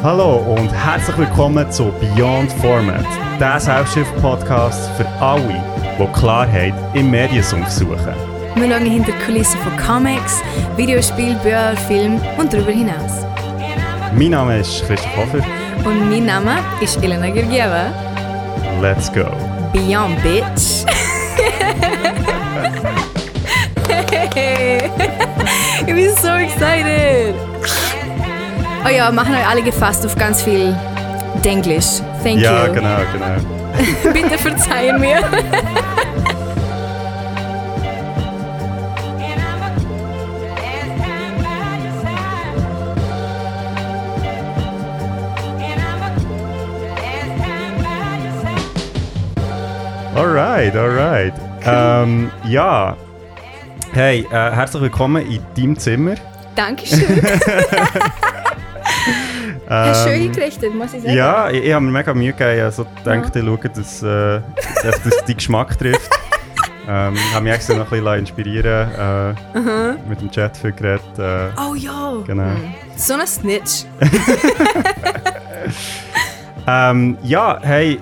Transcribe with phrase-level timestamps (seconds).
[0.00, 3.04] Hallo und herzlich willkommen zu Beyond Format,
[3.40, 5.60] der Selbsthilfe-Podcast für alle,
[5.98, 8.14] die Klarheit im Mediensumpf suchen.
[8.54, 10.40] Wir schauen hinter die Kulissen von Comics,
[10.76, 13.26] Videospielen, Büchern, Filmen und darüber hinaus.
[14.16, 15.44] Mein Name ist Christoph Hofer.
[15.84, 17.92] Und mein Name ist Elena Georgieva.
[18.80, 19.26] Let's go.
[19.72, 20.86] Beyond, bitch.
[24.32, 24.78] hey.
[25.88, 27.34] ich bin so excited.
[28.84, 30.74] Oh ja, machen euch alle gefasst auf ganz viel
[31.44, 32.00] Denglisch.
[32.22, 32.74] Thank ja, you.
[32.74, 34.12] genau, genau.
[34.12, 35.22] Bitte verzeihen mir.
[50.14, 51.34] Alright, alright.
[51.64, 52.96] Ähm, ja.
[53.92, 56.14] Hey, äh, herzlich willkommen in deinem Zimmer.
[56.56, 57.22] Dankeschön.
[59.68, 61.14] Hast du schön eingerichtet, muss ich sagen.
[61.14, 62.62] Ja, ich, ich habe mir mega Mühe gegeben.
[62.62, 64.40] Also gedacht, ich schaue, dass, äh,
[64.82, 66.10] dass das deinen Geschmack trifft.
[66.88, 71.18] ähm, habe mich extra noch ein bisschen inspirieren äh, mit dem Chat für geredet.
[71.18, 72.14] Äh, Oh ja.
[72.26, 72.44] Genau.
[72.44, 72.74] Hm.
[72.96, 73.84] So ein Snitch.
[76.66, 78.00] ähm, ja, hey,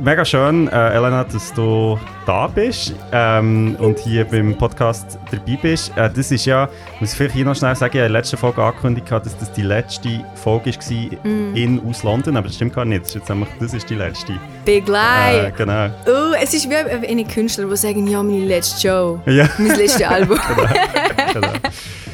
[0.00, 5.96] mega schön, äh, Elena, dass du da bist ähm, und hier beim Podcast dabei bist.
[5.96, 6.68] Äh, das ist ja,
[7.00, 9.36] muss ich vielleicht hier noch schnell sagen, ich habe in der letzten Folge angekündigt, dass
[9.38, 11.26] das die letzte Folge war
[11.56, 13.02] in aus London, aber das stimmt gar nicht.
[13.02, 14.34] Das ist, jetzt einfach, das ist die letzte.
[14.64, 15.46] Big Lie.
[15.48, 15.88] Äh, genau.
[16.06, 19.20] Oh, es ist wie eine Künstler, die sagen, ja, meine letzte Show.
[19.26, 19.48] Ja.
[19.58, 20.38] Mein letztes Album.
[21.32, 21.48] genau.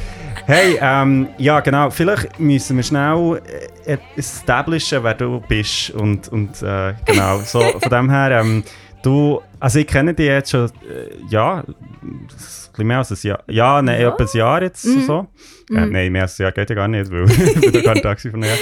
[0.47, 3.41] Hey, ähm, ja genau, vielleicht müssen wir schnell
[3.85, 8.63] äh, establishen, wer du bist und, und äh, genau, so von dem her, ähm,
[9.01, 11.63] du, also ich kenne dich jetzt schon, äh, ja,
[12.03, 14.09] ein bisschen mehr als ein Jahr, ja, nein, Ja.
[14.09, 15.27] etwa ein Jahr jetzt so.
[15.71, 18.29] Äh, nein, mehr als ein Jahr geht ja gar nicht, weil ich bin da gewesen
[18.31, 18.57] von Jahr.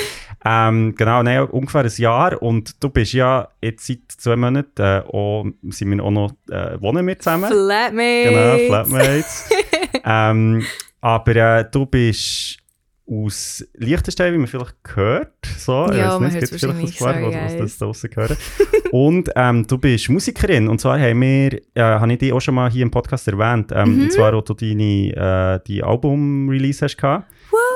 [0.46, 5.02] Ähm, genau, nein, ungefähr ein Jahr und du bist ja jetzt seit zwei Monaten, äh,
[5.12, 7.52] auch, sind wir auch noch, äh, wohnen wir zusammen.
[7.52, 8.30] Flatmates.
[8.30, 9.50] Genau, Flatmates.
[10.06, 10.66] ähm,
[11.04, 12.58] aber äh, du bist
[13.06, 15.34] aus Liechtenstein, wie man vielleicht hört.
[15.58, 18.38] So, Ja, man nicht, es vielleicht ein paar, Sorry, die das draussen hören.
[18.92, 20.70] und ähm, du bist Musikerin.
[20.70, 23.72] Und zwar haben wir, äh, habe ich dich auch schon mal hier im Podcast erwähnt,
[23.76, 24.02] ähm, Mhm.
[24.04, 27.30] und zwar, als du deine, äh, die Album-Release hast gehabt.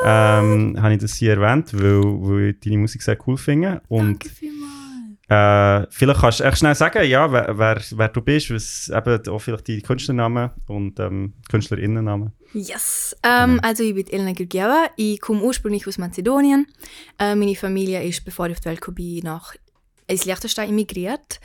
[0.05, 3.81] Ähm, habe ich das hier erwähnt, weil, weil ich deine Musik sehr cool finde.
[3.89, 4.71] Und Danke vielmals.
[5.29, 9.27] Äh, vielleicht kannst du echt schnell sagen, ja, wer, wer, wer du bist, was eben
[9.27, 12.31] auch vielleicht die Künstlernamen und ähm, Künstlerinnennamen.
[12.53, 13.15] Yes.
[13.23, 14.85] Ähm, Also ich bin Elena Georgieva.
[14.95, 16.67] Ich komme ursprünglich aus Mazedonien.
[17.19, 19.53] Äh, meine Familie ist, bevor ich auf die Welt bin, nach
[20.07, 21.41] ins Liechtenstein emigriert.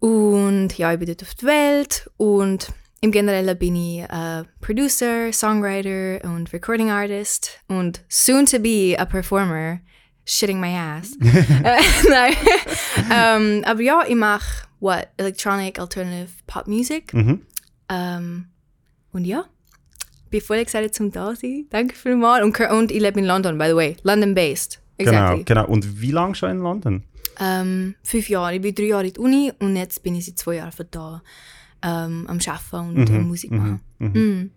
[0.00, 2.10] Und ja, ich bin dort auf die Welt.
[2.18, 2.68] Und
[3.00, 7.60] im Generellen bin ich äh, Producer, Songwriter und Recording Artist.
[7.68, 9.80] Und soon to be a performer.
[10.30, 11.16] Shitting my ass.
[11.20, 11.80] äh,
[12.10, 12.34] nein.
[13.10, 15.08] ähm, aber ja, ich mache what?
[15.16, 17.14] Electronic Alternative Pop Music.
[17.14, 17.40] Mhm.
[17.88, 18.46] Ähm,
[19.12, 19.46] und ja,
[20.28, 21.66] bin voll excited zum da sein.
[21.70, 22.44] Danke vielmals.
[22.44, 23.96] Und, und ich lebe in London, by the way.
[24.02, 24.78] London-based.
[24.98, 25.44] Exactly.
[25.44, 25.72] Genau, genau.
[25.72, 27.04] Und wie lange schon in London?
[27.40, 28.56] Ähm, fünf Jahre.
[28.56, 31.22] Ich bin drei Jahre in der Uni und jetzt bin ich seit zwei Jahren da
[31.82, 33.80] ähm, am Arbeiten und am Musik machen.
[33.98, 34.50] Mhm.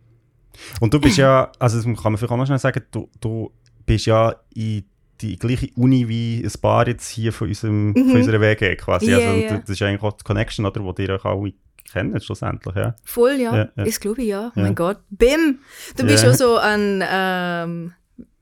[0.82, 3.52] Und du bist ja, also das kann man vielleicht auch noch schnell sagen, du, du
[3.86, 4.84] bist ja in
[5.22, 9.06] die gleiche Uni wie ein paar jetzt hier von, unserem, von unserer WG quasi.
[9.08, 9.12] Mhm.
[9.12, 9.58] Ja, also, ja.
[9.58, 11.54] Das ist eigentlich auch die Connection, oder, die ihr euch alle
[11.92, 12.96] kennt schlussendlich, ja.
[13.04, 13.56] Voll, ja.
[13.56, 13.84] Ja, ja.
[13.86, 14.52] Das glaube ich, ja.
[14.56, 14.62] Ja.
[14.62, 15.00] Mein Gott.
[15.10, 15.60] Bim!
[15.98, 17.94] Du bist schon so ein, ähm,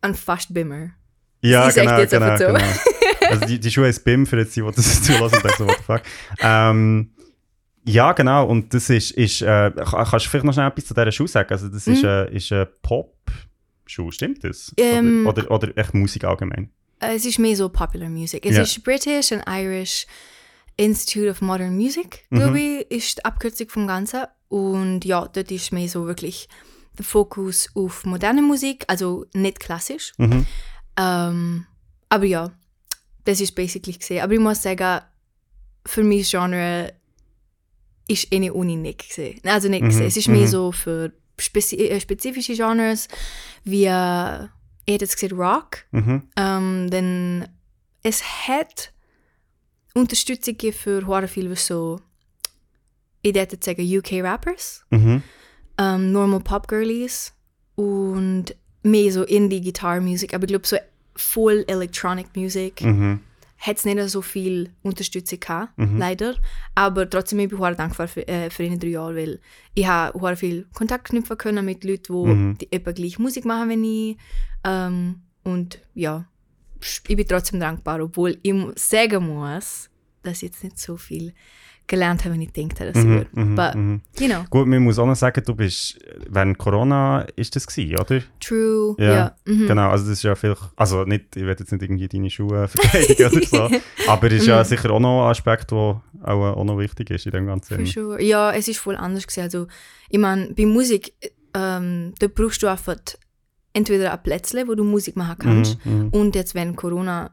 [0.02, 0.92] ein fast Bimmer.
[1.42, 2.48] Ja, genau, jetzt genau, so.
[2.48, 2.60] genau.
[3.30, 5.68] Also die, die Schuhe ist BIM, für jetzt die, die das zulassen und denken so,
[5.68, 6.02] what the fuck.
[6.42, 7.12] Ähm,
[7.86, 10.94] ja, genau, und das ist, ist äh, ka- kannst du vielleicht noch schnell etwas zu
[10.94, 11.50] dieser Schuh sagen?
[11.52, 12.68] Also das ist, äh, ist ein
[13.90, 14.72] Pop-Schuh, stimmt das?
[14.78, 16.70] Ähm, oder, oder, oder echt Musik allgemein?
[17.00, 18.46] Äh, Es ist mehr so Popular Music.
[18.46, 18.62] Es Ja.
[18.62, 20.06] ist British and Irish
[20.78, 22.38] Institute of Modern Music, Mhm.
[22.38, 24.26] glaube ich, ist die Abkürzung vom Ganzen.
[24.48, 26.48] Und ja, dort ist mehr so wirklich
[26.98, 30.14] der Fokus auf moderne Musik, also nicht klassisch.
[30.18, 30.46] Mhm.
[30.98, 31.66] Ähm,
[32.10, 32.52] aber ja,
[33.26, 34.22] das ist basically gesehen.
[34.22, 35.02] Aber ich muss sagen,
[35.86, 36.94] für mich Genre
[38.08, 39.40] ist eine Uni nicht gesehen.
[39.46, 40.08] Also nicht Mhm, gesehen.
[40.08, 40.48] Es ist mehr mhm.
[40.48, 43.08] so für spezi äh, spezifische Genres,
[43.64, 44.44] wie, äh,
[44.86, 45.78] ich hätte jetzt gesagt Rock.
[45.92, 46.24] Mhm.
[46.36, 47.48] Ähm, denn
[48.04, 48.92] es hat
[49.94, 52.00] Unterstützung für hure viel was so,
[53.22, 55.24] ich würde sagen UK-Rappers, Mhm.
[55.78, 57.34] ähm, Normal Pop Girlies
[57.76, 60.78] und mehr so Indie-Gitarre-Musik, aber ich glaube so
[61.16, 63.20] voll Electronic Music Mhm.
[63.60, 66.36] Hat es nicht so viel Unterstützung gehabt, leider.
[66.76, 69.40] Aber trotzdem bin ich hure dankbar für, äh, für drei Jahre, weil
[69.76, 72.58] ich habe hure viel Kontakt knüpfen können mit Leuten, die, Mhm.
[72.58, 74.18] die etwa gleich Musik machen wie ich.
[74.64, 76.26] Ähm, und ja,
[76.82, 79.90] ich bin trotzdem dankbar, obwohl ich sagen muss,
[80.24, 81.34] dass ich jetzt nicht so viel
[81.90, 83.30] gelernt habe, wie ich gedacht habe, dass ich Mhm, würde.
[83.34, 84.02] mhm, But, mhm.
[84.20, 86.00] you know, Gut, man muss auch noch sagen, du bist
[86.30, 88.22] während Corona ist das gewesen, oder?
[88.40, 89.36] true, Ja, ja.
[89.46, 89.68] mhm.
[89.68, 92.68] Genau, also das ist ja vielleicht, also nicht, ich werde jetzt nicht irgendwie deine Schuhe
[92.70, 93.70] verteidigen oder so,
[94.08, 94.66] aber es ist ja Mhm.
[94.66, 97.76] sicher auch noch ein Aspekt, der auch, auch noch wichtig ist in dem Ganzen.
[97.76, 98.22] For sure.
[98.24, 99.42] Ja, es ist voll anders gewesen.
[99.44, 99.68] Also,
[100.10, 101.14] ich meine, bei Musik,
[101.56, 102.96] ähm, da brauchst du einfach
[103.74, 105.84] entweder ein Plätzchen, wo du Musik machen kannst.
[105.86, 106.10] Mhm.
[106.10, 107.32] Und jetzt, wenn Corona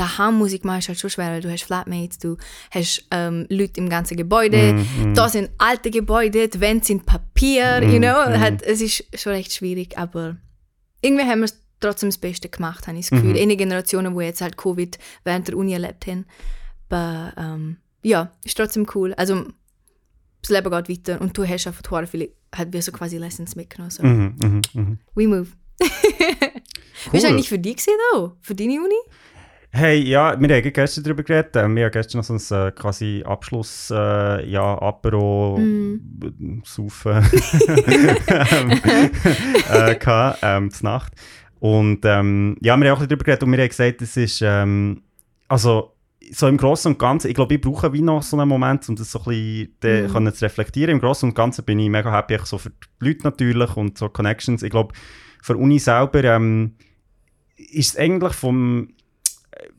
[0.00, 2.36] daheim Musik machen, ist halt schon schwer, weil du hast Flatmates, du
[2.70, 4.72] hast ähm, Leute im ganzen Gebäude.
[4.72, 5.14] Mhm, mhm.
[5.14, 8.38] Da sind alte Gebäude, die Wände sind Papier, you Mhm, know.
[8.40, 10.36] Halt, es ist schon recht schwierig, aber
[11.02, 13.34] irgendwie haben wir es trotzdem das Beste gemacht, habe ich das Gefühl.
[13.34, 13.42] Mhm.
[13.42, 16.26] Eine Generationen, die jetzt halt Covid während der Uni erlebt haben.
[16.88, 19.14] Aber ähm, ja, ist trotzdem cool.
[19.14, 19.44] Also
[20.42, 23.54] das Leben geht weiter und du hast einfach total viele, halt wie so quasi Lessons
[23.56, 23.90] mitgenommen.
[23.90, 24.02] So.
[24.02, 24.98] Mhm, mhm, mhm.
[25.14, 25.48] We move.
[27.12, 28.32] Bist du eigentlich für dich gewesen, auch?
[28.40, 28.94] Für deine Uni?
[29.72, 31.54] Hey, ja, wir haben gestern darüber geredet.
[31.54, 37.12] Ähm, Wir haben gestern noch so ein äh, quasi Abschluss, äh, ja, Apero, b- Saufen
[37.68, 38.70] ähm,
[39.70, 41.12] äh, gehabt, ähm, zur Nacht.
[41.60, 45.02] Und ähm, ja, wir haben auch darüber geredet und wir haben gesagt, es ist, ähm,
[45.46, 45.92] also
[46.32, 48.96] so im Großen und Ganzen, ich glaube, ich brauche wie noch so einen Moment, um
[48.96, 50.12] das so ein bisschen de- Mhm.
[50.12, 50.90] können zu reflektieren.
[50.96, 53.96] Im Großen und Ganzen bin ich mega happy, auch so für die Leute natürlich und
[53.98, 54.64] so Connections.
[54.64, 54.94] Ich glaube,
[55.42, 56.74] für Uni selber ähm,
[57.56, 58.88] ist es eigentlich vom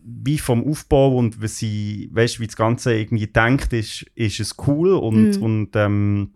[0.03, 4.56] wie vom Aufbau und wie sie, weißt, wie das Ganze irgendwie denkt, ist, ist es
[4.68, 5.44] cool und, Mhm.
[5.44, 6.33] und, ähm,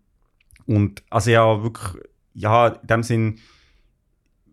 [0.65, 2.03] und also ja, wirklich,
[2.33, 3.39] ja, in dem Sinn,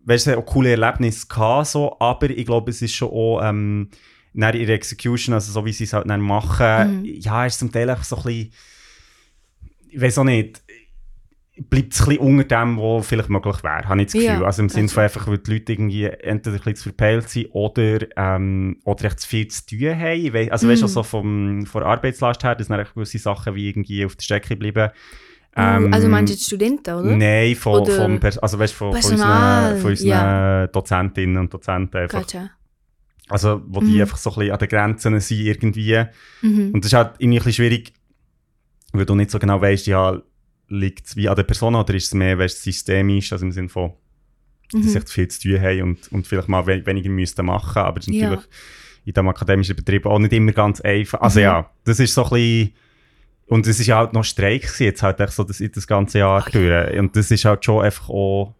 [0.05, 3.89] weißt du, auch coole Erlebnisse gehabt, so, aber ich glaube, es ist schon auch, ähm,
[4.33, 7.05] dann ihre Execution, also so wie sie es halt dann machen, Mhm.
[7.05, 8.51] ja, ist zum Teil einfach so ein bisschen,
[9.89, 10.62] ich weiß auch nicht,
[11.69, 14.27] bleibt es ein bisschen unter dem, was vielleicht möglich wäre, habe ich das Gefühl.
[14.29, 14.93] Ja, also im Sinne gotcha.
[14.95, 19.05] von einfach, weil die Leute irgendwie entweder ein bisschen zu verpeilt sind oder, ähm, oder
[19.05, 20.33] echt zu viel zu tun haben.
[20.33, 20.89] Weiss, also weißt du, Mhm.
[20.91, 24.55] so vom, von der Arbeitslast her, dass dann gewisse Sachen wie irgendwie auf der Strecke
[24.55, 24.89] bleiben.
[25.55, 27.15] also meinst du jetzt Studenten, oder?
[27.15, 30.67] Nein, von, Oder vom Pers also weißt, von, von unseren, von unseren ja.
[30.67, 32.21] Dozentinnen und Dozenten einfach.
[32.21, 32.49] Gotcha.
[33.29, 34.01] Also wo die Mhm.
[34.01, 36.03] einfach so ein bisschen an den Grenzen sind irgendwie.
[36.41, 36.71] Mhm.
[36.73, 37.93] Und das ist halt irgendwie ein bisschen schwierig,
[38.91, 40.19] weil du nicht so genau weißt, ja,
[40.73, 43.69] liegt es wie an der Person oder ist es mehr weißt, systemisch, also im Sinne
[43.69, 43.93] von,
[44.71, 44.87] dass Mhm.
[44.89, 47.99] sie echt viel zu tun haben und, und vielleicht mal we weniger müssten machen, aber
[47.99, 48.29] das ist Ja.
[48.29, 48.49] natürlich
[49.05, 51.21] in dem akademischen Betrieb auch nicht immer ganz einfach.
[51.21, 51.43] Also Mhm.
[51.43, 52.73] ja, das ist so ein bisschen,
[53.47, 56.19] und es ist ja halt noch Streik gewesen, jetzt halt echt so das, das ganze
[56.19, 56.97] Jahr Oh, durch.
[56.97, 58.55] Und das ist halt schon einfach auch,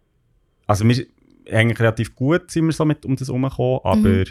[0.66, 1.06] also wir
[1.50, 4.24] eigentlich relativ gut sind wir so mit um das herumgekommen, aber Mhm.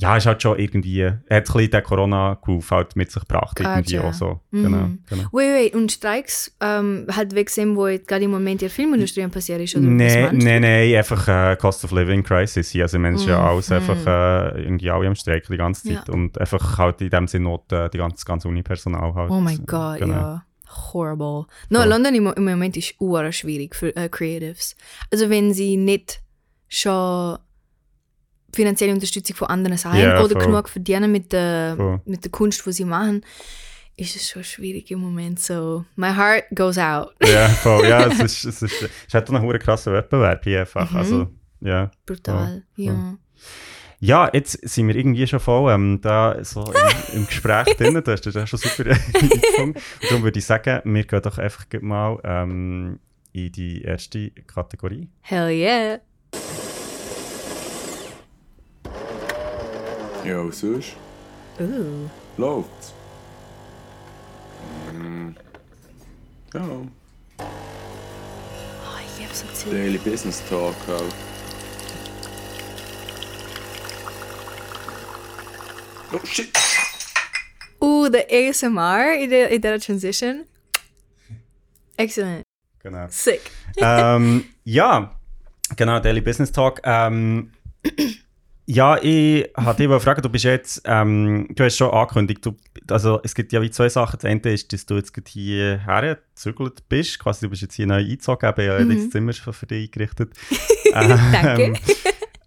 [0.00, 3.58] Ja, ist halt schon irgendwie, er hat ein bisschen den Corona-Groove halt mit sich gebracht,
[3.58, 4.08] irgendwie Gotcha.
[4.08, 4.40] auch so.
[4.52, 4.62] Mhm.
[4.62, 5.28] Genau, genau.
[5.32, 9.26] Wait, wait, und Streiks ähm, halt weg sind, wo gerade im Moment in der Filmindustrie
[9.26, 9.74] passiert ist?
[9.74, 12.70] Oder Nein, nein, nein, einfach äh, Cost of Living Crisis.
[12.70, 12.84] hier.
[12.84, 13.46] Also, Menschen ja Mhm.
[13.46, 16.06] alles einfach äh, irgendwie alle am Streiken die ganze Zeit.
[16.06, 16.14] Ja.
[16.14, 19.30] Und einfach halt in dem Sinne auch die, die ganze, ganze Unipersonal halt.
[19.32, 20.14] Oh mein Gott, Genau.
[20.14, 20.44] ja.
[20.92, 21.46] Horrible.
[21.70, 21.88] No, So.
[21.88, 22.94] London im, im Moment ist
[23.32, 24.76] schwierig für äh, Creatives.
[25.10, 26.20] Also wenn sie nicht
[26.68, 27.38] schon
[28.54, 30.46] finanzielle Unterstützung von anderen haben Ja, oder voll.
[30.46, 32.00] genug verdienen mit der, Voll.
[32.04, 33.24] mit der Kunst, die sie machen,
[33.96, 35.40] ist es schon schwierig im Moment.
[35.40, 37.10] So, my heart goes out.
[37.22, 37.86] Ja, voll.
[37.88, 40.90] Ja, es ist, es ist, es ist halt auch einen krassen Wettbewerb hier einfach.
[40.90, 40.96] Mhm.
[40.96, 41.26] Also,
[41.60, 41.90] ja.
[42.06, 43.16] Brutal, ja.
[44.00, 48.00] Ja, jetzt sind wir irgendwie schon voll ähm, da so im, im Gespräch drin.
[48.04, 49.74] Du hast das auch schon super eingefangen.
[50.08, 53.00] Darum würde ich sagen, wir gehen doch einfach mal ähm,
[53.32, 55.08] in die erste Kategorie.
[55.22, 55.98] Hell yeah.
[60.24, 60.94] Ja, was sonst?
[61.60, 62.08] Ooh.
[62.36, 62.92] Läuft's?
[64.92, 65.30] Mm.
[66.54, 66.86] Ja, Oh,
[69.04, 69.70] ich liebe so Zeug.
[69.72, 71.14] Daily Business Talk halt.
[76.12, 76.48] Oh shit!
[77.80, 80.44] Uh, the ASMR in, der, in dieser Transition.
[81.96, 82.42] Excellent.
[82.82, 83.06] Genau.
[83.10, 83.50] Sick.
[83.76, 85.14] ähm, ja,
[85.76, 86.80] genau, Daily Business Talk.
[86.84, 87.52] Ähm,
[88.70, 92.54] ja, ich hatte dich fragen, du bist jetzt, ähm, du hast schon angekündigt, du,
[92.90, 94.18] also es gibt ja wie zwei Sachen.
[94.20, 97.86] Das eine ist, dass du jetzt gerade hierher gezügelt bist, quasi du bist jetzt hier
[97.86, 98.94] neu eingezogen, eben ja Mhm.
[98.94, 100.32] das Zimmer schon für dich eingerichtet.
[100.92, 101.72] Danke.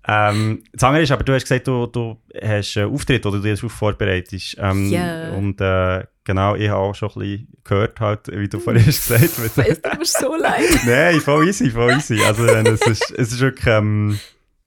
[0.08, 3.44] Ähm, das andere ist aber, du hast gesagt, du, du hast einen Auftritt oder du
[3.44, 4.58] dich vorbereitest.
[4.60, 5.30] Ähm, Ja.
[5.32, 9.08] Und äh, genau, ich habe auch schon ein bisschen gehört, halt, wie du vorhin hast
[9.08, 9.58] gesagt hast.
[9.58, 10.70] Es tut mir so leid.
[10.86, 12.20] Nein, voll easy, voll easy.
[12.24, 14.20] Also es ist, es ist wirklich, ähm,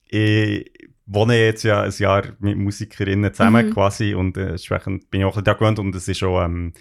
[0.08, 0.70] ich
[1.06, 3.70] wohne jetzt ja ein Jahr mit Musikerinnen zusammen Mhm.
[3.70, 6.42] quasi und äh, entsprechend bin ich auch ein bisschen daran gewöhnt und es ist auch,
[6.44, 6.72] ähm,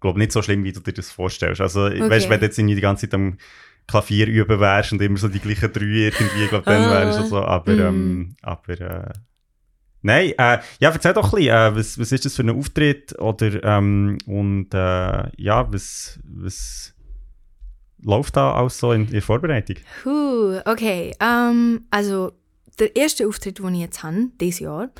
[0.00, 1.60] glaube nicht so schlimm, wie du dir das vorstellst.
[1.60, 2.08] Also Okay.
[2.08, 3.38] weißt, wenn du jetzt irgendwie die ganze Zeit am
[3.88, 7.02] Klavier üben wärst und immer so die gleichen drei irgendwie, glaube, dann Ah.
[7.04, 7.78] es schon so, aber, Mhm.
[7.80, 9.12] ähm, aber äh,
[10.02, 13.18] Nein, äh, ja, erzähl doch ein bisschen, äh, was, was ist das für ein Auftritt
[13.18, 16.94] oder ähm, und äh, ja, was, was
[18.02, 19.76] läuft da auch so in, in der Vorbereitung?
[20.04, 21.12] Puh, okay.
[21.18, 22.32] Ähm, also,
[22.78, 24.90] der erste Auftritt, den ich jetzt habe, dieses Jahr,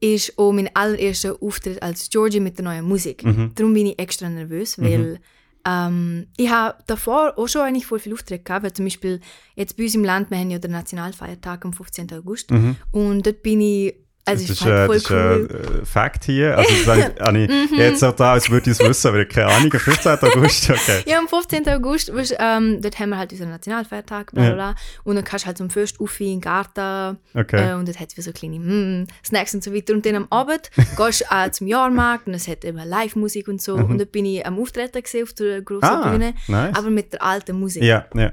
[0.00, 3.24] ist auch mein allererster Auftritt als Georgie mit der neuen Musik.
[3.54, 5.18] Darum bin ich extra nervös, weil
[5.66, 9.20] ähm, ich habe davor auch schon eigentlich voll viel Auftritte gehabt, weil zum Beispiel
[9.56, 12.12] jetzt bei uns im Land, wir haben ja den Nationalfeiertag am 15.
[12.12, 12.50] August
[12.92, 13.94] und dort bin ich,
[14.24, 15.48] also Das ist, äh, das ist cool.
[15.80, 16.58] ein Fact hier.
[16.58, 17.38] Also, habe ich, habe
[17.72, 19.72] ich jetzt so da, als würde ich es wissen, aber keine Ahnung.
[19.72, 20.12] Am 15.
[20.22, 21.02] August, okay.
[21.06, 21.68] Ja, am 15.
[21.68, 24.74] August, weißt, ähm, dort haben wir halt unseren Nationalfeiertag, bla bla bla.
[25.04, 27.16] Und dann kannst du halt zum Fest auf in den Garten.
[27.34, 27.70] Okay.
[27.70, 29.94] Äh, und dort hat es so kleine mm, Snacks und so weiter.
[29.94, 33.62] Und dann am Abend gehst du äh, zum Jahrmarkt und es hat eben Live-Musik und
[33.62, 33.76] so.
[33.76, 35.94] Und dort bin ich am Auftreten gesehen auf der großen Mhm.
[36.04, 36.34] Ah, Bühne.
[36.48, 36.76] nice.
[36.76, 37.82] Aber mit der alten Musik.
[37.82, 38.30] Ja, ja.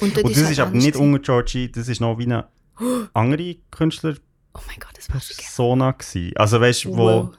[0.00, 2.46] Und, Und das halt ist aber nicht unter Georgie, das ist noch wie eine
[3.14, 4.14] andere Künstler
[4.54, 5.16] Oh mein Gott, das war.
[5.20, 6.32] Persona gewesen.
[6.36, 6.96] Also weißt du, wo...
[6.96, 7.30] Wow.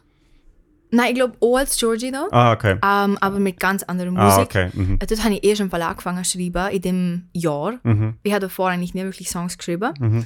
[0.93, 2.27] Nein, ich glaube auch als Georgie da.
[2.31, 2.73] Ah, okay.
[2.83, 4.21] Ähm, aber mit ganz anderer Musik.
[4.37, 4.69] Ah, okay.
[4.73, 4.97] Mhm.
[4.99, 7.79] Äh, Dort habe ich erst im Fall angefangen zu schreiben, in dem Jahr.
[7.83, 8.15] Mhm.
[8.23, 9.93] Ich habe davor eigentlich nicht wirklich Songs geschrieben.
[9.99, 10.25] Mhm.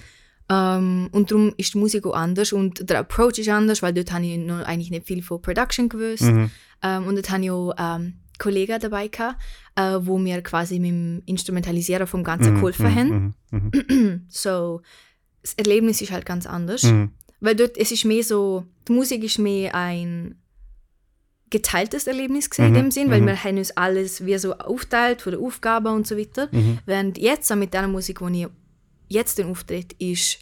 [0.50, 4.12] Ähm, und darum ist die Musik auch anders und der Approach ist anders, weil dort
[4.12, 6.24] habe ich noch eigentlich nicht viel von Production gewusst.
[6.24, 6.50] Mhm.
[6.82, 9.40] Ähm, und dort habe ich auch ähm, Kollegen dabei gehabt,
[9.76, 12.56] äh, wo mir quasi mit dem Instrumentalisieren vom Ganzen Mhm.
[12.56, 13.36] geholfen haben.
[13.52, 13.72] Mhm.
[13.90, 14.22] Mhm.
[14.30, 14.82] So,
[15.46, 16.82] das Erlebnis ist halt ganz anders.
[16.84, 17.12] Mhm.
[17.40, 20.42] Weil dort, es ist mehr so, die Musik ist mehr ein
[21.52, 23.28] geteiltes Erlebnis gesehen Mhm, in dem Sinn, weil mhm.
[23.28, 26.50] wir haben uns alles wie so aufteilt von der Aufgabe und so weiter.
[26.52, 26.80] Mhm.
[26.88, 28.48] Während jetzt mit der Musik, die ich
[29.08, 30.40] jetzt den Auftritt, ist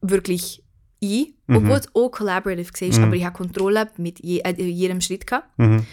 [0.00, 0.62] wirklich
[1.00, 1.56] ich, Mhm.
[1.56, 3.04] obwohl es auch collaborative war, Mhm.
[3.04, 5.58] aber ich habe Kontrolle mit je, äh, jedem Schritt gehabt.
[5.58, 5.84] Mhm.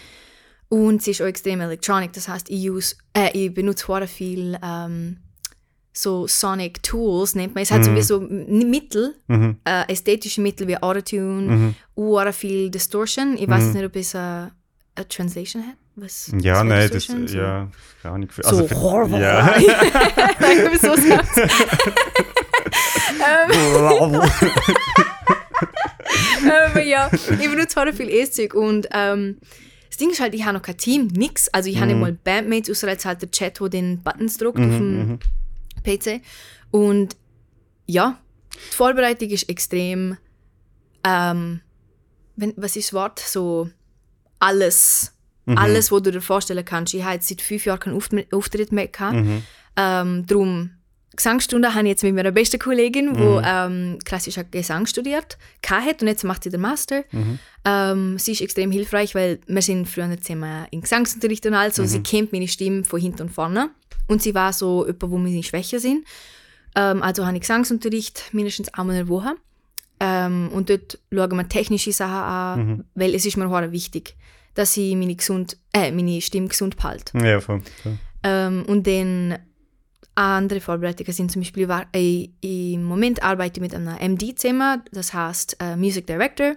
[0.68, 4.58] Und sie ist auch extrem electronic, das heißt, ich, use, äh, ich benutze sehr viel
[4.62, 5.16] ähm,
[5.92, 7.96] so Sonic Tools, nennt man es, halt so Mhm.
[7.96, 9.56] wie so M- Mittel, Mhm.
[9.64, 11.74] äh, ästhetische Mittel wie Autotune, Mhm.
[11.96, 13.36] sehr viel Distortion.
[13.38, 14.50] Ich weiß nicht, ob es äh, eine
[15.08, 15.74] Translation hat.
[15.96, 17.04] Was, Ja, was nein, das?
[17.06, 17.68] So- ja,
[18.02, 18.28] keine Ahnung.
[18.30, 19.58] Für, So, also für, ja.
[20.80, 20.94] So.
[26.72, 29.38] Aber ja, ich benutze sehr viel E-Zeug und ähm,
[29.88, 31.48] das Ding ist halt, ich habe noch kein Team, nix.
[31.48, 34.58] Also ich habe nicht mal Bandmates, außer jetzt halt der Chat, der den Buttons drückt
[34.58, 35.18] auf dem
[35.98, 36.20] PC.
[36.70, 37.16] Und
[37.86, 38.18] ja,
[38.54, 40.16] die Vorbereitung ist extrem,
[41.04, 41.60] ähm,
[42.36, 43.18] wenn, was ist das Wort?
[43.20, 43.70] So
[44.38, 45.14] alles.
[45.56, 46.92] Alles, was du dir vorstellen kannst.
[46.92, 49.16] Ich habe jetzt seit fünf Jahren keinen Auft- Auftritt mehr gehabt.
[49.16, 49.42] Mhm.
[49.76, 50.70] Ähm, darum,
[51.16, 56.08] Gesangsstunde habe ich jetzt mit meiner besten Kollegin, die ähm, klassisch Gesang studiert hat und
[56.08, 57.02] jetzt macht sie den Master.
[57.64, 61.84] Ähm, sie ist extrem hilfreich, weil wir sind früher zusammen in Gesangsunterricht und alles, so
[61.86, 63.70] sie kennt meine Stimme von hinten und vorne.
[64.08, 66.06] Und sie war so jemand, wo meine Schwächen sind.
[66.74, 69.34] Ähm, also habe ich Gesangsunterricht mindestens einmal in der Woche.
[70.00, 74.16] Ähm, und dort schauen wir technische Sachen an, weil es ist mir auch wichtig,
[74.54, 77.16] dass ich meine, gesund, äh, meine Stimme gesund behalte.
[77.18, 77.62] Ja, voll.
[77.82, 77.98] voll.
[78.22, 79.38] Ähm, und dann
[80.14, 84.82] andere Vorbereitungen sind zum Beispiel, war, äh, im Moment arbeite ich mit einem MD zusammen,
[84.90, 86.56] das heißt äh, Music Director,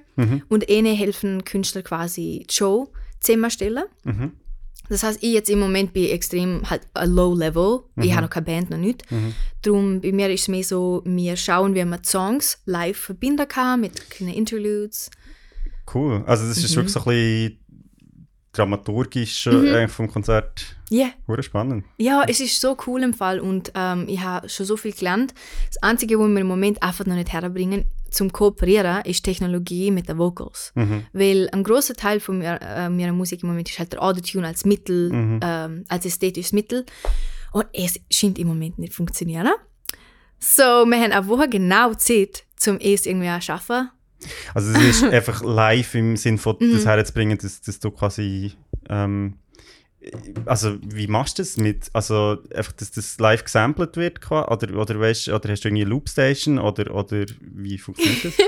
[0.50, 3.86] und ihnen helfen Künstler quasi die Show zusammenstellen.
[4.04, 4.32] Mhm.
[4.92, 8.30] Das heißt, ich jetzt im Moment bin extrem halt a low level, ich habe noch
[8.30, 9.04] keine Band, noch nicht.
[9.62, 13.80] Darum bei mir ist es mehr so, wir schauen, wie man Songs live verbinden kann
[13.82, 15.10] mit kleinen Interludes.
[15.94, 16.24] Cool.
[16.28, 16.66] Also das Mhm.
[16.66, 17.58] ist wirklich so ein bisschen
[18.54, 20.76] dramaturgisch eigentlich vom Konzert.
[20.90, 21.06] Ja.
[21.06, 21.14] Yeah.
[21.28, 21.86] Hure spannend.
[21.98, 25.34] Ja, es ist so cool im Fall und ähm, ich habe schon so viel gelernt.
[25.68, 30.08] Das Einzige, was wir im Moment einfach noch nicht herbringen, zum Kooperieren, ist Technologie mit
[30.10, 30.74] den Vocals.
[31.14, 34.46] Weil ein großer Teil von mir, äh, meiner Musik im Moment ist halt der Autotune
[34.48, 35.10] als Mittel,
[35.42, 36.86] ähm, als ästhetisches Mittel.
[37.54, 39.50] Und es scheint im Moment nicht zu funktionieren.
[40.40, 43.90] So, wir haben eine Woche genau Zeit, um es irgendwie zu schaffen.
[44.54, 46.74] Also es ist einfach live im Sinn von Mhm.
[46.74, 48.54] das herzubringen, dass, dass du quasi
[48.90, 49.36] ähm,
[50.46, 55.00] also wie machst du das mit, also einfach, dass das live gesampelt wird oder, oder,
[55.00, 58.34] weißt, oder hast du irgendwie eine Loopstation oder, oder wie funktioniert das?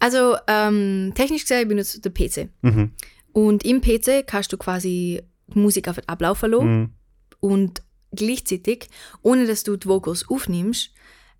[0.00, 2.48] Also, ähm, technisch gesehen benutze ich den PC.
[2.62, 2.90] mhm.
[3.32, 6.80] Und im PC kannst du quasi die Musik auf ablaufen lassen.
[6.80, 6.90] Mhm.
[7.38, 8.88] und gleichzeitig,
[9.22, 10.90] ohne dass du die Vocals aufnimmst,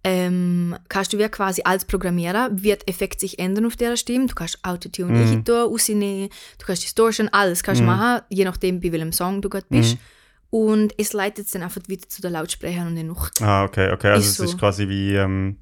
[0.05, 4.27] ähm, kannst du wie quasi als Programmierer, wird Effekt sich ändern auf der Stimme.
[4.27, 5.45] Du kannst Autotune mhm.
[5.45, 6.29] tun, rausnehmen,
[6.59, 9.99] du kannst Distortion, alles kannst du machen, je nachdem, bei welchem Song du gerade bist.
[10.51, 13.31] Und es leitet es dann einfach wieder zu den Lautsprechern und dann noch.
[13.41, 14.09] Ah, okay, okay.
[14.09, 14.45] Also es so.
[14.45, 15.57] ist quasi wie, ähm,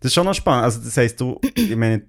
[0.00, 0.64] das ist schon noch spannend.
[0.64, 2.02] Also das heisst, du, ich meine,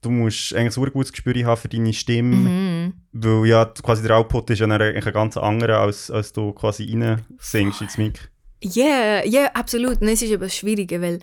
[0.00, 2.92] du musst eigentlich ein gutes Gespür haben für deine Stimme, Mhm.
[3.12, 6.84] weil ja quasi der Output ist ja eigentlich ein ganz anderer, als, als du quasi
[6.90, 8.30] rein singst ins Mic.
[8.62, 10.00] Ja, yeah, yeah, absolut.
[10.00, 11.18] Und es ist aber schwieriger, weil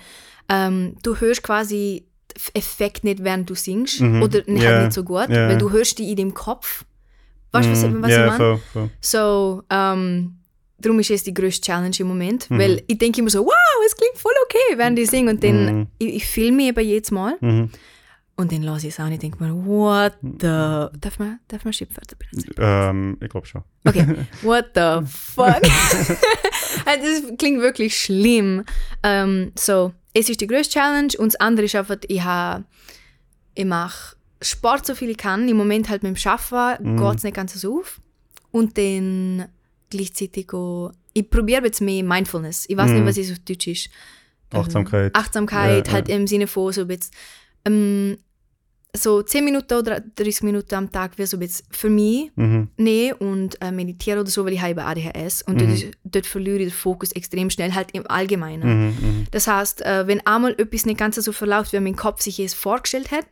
[0.50, 2.06] ähm, du hörst quasi
[2.54, 4.02] Effekt nicht, während du singst.
[4.02, 4.22] Mhm.
[4.24, 4.82] Oder halt Ja.
[4.84, 5.48] nicht so gut, Ja.
[5.50, 6.84] weil du hörst die in deinem Kopf.
[7.52, 8.02] Weißt du, was, Mhm.
[8.02, 8.38] was ja, ich meine?
[8.38, 8.90] voll, voll.
[9.02, 10.38] So, ähm,
[10.80, 12.50] darum ist es die größte Challenge im Moment.
[12.50, 12.60] Mhm.
[12.60, 13.54] Weil ich denke immer so, wow,
[13.86, 15.30] es klingt voll okay, während ich singe.
[15.32, 15.88] Und dann, Mhm.
[16.00, 17.36] ich, ich filme eben jedes Mal.
[17.42, 17.70] Mhm.
[18.36, 20.90] Und dann lasse ich es an und ich denke mir, what the...
[21.00, 22.52] Darf man, darf man Schimpfwörter benutzen?
[22.58, 23.62] Ähm, ich glaube schon.
[23.86, 24.08] Okay,
[24.42, 25.62] what the fuck?
[26.86, 28.64] das klingt wirklich schlimm.
[29.04, 32.64] Ähm, so, es ist die größte Challenge und das andere ist einfach, ich, ha-
[33.56, 35.48] ich mache Sport so viel ich kann.
[35.48, 36.98] Im Moment halt mit dem Arbeiten Mhm.
[36.98, 38.00] geht es nicht ganz so auf.
[38.52, 39.48] Und dann
[39.90, 42.66] gleichzeitig auch, ich probiere jetzt mehr Mindfulness.
[42.68, 42.96] Ich weiß Mhm.
[42.98, 43.90] nicht, was es auf Deutsch ist.
[44.52, 45.16] Ähm, Achtsamkeit.
[45.16, 46.16] Achtsamkeit, Ja, halt ja.
[46.16, 47.12] im Sinne von so bisschen,
[47.66, 48.18] ähm,
[48.96, 52.68] so 10 Minuten oder 30 Minuten am Tag wäre so bisschen für mich Mhm.
[52.78, 56.58] nehmen und äh, meditieren oder so, weil ich habe ADHS und dort, ist, dort verliere
[56.58, 58.64] ich den Fokus extrem schnell, halt im Allgemeinen.
[58.68, 58.86] Mhm.
[59.02, 59.28] Mhm.
[59.32, 62.54] Das heißt, äh, wenn einmal etwas nicht ganz so verläuft, wie mein Kopf sich es
[62.54, 63.26] vorgestellt hat,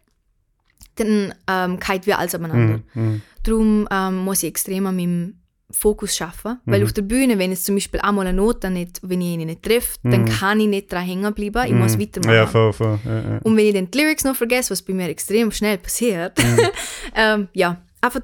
[0.95, 2.81] dann ähm, geht wir alles abeinander.
[2.93, 3.03] Mhm.
[3.03, 3.21] Mhm.
[3.43, 5.35] Darum ähm, muss ich extrem an meinem
[5.71, 6.85] Fokus schaffen, weil Mhm.
[6.85, 9.63] auf der Bühne, wenn es zum Beispiel einmal eine Note nicht, wenn ich ihn nicht
[9.63, 10.25] treffe, dann Mhm.
[10.29, 12.01] kann ich nicht dran hängen bleiben, ich muss Mhm.
[12.01, 12.33] weitermachen.
[12.35, 12.99] Ja, voll, voll.
[13.05, 13.37] Ja, ja.
[13.43, 16.33] Und wenn ich dann die Lyrics noch vergesse, was bei mir extrem schnell passiert,
[17.15, 18.21] ähm, ja, einfach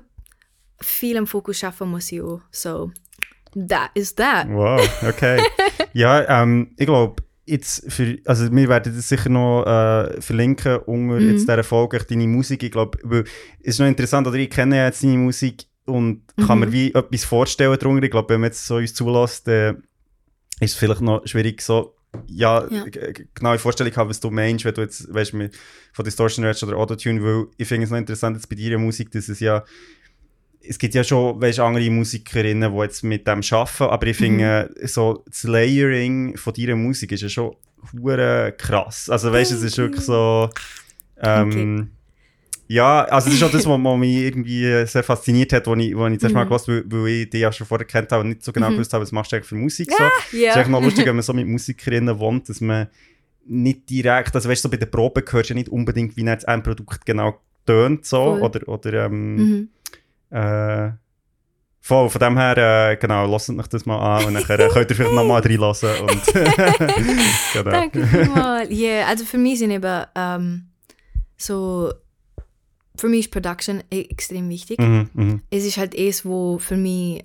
[0.81, 2.41] viel am Fokus schaffen muss ich auch.
[2.51, 2.91] So,
[3.67, 4.47] that is that.
[4.49, 5.41] Wow, okay.
[5.93, 11.15] ja, ähm, ich glaube, jetzt für, also wir werden das sicher noch äh, verlinken unter
[11.19, 11.29] Mhm.
[11.29, 12.61] jetzt dieser Folge, deine Musik.
[12.61, 13.23] Ich glaube, weil
[13.61, 16.65] es ist noch interessant, oder ich kenne ja jetzt deine Musik und kann Mhm.
[16.65, 18.03] mir wie etwas vorstellen darunter.
[18.03, 21.95] Ich glaube, wenn man jetzt so uns zulässt, äh, ist es vielleicht noch schwierig so,
[22.27, 22.85] ja, Ja.
[23.33, 25.49] genaue Vorstellung haben, was du meinst, wenn du jetzt, weißt du,
[25.93, 29.11] von Distortion redest oder Autotune, weil ich finde es noch interessant jetzt bei deiner Musik,
[29.11, 29.63] dass es ja
[30.69, 34.73] es gibt ja schon weißt, andere Musikerinnen, die jetzt mit dem arbeiten, aber ich finde,
[34.83, 37.55] so das Layering von deiner Musik ist ja schon
[37.93, 39.09] hure krass.
[39.09, 40.49] Also weißt du, es ist wirklich so.
[41.21, 41.91] Ähm,
[42.69, 45.95] Ja, also das ist auch das, was was mich irgendwie sehr fasziniert hat, als ich,
[45.95, 46.49] wo ich zuerst mal Mhm.
[46.49, 48.73] gehört habe, weil, ich dich ja schon vorher kennt habe und nicht so genau Mhm.
[48.73, 49.89] gewusst habe, was machst du eigentlich für Musik.
[49.91, 50.03] So.
[50.03, 50.09] Ja.
[50.11, 52.87] Es ist eigentlich noch lustig, wenn man so mit Musikerinnen wohnt, dass man
[53.45, 56.25] nicht direkt, also weißt du, so bei der Probe hörst du ja nicht unbedingt, wie
[56.25, 58.41] jetzt ein Produkt genau tönt, so, Voll.
[58.41, 59.35] oder, oder ähm,
[60.29, 60.37] Mhm.
[60.37, 60.89] äh,
[61.79, 62.57] voll, von dem her,
[62.91, 65.89] äh, genau, lasst euch das mal an und dann äh, könnt ihr vielleicht nochmal reinlassen.
[66.01, 66.21] Und
[67.53, 67.71] genau.
[67.71, 68.67] Danke vielmals.
[68.71, 70.65] Ja, also für mich sind eben ähm,
[71.37, 71.93] so,
[72.97, 74.79] für mich ist Production e- extrem wichtig.
[74.79, 77.23] Mhm, mhm, Es ist halt es, wo für mich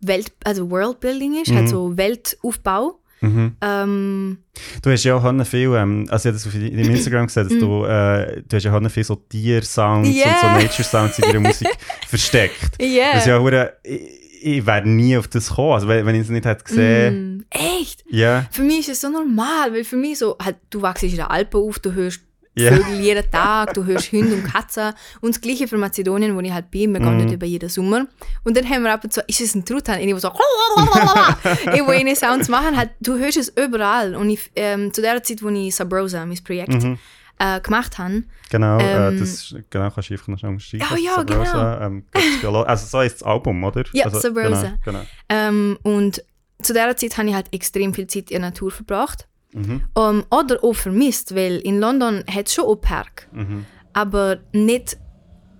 [0.00, 1.56] Welt, also Worldbuilding ist, Mhm.
[1.56, 3.00] halt so Weltaufbau.
[3.20, 3.56] mhm.
[3.60, 4.38] Ähm,
[4.82, 7.58] Du hast ja auch viel, ähm, also ich habe das auf deinem Instagram gesehen, dass
[7.58, 10.52] du, äh, du hast ja Hannah viel so Tier-Sounds und so Yeah.
[10.62, 11.68] Nature-Sounds in deiner Musik
[12.08, 12.80] versteckt.
[12.80, 13.12] yeah.
[13.14, 14.00] Das ist ja hure, ich,
[14.42, 17.38] ich wäre nie auf das gekommen, also wenn, ich es nicht hätte gesehen.
[17.38, 18.04] Mm, echt?
[18.08, 21.16] Ja, Für mich ist es so normal, weil für mich so, halt, du wachst in
[21.16, 22.20] der Alpen auf, du hörst
[22.58, 22.72] Ja.
[22.72, 24.94] Vögel jeden Tag, du hörst Hunde und Katzen.
[25.20, 27.24] Und das Gleiche für Mazedonien, wo ich halt bin, wir gehen Mhm.
[27.24, 28.06] nicht über jeden Sommer.
[28.44, 30.00] Und dann haben wir ab und zu, ist es ein Truthahn?
[30.00, 30.28] Ich so,
[31.74, 34.14] ich wo eine Sounds machen, halt, du hörst es überall.
[34.14, 36.98] Und ich, ähm, zu der Zeit, wo ich Sabrosa, mein Projekt, Mhm.
[37.38, 40.84] äh, gemacht habe, genau, äh, Ähm, das, genau, kannst du einfach noch schnell schreiben.
[41.04, 42.04] Ja, Sabrosa, ähm,
[42.42, 43.84] ja lo- also so ist das Album, oder?
[43.92, 44.78] Ja, also, Sabrosa.
[44.82, 45.02] Genau, genau.
[45.28, 46.22] ähm, und
[46.62, 49.28] zu der Zeit habe ich halt extrem viel Zeit in der Natur verbracht.
[49.56, 49.82] Mhm.
[49.94, 53.28] Um, oder auch vermisst, weil in London hat es schon auch Park.
[53.32, 53.64] Mhm.
[53.92, 54.98] aber nicht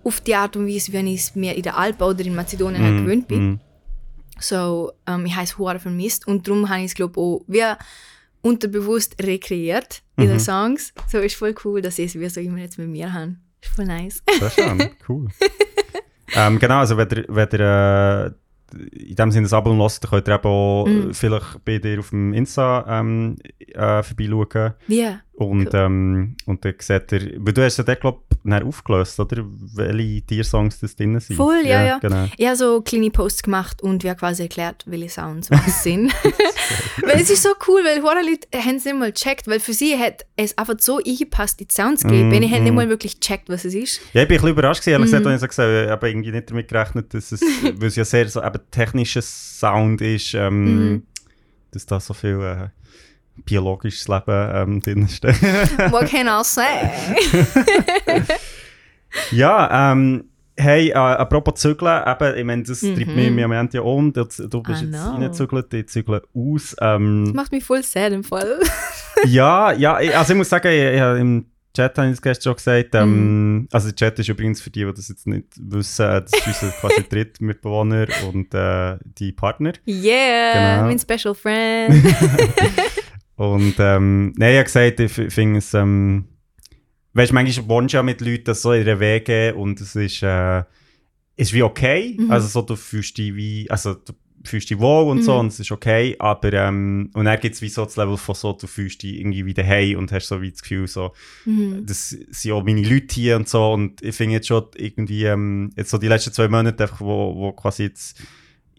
[0.04, 2.82] auf die Art und Weise, wie ich es mir in der Alpen oder in Mazedonien
[2.82, 3.44] halt gewöhnt bin.
[3.52, 3.60] Mhm.
[4.38, 7.64] So, ähm, ich habe es hure vermisst und darum habe ich es, glaube auch wie
[8.42, 10.28] unterbewusst rekreiert in Mhm.
[10.28, 10.92] den Songs.
[11.10, 13.36] So ist voll cool, dass ich es wie so immer jetzt mit mir habe.
[13.62, 14.22] Ist voll nice.
[14.38, 15.28] Sehr schön, cool.
[16.34, 17.60] ähm, genau, also wenn ihr, wenn ihr
[18.26, 18.30] äh,
[18.74, 22.00] in dem Sinne das Album hört, dann könnt ihr eben auch äh, vielleicht bei dir
[22.00, 24.74] auf dem Insta ähm, äh, vorbeischauen.
[24.86, 25.08] Wie?
[25.36, 29.44] Und, ähm, und dann seht ihr, weil du hast ja den, glaube ich, aufgelöst, oder?
[29.74, 31.36] Welche Tiersongs das drin sind.
[31.36, 31.98] Voll, ja, ja.
[31.98, 32.26] Genau.
[32.38, 36.10] Ich habe so kleine Posts gemacht und wir haben quasi erklärt, welche Sounds was sind.
[37.02, 39.74] weil es ist so cool, weil viele Leute haben es nicht mal gecheckt, weil für
[39.74, 42.30] sie hat es einfach so eingepasst, die Sounds gegeben.
[42.30, 42.76] Mm, ich habe nicht mm.
[42.76, 44.00] mal wirklich gecheckt, was es ist.
[44.14, 45.22] Ja, ich bin ein bisschen überrascht gewesen, ehrlich Mhm.
[45.22, 47.40] gesagt, als ich so gesagt habe, ich habe irgendwie nicht damit gerechnet, dass es,
[47.74, 51.02] weil es ja sehr so eben technischer Sound ist, ähm, Mhm.
[51.72, 52.68] dass da so viel äh,
[53.44, 55.42] biologisches Leben ähm, drin steckt.
[55.92, 56.64] What can I say?
[59.30, 60.24] Ja, ähm,
[60.58, 62.96] hey, äh, apropos Zügeln, eben, ich meine, das Mhm.
[62.96, 64.12] treibt mich im Moment ja um.
[64.12, 66.76] Du, du bist I jetzt reingezügelt, ich zügle aus.
[66.80, 68.58] Ähm, Das macht mich voll sad im Fall.
[69.24, 72.56] ja, ja, also ich muss sagen, ich, ich, im Chat habe ich es gestern schon
[72.56, 73.68] gesagt, ähm, Mhm.
[73.72, 76.62] also der Chat ist übrigens für die, die das jetzt nicht wissen, äh, das ist
[76.62, 79.72] unser quasi Drittmitbewohner und äh, die Partner.
[79.86, 80.88] Yeah, Genau.
[80.88, 82.04] mein Special Friend.
[83.36, 86.24] Und ähm, nein, ich habe gesagt, ich finde es, ähm,
[87.12, 90.22] weißt du, manchmal wohnst du ja mit Leuten so in einer Wege und es ist,
[90.22, 90.62] äh,
[91.36, 92.16] ist wie okay.
[92.18, 92.30] Mhm.
[92.30, 95.38] Also so, du fühlst dich wie, also du fühlst dich wohl und so Mhm.
[95.40, 98.34] und es ist okay, aber ähm, und dann gibt es wie so das Level von
[98.34, 101.12] so, du fühlst dich irgendwie wieder hey und hast so wie das Gefühl so,
[101.44, 101.84] Mhm.
[101.84, 105.72] das sind auch meine Leute hier und so und ich finde jetzt schon irgendwie, ähm,
[105.76, 108.22] jetzt so die letzten zwei Monate einfach, wo, wo quasi jetzt,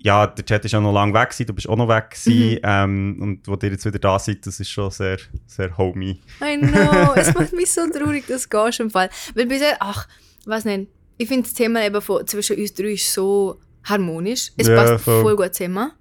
[0.07, 2.53] ja, der Chat ist ja noch lange weg gewesen, du bist auch noch weg gewesen,
[2.53, 2.59] Mhm.
[2.63, 6.19] ähm, und wo ihr jetzt wieder da seid, das ist schon sehr, sehr homey.
[6.41, 9.09] I know, es macht mich so traurig, dass du gehst im Fall.
[9.35, 10.07] Weil bisher, ach,
[10.45, 14.51] was nicht, ich finde das Thema eben von, zwischen uns drei ist so harmonisch.
[14.57, 15.21] Es Ja, passt voll.
[15.23, 15.91] voll gut zusammen.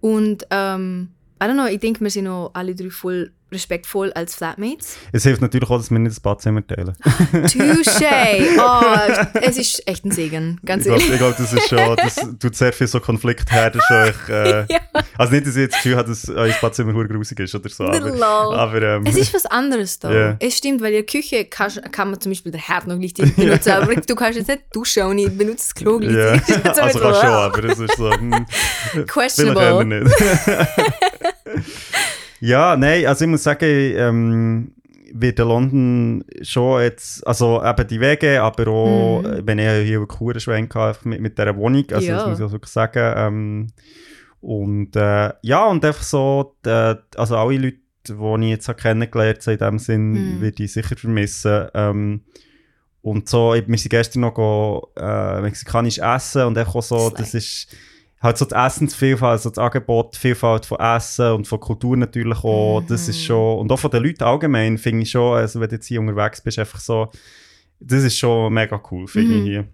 [0.00, 1.08] Und, ähm,
[1.42, 4.96] I don't know, ich denke, wir sind noch alle drei voll respektvoll als Flatmates.
[5.12, 6.94] Es hilft natürlich auch, dass wir nicht das Badzimmer teilen.
[7.32, 8.46] Touché!
[8.58, 11.18] Oh, es ist echt ein Segen, ganz Ich glaube, ehrlich.
[11.18, 14.66] glaub, das ist schon, das tut sehr viel so Konflikt her, das ist euch, äh,
[14.72, 14.80] Ja.
[15.18, 17.68] also nicht, dass ich jetzt das Gefühl habe, dass euer Badzimmer hure grusig ist oder
[17.68, 20.12] so, aber, aber ähm, Es ist was anderes da.
[20.12, 20.36] Ja.
[20.38, 23.34] Es stimmt, weil in der Küche kann, kann man zum Beispiel den Herd noch richtig
[23.36, 26.62] benutzen, aber du kannst jetzt nicht duschen und ich benutze das Klo ja, gleichzeitig.
[26.62, 28.46] Das ist also so kann schon, aber es ist so, hm,
[29.06, 29.84] Questionable.
[29.84, 30.16] nicht.
[32.40, 34.72] Ja, nein, also ich muss sagen, ähm,
[35.12, 39.26] wird in London schon jetzt, also eben die Wege, aber auch, Mhm.
[39.32, 42.14] äh, wenn ich hier einen coolen Schwenk hatte mit, mit dieser Wohnung, also Ja.
[42.16, 43.14] das muss ich auch wirklich sagen.
[43.16, 43.66] Ähm,
[44.40, 47.76] und äh, ja, und einfach so, die, also alle Leute,
[48.08, 50.40] die ich jetzt kennengelernt habe, in dem Sinn, Mhm.
[50.40, 51.68] würde ich sicher vermissen.
[51.74, 52.20] Ähm,
[53.02, 57.10] und so, ich- wir sind gestern noch go, äh, mexikanisch essen und einfach auch so,
[57.10, 57.68] das ist
[58.22, 62.80] halt so das Essensvielfalt, also das Angebot, Vielfalt von Essen und von Kultur natürlich auch,
[62.88, 63.22] das ist Mhm.
[63.26, 66.00] schon, und auch von den Leuten allgemein finde ich schon, also wenn du jetzt hier
[66.00, 67.10] unterwegs bist, einfach so,
[67.78, 69.36] das ist schon mega cool, finde Mhm.
[69.38, 69.68] ich hier.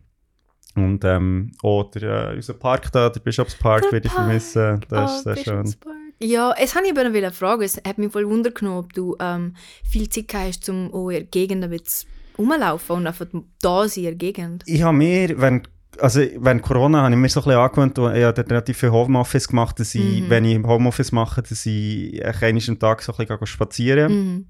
[0.74, 5.12] Und ähm, auch der, äh, unser Park da, der Bischofspark, Der würde ich vermissen, das
[5.20, 5.74] ist Oh, sehr schön.
[6.18, 7.62] Ja, es habe ich aber noch wieder fragen.
[7.62, 11.16] Es hat mich voll Wunder genommen, ob du ähm, viel Zeit hast, um auch in
[11.16, 13.26] der Gegend ein bisschen rumlaufen und einfach
[13.60, 14.62] da sein in der Gegend.
[14.66, 15.62] Ich habe mir, wenn,
[15.98, 19.48] also während Corona habe ich mir so ein bisschen angewöhnt, ich habe relativ viel Homeoffice
[19.48, 20.30] gemacht, dass ich, Mhm.
[20.30, 24.46] wenn ich Homeoffice mache, dass ich eigentlich einmal am Tag so ein bisschen spazieren Mhm.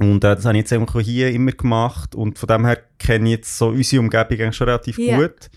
[0.00, 3.28] Und äh, das habe ich jetzt auch hier immer gemacht und von dem her kenne
[3.30, 5.16] ich jetzt so unsere Umgebung eigentlich schon relativ Ja.
[5.18, 5.50] gut.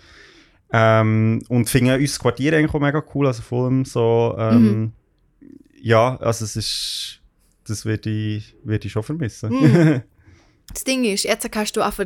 [0.73, 4.91] Ähm, und finde unser Quartier eigentlich auch mega cool, also vor allem so, ähm, Mhm.
[5.81, 7.21] ja, also es ist,
[7.67, 9.51] das würde ich, würde ich schon vermissen.
[9.53, 10.01] Mhm.
[10.73, 12.05] Das Ding ist, jetzt kannst du einfach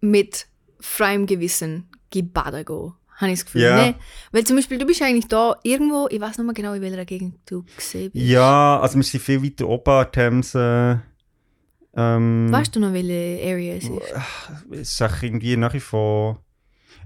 [0.00, 0.46] mit
[0.80, 1.88] freiem Gewissen
[2.22, 2.92] gebaden gehen.
[3.16, 3.62] Habe ich das Gefühl.
[3.62, 3.76] Ja.
[3.76, 3.94] Ne?
[4.32, 7.04] Weil zum Beispiel, du bist eigentlich da irgendwo, ich weiß nicht mehr genau, in welcher
[7.04, 8.24] Gegend du gesehen bist.
[8.26, 11.00] ja, also wir sind viel weiter oben Themse.
[11.96, 15.00] Ähm, Weißt du noch, welche Area es ist?
[15.00, 16.42] es ist irgendwie nach wie vor,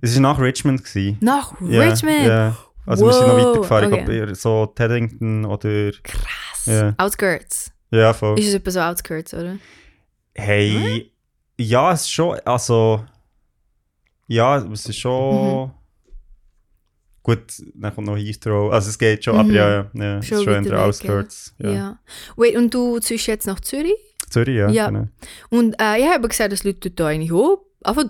[0.01, 0.83] es war nach Richmond.
[0.83, 1.19] Gewesen.
[1.21, 2.27] Nach Ja, Richmond?
[2.27, 2.57] Ja.
[2.87, 4.05] Also wir sind noch Wow, weitergefahren, ich okay.
[4.05, 6.65] glaube eher so Teddington oder, Krass.
[6.65, 6.95] Ja.
[6.97, 7.71] Outskirts.
[7.91, 8.39] ja voll.
[8.39, 9.57] Ist es etwa so Outskirts, oder?
[10.35, 11.13] Hey,
[11.59, 13.05] ja, es ist schon, also,
[14.29, 15.71] ja, es ist schon, Mhm.
[17.23, 17.43] gut,
[17.75, 19.55] dann kommt noch Heathrow, also es geht schon, aber Mhm.
[19.55, 21.55] ja, ja, ja es Schon ist schon in der Outskirts.
[21.59, 21.71] Ja.
[21.73, 21.99] Ja.
[22.37, 23.93] Wait, und du ziehst jetzt nach Zürich?
[24.31, 24.69] Zürich, ja.
[24.71, 24.87] Ja.
[24.91, 25.09] Genau.
[25.51, 28.05] Und äh, ich habe gesagt, dass Leute da eigentlich auch einfach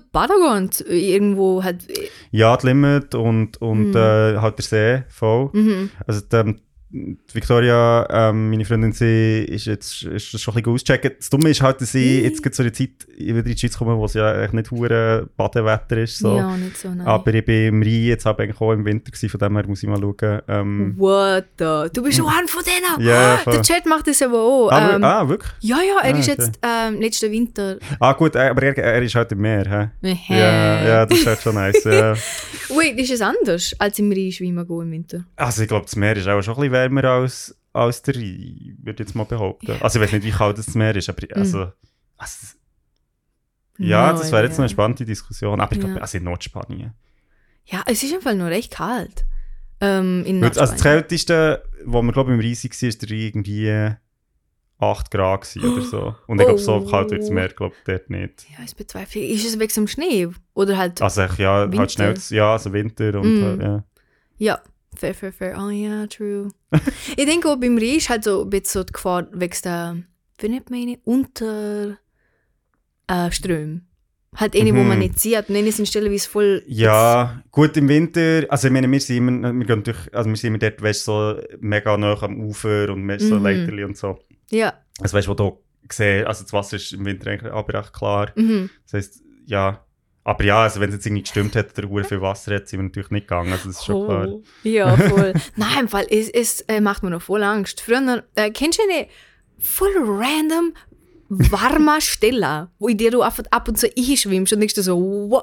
[0.57, 1.87] und irgendwo halt...
[2.31, 3.97] Ja, die Limit und, und Mhm.
[3.97, 5.51] äh, halt der See, voll.
[5.53, 5.91] Mhm.
[6.07, 6.55] Also die
[6.91, 11.11] Victoria, ähm, meine Freundin, sie ist jetzt ist das schon ein bisschen auschecken.
[11.19, 12.25] Das Dumme ist halt, dass ich Mhm.
[12.25, 14.71] jetzt gerade so eine Zeit wieder in die Schweiz komme, wo es ja eigentlich nicht
[14.71, 16.19] hure Badewetter ist.
[16.19, 16.37] So.
[16.37, 17.07] Ja, nicht so, nein.
[17.07, 19.67] Aber ich bin im Rhein jetzt aber eigentlich auch im Winter gewesen, von dem her
[19.67, 20.41] muss ich mal schauen.
[20.49, 21.89] Ähm, What the...
[21.93, 23.07] Du bist schon einer von denen!
[23.07, 24.71] Ja, Ah, der Chat macht das aber auch.
[24.71, 25.53] ah, ähm, ah, wirklich?
[25.61, 26.37] Ja, ja, er Ah, ist okay.
[26.43, 27.79] jetzt ähm, letzten Winter...
[28.01, 29.91] Ah gut, äh, aber er, er ist halt im Meer.
[30.03, 30.09] Hä?
[30.09, 30.17] Äh.
[30.31, 31.85] Ja, ja, das ist halt schon nice.
[31.85, 32.15] Ja.
[32.71, 35.25] Wait, ist es anders, als im Rhein schwimmen gehen im Winter?
[35.37, 38.77] Also ich glaube, das Meer ist auch schon ein bisschen wärmer als, als der Rhein,
[38.83, 39.73] würde ich jetzt mal behaupten.
[39.81, 41.73] Also ich weiß nicht, wie kalt das Meer ist, aber also...
[42.17, 42.47] also
[43.79, 45.61] ja, No das wäre jetzt eine spannende Diskussion.
[45.61, 46.01] Aber ich glaube, Ja.
[46.01, 46.93] also in Nordspanien.
[47.67, 49.25] Ja, es ist einfach nur recht kalt.
[49.81, 51.01] Ähm, in Gut, also das Nordspanien.
[51.01, 53.95] kälteste, wo wir glaube ich im waren, war der Rhein irgendwie
[54.81, 56.15] 8 Grad oder so.
[56.27, 56.91] Und ich glaube, so Oh.
[56.91, 58.47] kalt wird das Meer, glaube ich, dort nicht.
[58.51, 59.21] Ja, ich bezweifle.
[59.23, 60.29] Ist es wegen dem Schnee?
[60.55, 61.01] Oder halt...
[61.03, 61.79] Also ja, Winter.
[61.79, 63.45] halt schnell, ja, also Winter und Mm.
[63.45, 63.85] halt, ja.
[64.39, 64.61] Ja,
[64.99, 65.57] fair, fair, fair.
[65.59, 66.49] Oh ja, true.
[67.17, 69.97] ich denke auch beim Rhein ist halt so ein bisschen so die Gefahr wegen der,
[70.41, 71.99] wie nennt man ihn, Unter...
[73.07, 73.81] Äh, Ströme.
[74.37, 74.89] Halt eine, wo Mhm.
[74.89, 75.49] man nicht sieht.
[75.49, 76.63] Und eine sind stellenweise voll...
[76.67, 80.37] Ja, gut im Winter, also ich meine, wir sind immer, wir gehen durch, also wir
[80.37, 83.43] sind immer dort, weißt so mega nah am Ufer und wir so Mhm.
[83.43, 84.19] Leiterli und so.
[84.51, 84.75] Ja.
[85.01, 87.93] Also weißt du, wo du siehst, also das Wasser ist im Winter eigentlich aber recht
[87.95, 88.31] klar.
[88.37, 88.69] Mhm.
[88.85, 89.83] Das heisst, ja,
[90.29, 92.81] aber ja, also wenn es jetzt irgendwie gestimmt hätte oder hure viel Wasser hätte, sind
[92.81, 94.29] wir natürlich nicht gegangen, also das ist schon klar.
[94.29, 94.43] Oh.
[94.63, 95.33] Ja, voll.
[95.57, 97.81] Nein, im Fall, es, es äh, macht mir noch voll Angst.
[97.81, 99.09] Früher, äh, kennst du eine
[99.59, 100.75] voll random
[101.31, 105.43] warmer Stelle, wo in dir du einfach ab und zu einschwimmst und denkst so, wo,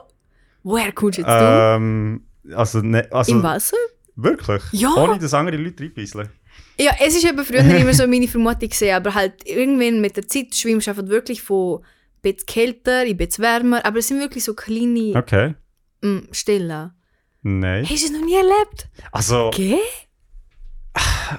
[0.62, 1.34] woher kommst jetzt du?
[1.34, 3.78] Ähm, also, ne, also Im Wasser?
[4.16, 4.62] wirklich?
[4.72, 4.94] Ja.
[4.96, 6.30] Ohne dass andere Leute reinbeißeln?
[6.78, 10.28] Ja, es ist eben früher immer so meine Vermutung gesehen, aber halt irgendwann mit der
[10.28, 11.84] Zeit schwimmst du einfach wirklich von
[12.34, 15.54] bisschen kälter, ein bisschen wärmer, aber es sind wirklich so kleine Okay.
[16.02, 16.92] mm, Stellen.
[17.44, 17.84] Nein.
[17.90, 18.90] Hast du es noch nie erlebt?
[19.12, 19.78] Also, Okay.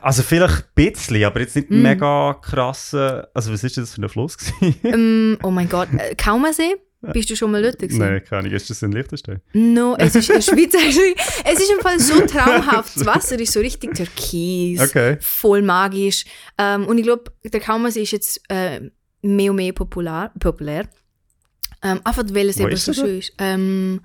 [0.03, 1.83] also vielleicht ein bisschen, aber jetzt nicht Mm.
[1.83, 3.29] mega krasse.
[3.35, 4.37] Also, was ist das für ein Fluss?
[4.37, 4.77] gewesen?
[4.85, 6.77] ähm, oh mein Gott, äh, Kaumersee?
[7.13, 7.99] Bist du schon mal dort gewesen?
[7.99, 8.53] Nein, keine Ahnung.
[8.53, 9.41] Ist das in Liechtenstein?
[9.53, 10.75] No, es ist in der Schweiz.
[11.45, 12.97] Es ist im Fall so traumhaft.
[12.97, 15.17] Das Wasser ist so richtig türkis, Okay.
[15.21, 16.25] voll magisch.
[16.59, 18.91] Ähm, und ich glaube, der Kaumersee ist jetzt äh,
[19.23, 20.89] mehr und mehr popular, populär.
[21.83, 23.33] Ähm, einfach weil es Wo eben so schön ist.
[23.39, 24.01] Ähm,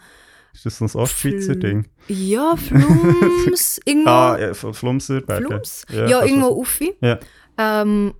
[0.54, 1.88] Ist das so ein Ostschweizer Fl- Ding?
[2.08, 4.10] ja, Flums, irgendwo.
[4.10, 5.46] Ah, ja, F- Flumserberge.
[5.48, 5.86] Flums?
[5.90, 6.48] Ja, Ja, fast irgendwo.
[6.50, 6.94] Uffi.
[7.02, 7.20] Ja.
[7.58, 8.14] Ähm,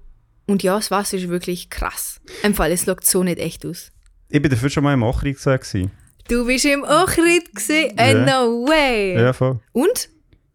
[0.48, 2.22] und ja, das Wasser ist wirklich krass.
[2.44, 3.92] Im Fall, es sieht so nicht echt aus.
[4.30, 5.92] Ich bin dafür schon mal im Ochri gesehen.
[6.30, 7.98] Du bist im Ochrid gesehen?
[7.98, 8.26] Äh, Ja.
[8.26, 9.16] no way!
[9.22, 9.60] Ja, voll.
[9.74, 10.10] Und?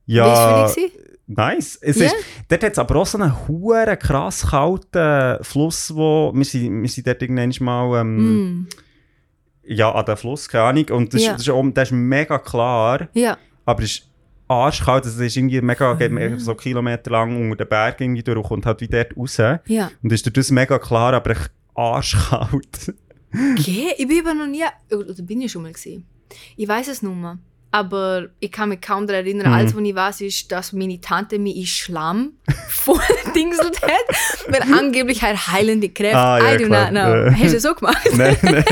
[0.06, 0.92] Ja, Wie es gewesen?
[1.26, 1.78] Nice.
[1.80, 2.06] Es Ja.
[2.06, 2.14] ist,
[2.48, 6.88] dort hat es aber auch so einen huere krass kalten Fluss, wo wir sind, wir
[6.88, 8.68] sind dort irgendwann mal ähm, Mm.
[9.64, 10.88] ja, an den Fluss, keine Ahnung.
[10.90, 11.30] Und das, Ja.
[11.30, 13.36] ist, das, ist, auch- das ist mega klar, Ja.
[13.64, 14.10] aber es ist
[14.48, 15.04] arschkalt.
[15.04, 18.36] Also Es ist irgendwie mega, geht man so Kilometer lang unter den Bergen irgendwie durch
[18.38, 19.36] und kommt halt wie dort raus.
[19.66, 19.90] Ja.
[20.02, 22.94] Und ist das mega klar, aber echt arschkalt.
[23.32, 24.62] Okay, ich bin aber noch nie.
[24.94, 26.06] Oder bin ich schon mal gesehen?
[26.56, 27.38] Ich weiß es nicht mehr.
[27.72, 29.48] Aber ich kann mich kaum daran erinnern.
[29.48, 29.52] Mhm.
[29.54, 32.32] Alles, was ich weiß, ist, dass meine Tante mich in Schlamm
[32.68, 33.00] voll
[33.34, 33.90] dingselt hat,
[34.48, 36.16] weil angeblich hat heilende Kräfte.
[36.16, 36.84] Ah, ja, I do klar.
[36.84, 37.14] not know.
[37.26, 37.32] Ja.
[37.32, 38.08] Hast du das so gemacht?
[38.16, 38.64] nein, nein,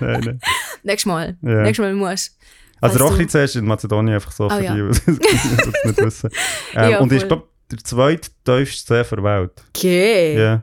[0.00, 0.40] nein, nein.
[0.82, 1.36] Nächstes Mal.
[1.42, 1.62] Ja.
[1.62, 2.36] Nächstes Mal musst
[2.80, 4.74] Also Weißt du- Rochli zuerst in Mazedonien, einfach so Ah, für ja.
[4.74, 6.30] die, die es nicht wissen.
[6.74, 7.28] Ähm, Ja, und ist, voll.
[7.28, 9.52] glaube der zweittiefste See der Welt.
[9.76, 10.38] Okay.
[10.38, 10.62] Ja,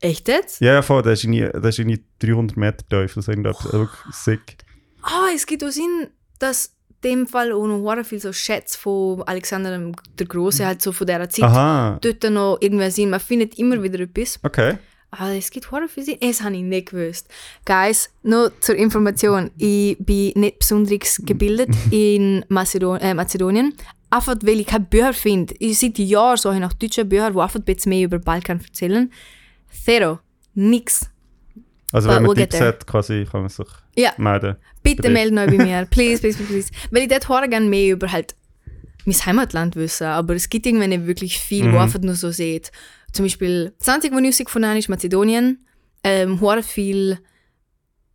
[0.00, 0.60] Echt jetzt?
[0.60, 4.56] ja, ja voll, der ist, irgendwie, ist irgendwie 300 Meter tief, das ist wirklich sick.
[5.02, 6.73] Ah, es gibt auch Sinn, dass in
[7.04, 11.06] dem Fall auch noch sehr viel so Schätze von Alexander der Große halt so von
[11.06, 13.10] dieser Zeit Aha, dort noch irgendwer sind.
[13.10, 14.38] Man findet immer wieder etwas.
[14.42, 14.78] okay.
[15.16, 16.18] Ah, es gibt Horror für sie.
[16.18, 17.28] Das habe ich nicht gewusst.
[17.64, 19.52] Guys, nur zur Information.
[19.58, 23.74] Ich bin nicht besonders gebildet in Mazedon äh, Mazedonien.
[24.10, 25.54] Einfach weil ich keine Bücher finde.
[25.60, 29.12] Ich seit Jahren so nach deutschen Büchern, die einfach ein bisschen mehr über Balkan erzählen.
[29.70, 30.18] Zero.
[30.54, 31.08] Nix.
[31.94, 34.56] Also But wenn man we'll Tipps hat, quasi kann man sich Ja, melden.
[34.82, 35.86] bitte melden euch bei mir.
[35.90, 36.70] Please, please, please, please.
[36.90, 38.34] Weil ich dort horror gerne mehr über halt
[39.04, 40.06] mein Heimatland wissen.
[40.08, 41.72] Aber es gibt irgendwie nicht wirklich viel, Mhm.
[41.72, 42.72] wo einfach nur so seht.
[43.12, 45.64] Zum Beispiel, das Einzige, was ich rausgefunden habe, ist Mazedonien.
[46.02, 47.18] Ähm, viel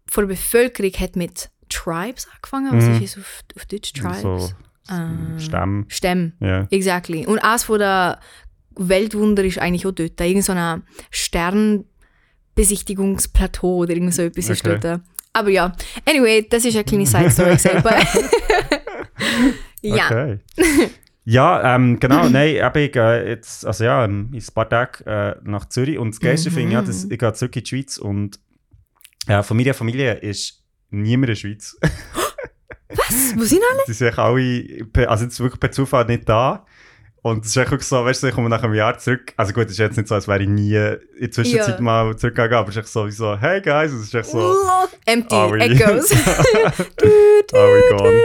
[0.08, 2.76] von der Bevölkerung hat mit Tribes angefangen.
[2.76, 3.02] Was Mhm.
[3.04, 3.94] ist auf, auf Deutsch?
[3.96, 4.56] So Tribes?
[4.92, 5.86] Ähm, Stämme.
[5.88, 6.34] Stämme.
[6.42, 6.68] Ja.
[6.72, 7.26] Exactly.
[7.26, 8.20] Und eines von der
[8.76, 10.20] Weltwunder ist eigentlich auch dort.
[10.20, 10.84] Irgend so ein
[12.60, 14.80] Sternbesichtigungsplateau oder irgend so etwas ist Okay.
[14.82, 15.02] dort.
[15.34, 15.74] Aber ja,
[16.06, 17.96] anyway, das ist eine kleine Side-Story selber.
[19.82, 20.06] ja.
[20.06, 20.40] Okay.
[21.26, 25.36] ja, ähm, genau, nein, ich gehe jetzt, also ja, ähm, in ein paar Tagen äh,
[25.44, 27.98] nach Zürich und das Geilste finde ich, ja, dass, ich gehe zurück in die Schweiz
[27.98, 28.40] und
[29.28, 31.78] ja, von meiner Familie ist niemand in der Schweiz.
[32.90, 33.36] Was?
[33.38, 33.84] Wo sind alle?
[33.88, 36.66] Die sind alle, also jetzt wirklich per Zufall nicht da.
[37.22, 39.34] Und es ist wirklich so, weißt du, ich komme nach einem Jahr zurück.
[39.36, 41.82] Also gut, es ist jetzt nicht so, als wäre ich nie in der Zwischenzeit Ja.
[41.82, 44.56] mal zurückgegangen, aber es ist echt so, wie so, hey guys, es ist echt so,
[45.06, 45.36] Empty.
[45.36, 46.12] We- Echoes.
[47.54, 48.22] are we gone?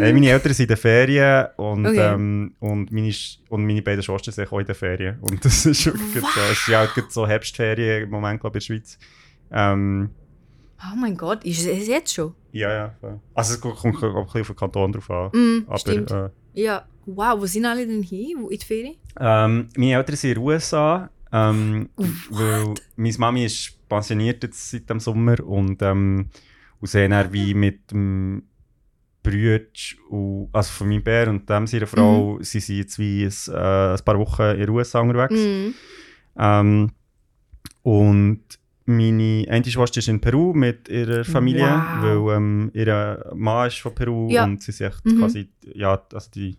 [0.00, 2.14] Hey, meine Eltern sind in den Ferien und, Okay.
[2.14, 3.12] ähm, und, meine,
[3.48, 5.18] und meine beiden Schwestern sind auch in den Ferien.
[5.20, 8.68] Und das ist wirklich so, es ist ja halt so Herbstferien im Moment, glaube ich,
[8.68, 8.98] in der Schweiz.
[9.52, 10.10] Ähm,
[10.78, 12.34] Oh mein Gott, ist es jetzt schon?
[12.52, 12.94] ja, ja.
[13.34, 15.30] Also es kommt, kommt auch ein bisschen auf den Kanton drauf an.
[15.32, 16.10] Mm, aber, stimmt.
[16.10, 16.84] Äh, Ja.
[17.06, 18.36] Wow, wo sind alle denn hier?
[18.38, 18.94] Wo in die Ferien?
[19.18, 21.88] ähm, meine Eltern sind in den USA, ähm,
[22.30, 26.28] weil meine Mami ist pensioniert jetzt seit dem Sommer und, ähm,
[26.80, 28.42] und sie haben dann wie mit dem
[29.22, 29.96] Brütsch,
[30.52, 34.04] also von meinem Bär und dem seiner Frau, sie sind jetzt wie ein, äh, ein
[34.04, 35.34] paar Wochen in den USA unterwegs.
[35.40, 35.74] Mm.
[36.38, 36.90] Ähm,
[37.82, 38.42] und
[38.84, 41.64] meine eine Schwester ist in Peru mit ihrer Familie,
[42.02, 42.28] Wow.
[42.28, 44.44] weil ähm, ihr Mann ist von Peru Ja.
[44.44, 45.18] und sie sind echt Mhm.
[45.18, 46.56] quasi, ja, also die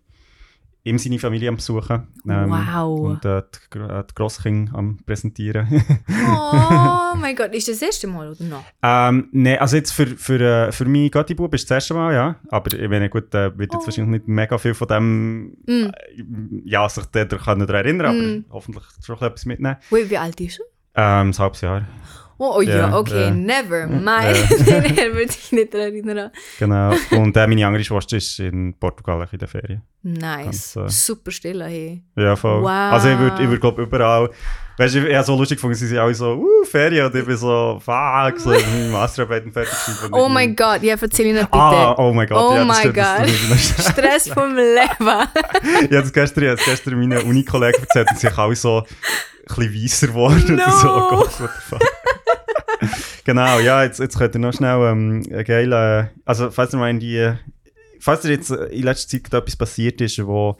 [0.88, 2.08] ihm seine Familie am Besuchen.
[2.28, 3.00] Ähm, Wow.
[3.00, 3.42] Und äh,
[3.74, 5.66] die, äh, die Grosskinder am Präsentieren.
[6.08, 8.64] Oh mein Gott, ist das das erste Mal oder noch?
[8.82, 12.36] ähm, Nein, also jetzt für, für, äh, für meinen Gottibub ist das erste Mal, ja.
[12.48, 13.86] Aber ich meine, gut, äh, wird jetzt Oh.
[13.86, 15.70] wahrscheinlich nicht mega viel von dem, Mm.
[15.86, 15.90] äh,
[16.64, 18.44] ja, sich daran erinnern, Mm.
[18.48, 19.76] aber hoffentlich schon etwas mitnehmen.
[19.90, 20.60] Wie, wie alt ist
[20.94, 21.20] er?
[21.20, 21.86] Ähm, ein halbes Jahr.
[22.40, 23.30] Oh, oh ja, okay, ja.
[23.30, 24.06] never mind.
[24.08, 26.30] er würde sich nicht daran erinnern.
[26.58, 26.94] Genau.
[27.10, 29.82] Und äh, meine andere Schwester ist in Portugal in der Ferien.
[30.02, 30.74] Nice.
[30.74, 32.04] Ganz, äh, Super Stille, hey.
[32.16, 32.62] Ja, voll.
[32.62, 32.68] Wow.
[32.68, 34.30] Also ich würde, ich würd, glaube überall
[34.78, 37.26] Weißt du, ich habe so lustig gefunden, sie sind alle so, uh, Ferien, und ich
[37.26, 40.14] bin so, fuck, so, meine Masterarbeiten fertig geschrieben.
[40.14, 41.60] Oh mein Gott, ja, erzähl ihn nicht bitte.
[41.60, 43.28] Ah, oh mein Gott, Oh ja, mein Gott.
[43.58, 44.78] Stress vom Leben.
[45.80, 48.78] Ich habe das gestern, ich habe gestern meinen Unikollegen erzählt und sie sind alle so
[48.78, 48.84] ein
[49.46, 50.44] bisschen weißer geworden.
[50.48, 51.08] Und ich so, oh No.
[51.10, 51.82] Gott, what the fuck.
[53.24, 56.90] genau, ja, jetzt, jetzt könnt ihr noch schnell ähm, einen geilen, also falls ihr mal
[56.90, 57.32] in die,
[57.98, 60.56] falls ihr jetzt in letzter Zeit etwas passiert ist, wo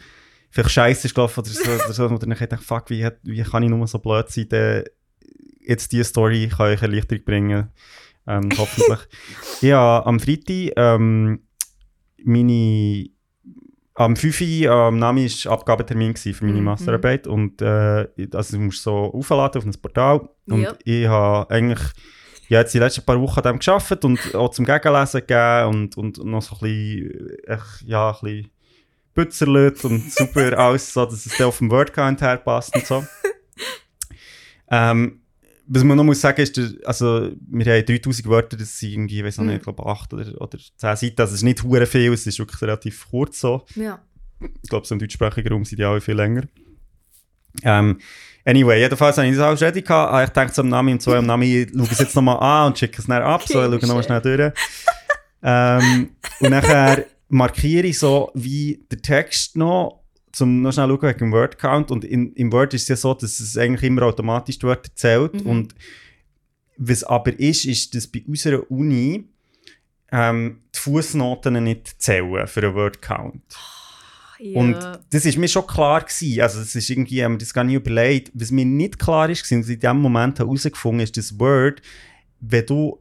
[0.64, 3.62] vielleicht scheiße ist gelaufen oder so, oder so und dann denkt, fuck, wie, wie kann
[3.62, 4.84] ich nur so blöd sein, dann
[5.60, 7.68] jetzt diese Story kann euch Erleichterung bringen,
[8.26, 9.00] ähm, hoffentlich.
[9.60, 11.40] ja, am Freitag, ähm,
[12.24, 13.06] meine
[13.94, 16.64] am 5 Uhr am Nami war Abgabetermin für meine Mhm.
[16.64, 20.74] Masterarbeit und äh, also du musst so aufladen auf ein Portal und Ja.
[20.84, 21.80] ich habe eigentlich
[22.48, 25.96] ja, jetzt die letzten paar Wochen an dem gearbeitet und auch zum Gegenlesen gegeben und,
[25.98, 28.50] und noch so ein bisschen, äh, ja, ein bisschen
[29.24, 33.04] Putzerlöt und super alles, so, dass es dann auf dem Wordcount herpasst und so.
[34.70, 35.20] ähm,
[35.66, 39.24] was man noch muss sagen ist, also wir haben 3000 Wörter, das sind irgendwie, ich
[39.24, 39.50] weiß noch Mhm.
[39.50, 42.26] nicht, ich glaube 8 oder, oder 10 Seiten, also es ist nicht hure viel, es
[42.26, 43.66] ist wirklich relativ kurz so.
[43.74, 44.00] Ja.
[44.62, 46.44] Ich glaube, so im deutschsprachigen Raum sind die alle viel länger.
[47.64, 47.98] Ähm,
[48.44, 50.12] anyway, jedenfalls habe ich das alles ready gehabt.
[50.12, 52.38] Ah, Ich dachte so am Namen, im 2 am Namen, ich schaue es jetzt nochmal
[52.38, 54.52] an und schicke es dann ab, so, ich schaue nochmal schnell durch.
[55.42, 61.18] ähm, und nachher markiere ich so, wie der Text noch, zum noch schnell schauen wegen
[61.18, 61.90] dem Word-Count.
[61.90, 64.90] Und in, im Word ist es ja so, dass es eigentlich immer automatisch die Wörter
[64.94, 65.44] zählt.
[65.44, 65.46] Mhm.
[65.46, 65.74] Und
[66.76, 69.24] was aber ist, ist, dass bei unserer Uni
[70.10, 73.42] ähm, die Fußnoten nicht zählen für einen Word-Count.
[74.38, 74.58] ja.
[74.58, 74.76] Und
[75.10, 76.40] das ist mir schon klar gewesen.
[76.40, 78.30] Also, das ist irgendwie, ähm, das gar nicht überlegt.
[78.34, 81.82] Was mir nicht klar ist, was ich in dem Moment herausgefunden habe, ist das Word,
[82.40, 82.98] wenn du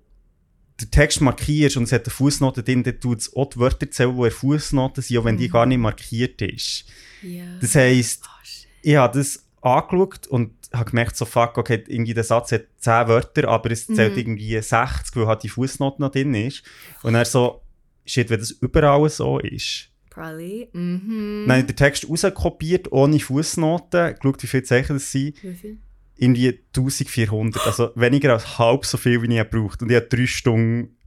[0.80, 3.90] den Text markierst und es hat eine Fußnote drin, dann tut es auch die Wörter
[3.90, 5.52] zählen, die in Fußnoten sind, auch wenn die Mhm.
[5.52, 6.86] gar nicht markiert ist.
[7.24, 7.46] ja.
[7.60, 12.24] Das heisst, Oh, ich habe das angeschaut und habe gemerkt, so fuck, okay, irgendwie der
[12.24, 14.18] Satz hat 10 Wörter, aber es zählt Mhm.
[14.20, 16.64] irgendwie 60, weil halt die Fußnote noch drin ist.
[17.04, 17.62] Und er so,
[18.06, 19.90] shit, wenn das überall so ist.
[20.12, 20.68] Probably.
[20.74, 21.46] Mhm.
[21.48, 25.42] Dann habe ich den Text rauskopiert, ohne Fußnoten, geschaut, wie viele Zeichen das sind.
[25.44, 25.78] Wie viel?
[26.18, 30.26] Irgendwie 1400, also weniger als halb so viel, wie ich gebraucht Und ich hatte drei
[30.26, 30.98] Stunden,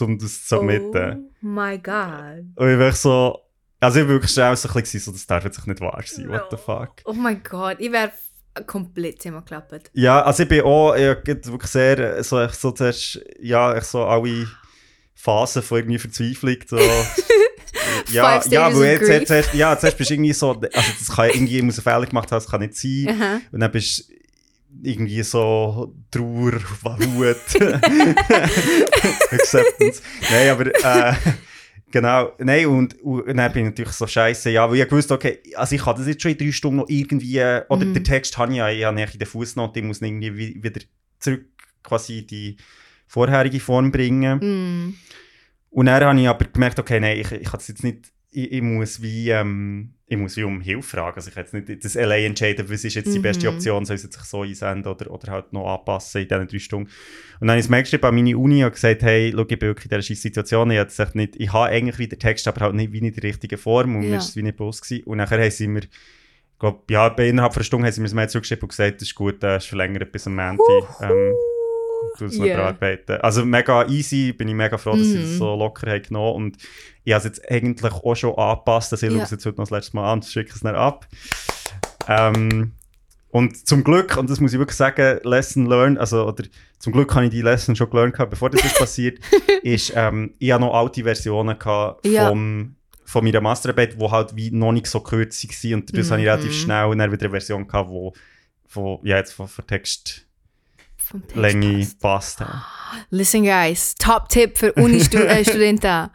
[0.00, 1.30] um das zu submitten.
[1.42, 2.44] Oh my God.
[2.56, 3.38] Und ich war so,
[3.80, 6.28] also ich war wirklich schnell so ein bisschen so, das darf jetzt nicht wahr sein,
[6.28, 6.62] what the No.
[6.62, 6.90] fuck.
[7.04, 8.12] Oh mein Gott, ich wäre
[8.66, 9.90] komplett zusammengeklappt.
[9.94, 14.04] Ja, also ich bin auch, ich wirklich sehr, so, ich so zuerst, ja, ich so
[14.04, 14.48] alle
[15.14, 16.76] Phasen von irgendwie Verzweiflung, so.
[18.12, 21.30] ja, ja, weil jetzt, jetzt, zuerst, ja, zuerst bist du irgendwie so, also das kann
[21.30, 23.08] irgendwie, ich muss einen Fehler gemacht haben, das kann nicht sein.
[23.08, 23.40] Aha.
[23.52, 24.14] Und dann bist du
[24.82, 26.52] irgendwie so Trauer,
[26.84, 27.36] Wut,
[29.32, 30.02] Acceptance.
[30.30, 31.14] Nein, aber äh,
[31.90, 35.40] genau, nein, und, und dann bin ich natürlich so scheiße, ja, weil ich wusste, okay,
[35.54, 37.94] also ich kann das jetzt schon in drei Stunden noch irgendwie, oder Mhm.
[37.94, 40.62] den Text habe ich ja, ich habe in der Fußnote, ich muss ihn irgendwie wi-
[40.62, 40.80] wieder
[41.18, 41.44] zurück
[41.82, 42.56] quasi in die
[43.06, 44.38] vorherige Form bringen.
[44.38, 44.94] Mm.
[45.70, 48.52] Und dann habe ich aber gemerkt, okay, nein, ich, ich kann das jetzt nicht, ich,
[48.52, 51.16] ich muss wie, ähm, ich muss wie um Hilfe fragen.
[51.16, 53.54] Also ich kann jetzt nicht das allein entscheiden, was ist jetzt die beste Mhm.
[53.54, 56.58] Option, soll ich es jetzt so einsenden oder, oder halt noch anpassen in diesen drei
[56.58, 56.90] Stunden.
[57.40, 59.60] Und dann habe ich es geschrieben an meine Uni und gesagt, hey, schau, ich bin
[59.60, 62.60] wirklich in dieser scheiß Situation, ich, habe echt nicht, ich habe eigentlich wieder Text, aber
[62.60, 64.10] halt nicht wie in der richtigen Form und Ja.
[64.10, 65.04] mir ist es wie nicht bewusst gewesen.
[65.04, 68.06] Und nachher haben sie mir, ich glaube, ja, innerhalb von einer Stunde haben sie mir
[68.06, 70.60] das Mail zurückgeschrieben und gesagt, das ist gut, das ist verlängert bis am Montag.
[71.02, 71.34] Ähm,
[72.20, 72.56] noch Yeah.
[72.56, 73.16] bearbeiten.
[73.20, 75.22] Also mega easy, bin ich mega froh, dass sie Mhm.
[75.22, 76.56] das so locker haben genommen und
[77.04, 79.64] ich habe es jetzt eigentlich auch schon angepasst, dass ich schaue es jetzt heute noch
[79.68, 81.06] das letzte Mal an, schicke es dann ab.
[82.08, 82.72] Ähm,
[83.30, 86.44] und zum Glück, und das muss ich wirklich sagen, Lesson learned, also oder
[86.78, 89.18] zum Glück habe ich die Lesson schon gelernt, gehabt, bevor das passiert,
[89.62, 92.28] ist, ähm, ich habe noch alte Versionen gehabt Ja.
[92.28, 96.20] vom, von meiner Masterarbeit, die halt wie noch nicht so kürzig waren und das habe
[96.20, 96.30] ich Mhm.
[96.32, 98.12] relativ schnell und dann wieder eine Version gehabt, wo,
[98.72, 100.26] wo ja, jetzt von, von Textlänge
[101.10, 102.38] Vom Text passt.
[102.38, 102.52] passt.
[103.10, 106.08] Listen, guys, Top-Tipp für Uni-Studenten.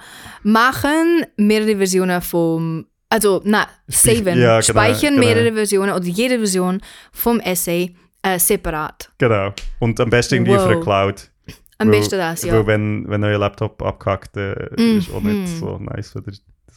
[0.44, 2.86] Machen mehrere Versionen vom.
[3.10, 4.40] Also, Spei- saven.
[4.40, 5.28] ja, genau, Speichern genau.
[5.28, 6.82] mehrere Versionen oder jede Version
[7.12, 9.12] vom Essay äh, separat.
[9.20, 9.54] Genau.
[9.80, 10.84] Und am besten irgendwie auf einer Wow.
[10.84, 11.30] Cloud.
[11.78, 12.54] Am Weil- besten das, ja.
[12.54, 14.98] Weil wenn, wenn euer Laptop abkackt, äh, Mhm.
[14.98, 16.24] ist auch nicht so nice, wenn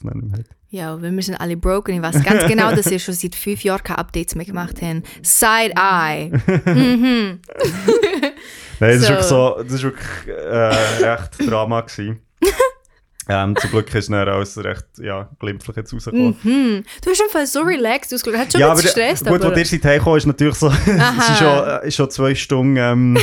[0.05, 0.51] nicht mehr habt.
[0.71, 1.95] Ja, wir sind alle broken.
[1.95, 5.03] Ich weiß ganz genau, dass ihr schon seit fünf Jahren keine Updates mehr gemacht habt.
[5.23, 6.31] Side-Eye.
[6.67, 7.41] mhm.
[8.81, 9.09] Nein, das ist So.
[9.09, 12.21] wirklich so, das ist wirklich äh, echt Drama gewesen.
[13.29, 16.37] ähm, zum Glück ist dann alles recht ja, glimpflich jetzt rausgekommen.
[16.43, 16.85] Mhm.
[17.03, 18.39] Du bist einfach so relaxed ausgeschaut.
[18.39, 19.55] Hat schon Ja, ein aber gestresst, gut, aber...
[19.55, 23.19] wo ihr seid ist natürlich so, es ist schon, äh, ist schon zwei Stunden, ähm,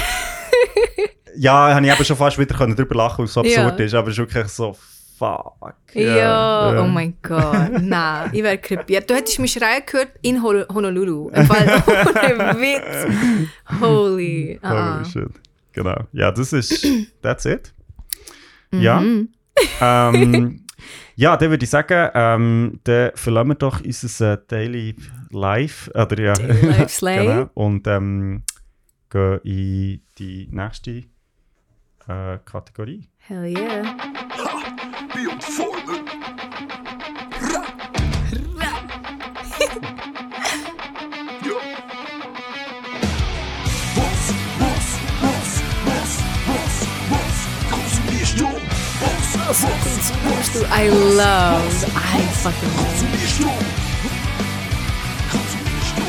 [1.37, 3.63] ja, habe ich eben schon fast wieder können drüber lachen, weil es so Ja.
[3.63, 4.75] absurd ist, aber es ist wirklich so,
[5.17, 5.75] fuck.
[5.93, 7.81] Ja, oh mein Gott.
[7.81, 9.09] Nein, ich wäre krepiert.
[9.09, 11.29] Du hättest mich schreien gehört in Hol- Honolulu.
[11.29, 13.49] Im Fall ohne Witz.
[13.79, 14.59] Holy.
[14.61, 14.97] Ah.
[14.97, 15.29] Holy shit.
[15.71, 15.95] Genau.
[16.11, 16.85] Ja, das ist.
[17.21, 17.73] That's it.
[18.71, 19.01] Ja.
[19.81, 20.65] ähm,
[21.15, 24.95] ja, dann würde ich sagen, ähm, dann verlassen wir doch unser äh, Daily
[25.31, 25.89] Life.
[25.91, 26.33] Oder ja.
[26.33, 27.25] Daily Life Slay.
[27.25, 27.49] genau.
[27.53, 28.43] Und ähm,
[29.09, 31.03] gehen in die nächste
[32.07, 33.07] äh, Kategorie.
[33.17, 33.83] Hell yeah.
[35.57, 36.05] Be on forward.
[37.41, 37.61] Ja.
[43.95, 44.23] Was,
[44.59, 44.87] was,
[45.21, 45.49] was,
[45.85, 46.11] was,
[46.47, 46.73] was,
[47.11, 47.35] was
[47.69, 48.45] konsumierst du?
[48.45, 49.59] Was, was,
[50.25, 51.77] was I love.
[51.95, 52.85] I fucking love.
[52.85, 53.45] konsumierst du?
[55.31, 56.03] Konsumierst du?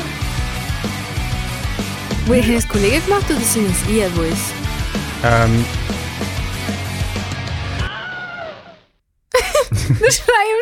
[2.31, 4.23] Wait, haben es Kollegen gemacht oder sind es ihr, wo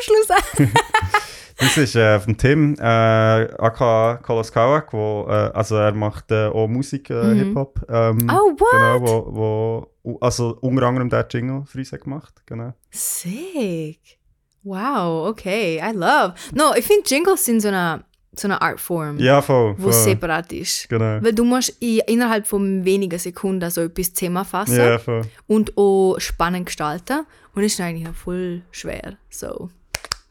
[0.01, 0.71] Schluss an.
[1.57, 6.67] das ist äh, von Tim, äh, aka Koloskauak, wo, äh, also er macht äh, auch
[6.67, 7.85] Musik, äh, Hip-Hop.
[7.89, 8.71] Ähm, Oh, what?
[8.71, 9.01] Genau,
[9.33, 12.73] wo, wo, also unter anderem der Jingle hat gemacht, genau.
[12.91, 14.19] Sick.
[14.63, 15.79] Wow, okay.
[15.79, 16.33] I love.
[16.53, 18.03] No, ich finde Jingles sind so eine,
[18.39, 19.75] so eine Artform, Ja, voll.
[19.77, 19.93] wo voll.
[19.93, 20.87] separat ist.
[20.89, 21.21] Genau.
[21.23, 25.21] Weil du musst innerhalb von wenigen Sekunden so etwas zusammenfassen Ja, voll.
[25.47, 27.25] und auch spannend gestalten.
[27.53, 29.17] Und das ist eigentlich noch voll schwer.
[29.29, 29.69] So.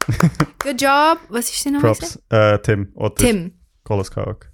[0.63, 1.19] Good job.
[1.29, 2.19] Was ist denn noch Props.
[2.29, 2.91] Äh, Tim.
[2.95, 3.53] Oder Tim.
[3.83, 4.51] Koloskauak.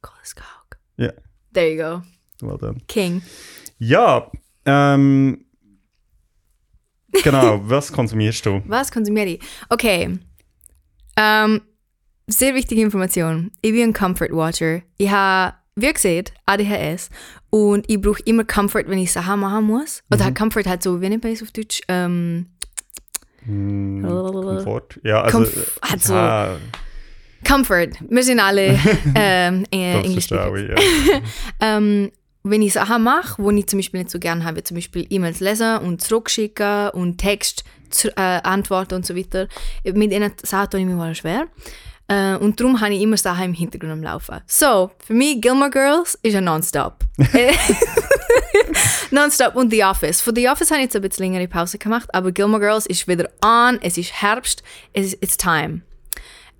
[0.00, 0.78] Kohleskog.
[0.96, 1.12] Ja,
[1.52, 2.02] There you go.
[2.40, 2.80] well done.
[2.86, 3.22] King.
[3.78, 4.30] Ja,
[4.64, 5.44] ähm,
[7.22, 8.62] genau, was konsumierst du?
[8.66, 9.40] Was konsumiere ich?
[9.68, 10.18] Okay.
[11.16, 11.60] Ähm,
[12.28, 13.50] sehr wichtige Information.
[13.62, 14.82] Ich bin ein Comfort Watcher.
[14.98, 17.08] Ich habe, wie gesagt, ADHS.
[17.50, 20.02] Und ich brauche immer Comfort, wenn ich Sachen machen muss.
[20.12, 21.80] Oder halt Comfort halt so, wie nennt man es auf Deutsch?
[21.88, 22.46] Ähm,
[23.44, 25.00] Hm, Komfort?
[25.04, 25.38] Ja, also.
[25.38, 26.14] Komf- hat so-
[27.48, 27.90] Comfort.
[28.08, 28.78] Wir sind alle
[29.14, 30.50] ähm, äh, ich, ja.
[31.60, 32.10] Ähm,
[32.42, 35.40] wenn ich Sachen mache, wo ich zum Beispiel nicht so gerne habe, zum Beispiel E-Mails
[35.40, 39.48] lesen und zurückschicken und Text zu, äh, antworten und so weiter,
[39.84, 41.46] mit diesen Sachen tue ich mir mal schwer.
[42.10, 44.40] Äh, und darum habe ich immer Sachen im Hintergrund am Laufen.
[44.46, 47.04] So, für mich Gilmore Girls ist ein Nonstop.
[49.10, 50.20] Nonstop und The Office.
[50.20, 53.06] Von The Office habe ich jetzt ein bisschen längere Pause gemacht, aber Gilmore Girls ist
[53.08, 55.82] wieder on, es ist Herbst, es ist it's time.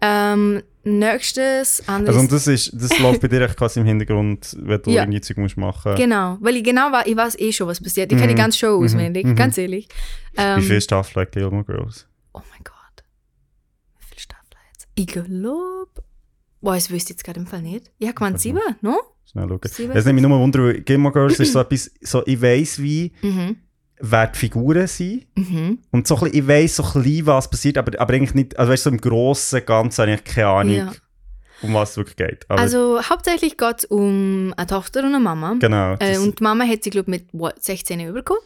[0.00, 2.08] Ähm, nächstes, anderes...
[2.16, 5.02] Also, und das, ist, das läuft bei dir echt quasi im Hintergrund, wenn du Ja.
[5.02, 5.94] irgendwie Zeug musst machen.
[5.96, 8.12] Genau, weil ich genau war, ich weiß eh schon, was passiert.
[8.12, 9.88] Ich kenne die ganze Show auswendig, ganz ehrlich.
[10.34, 12.06] Wie Ähm, viele Staffeln hat Gilmore Girls?
[12.32, 12.74] oh mein Gott.
[13.98, 14.86] Wie viele Staffeln jetzt?
[14.98, 15.86] Ich glaube.
[16.60, 17.90] Boah, ich wüsste jetzt gerade im Fall nicht.
[17.98, 18.98] Ich habe gemeint sieben, no?
[19.30, 19.60] Schnell schauen.
[19.66, 22.82] Sieben, Es nimmt mich nur Wunder, weil Gilmore Girls ist so etwas, so, ich weiss
[22.82, 23.56] wie, Mhm.
[24.00, 25.26] wer die Figuren sind.
[25.36, 25.78] Mhm.
[25.92, 28.58] Und so ein bisschen, ich weiss so ein bisschen, was passiert, aber, aber eigentlich nicht,
[28.58, 30.92] also weißt du, so im Grossen und Ganzen habe ich keine Ahnung, Ja.
[31.62, 32.44] um was es wirklich geht.
[32.50, 35.54] Aber Also hauptsächlich geht es um eine Tochter und eine Mama.
[35.60, 38.42] genau, Äh, und die Mama hat sie, glaube ich, mit what, 16 überkommen.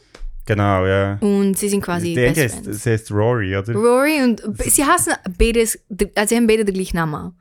[0.46, 1.18] Genau, ja.
[1.20, 3.72] Und sie sind quasi Die eine Best heißt, sie heißt Rory, oder?
[3.74, 5.78] Rory und sie heißen beides,
[6.16, 7.34] also sie haben beide den gleichen Namen.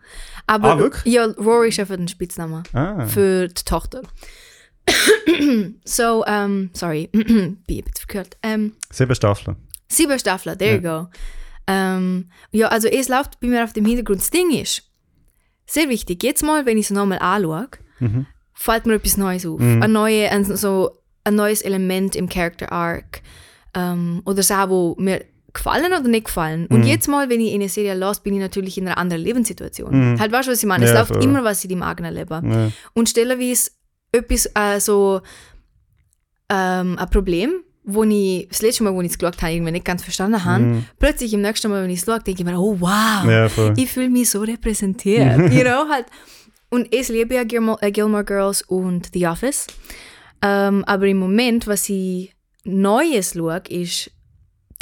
[0.47, 1.13] Aber Ah, wirklich?
[1.13, 2.63] ja, Rory ist einfach ein Spitzname.
[2.73, 4.01] ah, für die Tochter.
[5.85, 8.37] so, ähm, sorry, bin ich ein bisschen verkühlt.
[8.43, 9.57] Ähm, sieben Staffeln.
[9.87, 11.07] sieben Staffeln, there you go.
[11.67, 14.19] Ähm, ja, also es läuft bei mir auf dem Hintergrund.
[14.21, 14.83] Das Ding ist,
[15.65, 17.67] sehr wichtig, jetzt mal, wenn ich es nochmal anschaue,
[17.99, 18.25] Mhm.
[18.53, 19.61] fällt mir etwas Neues auf.
[19.61, 23.21] Ein, neue, ein, so, ein neues Element im Character Arc.
[23.73, 26.67] Ähm, oder so, wo mir gefallen oder nicht gefallen.
[26.67, 29.21] Und jetzt mal, wenn ich in eine Serie las, bin ich natürlich in einer anderen
[29.21, 30.19] Lebenssituation.
[30.19, 30.85] Halt, weißt du, was ich meine?
[30.85, 30.91] Es.
[30.91, 31.23] Ja, läuft voll.
[31.23, 32.51] immer was in deinem eigenen Leben.
[32.51, 32.71] Ja.
[32.93, 33.71] Und stellenweise
[34.11, 35.21] etwas, äh, so
[36.49, 39.85] ähm, ein Problem, wo ich das letzte Mal, wo ich es geschaut habe, irgendwie nicht
[39.85, 42.77] ganz verstanden habe, plötzlich im nächsten Mal, wenn ich es schaue, denke ich mir, oh
[42.79, 43.25] wow.
[43.25, 45.37] Ja, ich fühle mich so repräsentiert.
[45.51, 46.05] you know, halt.
[46.69, 49.67] Und ich liebe ja Gilmore, äh, Gilmore Girls und The Office.
[50.41, 52.33] Ähm, aber im Moment, was ich
[52.63, 54.11] Neues schaue, ist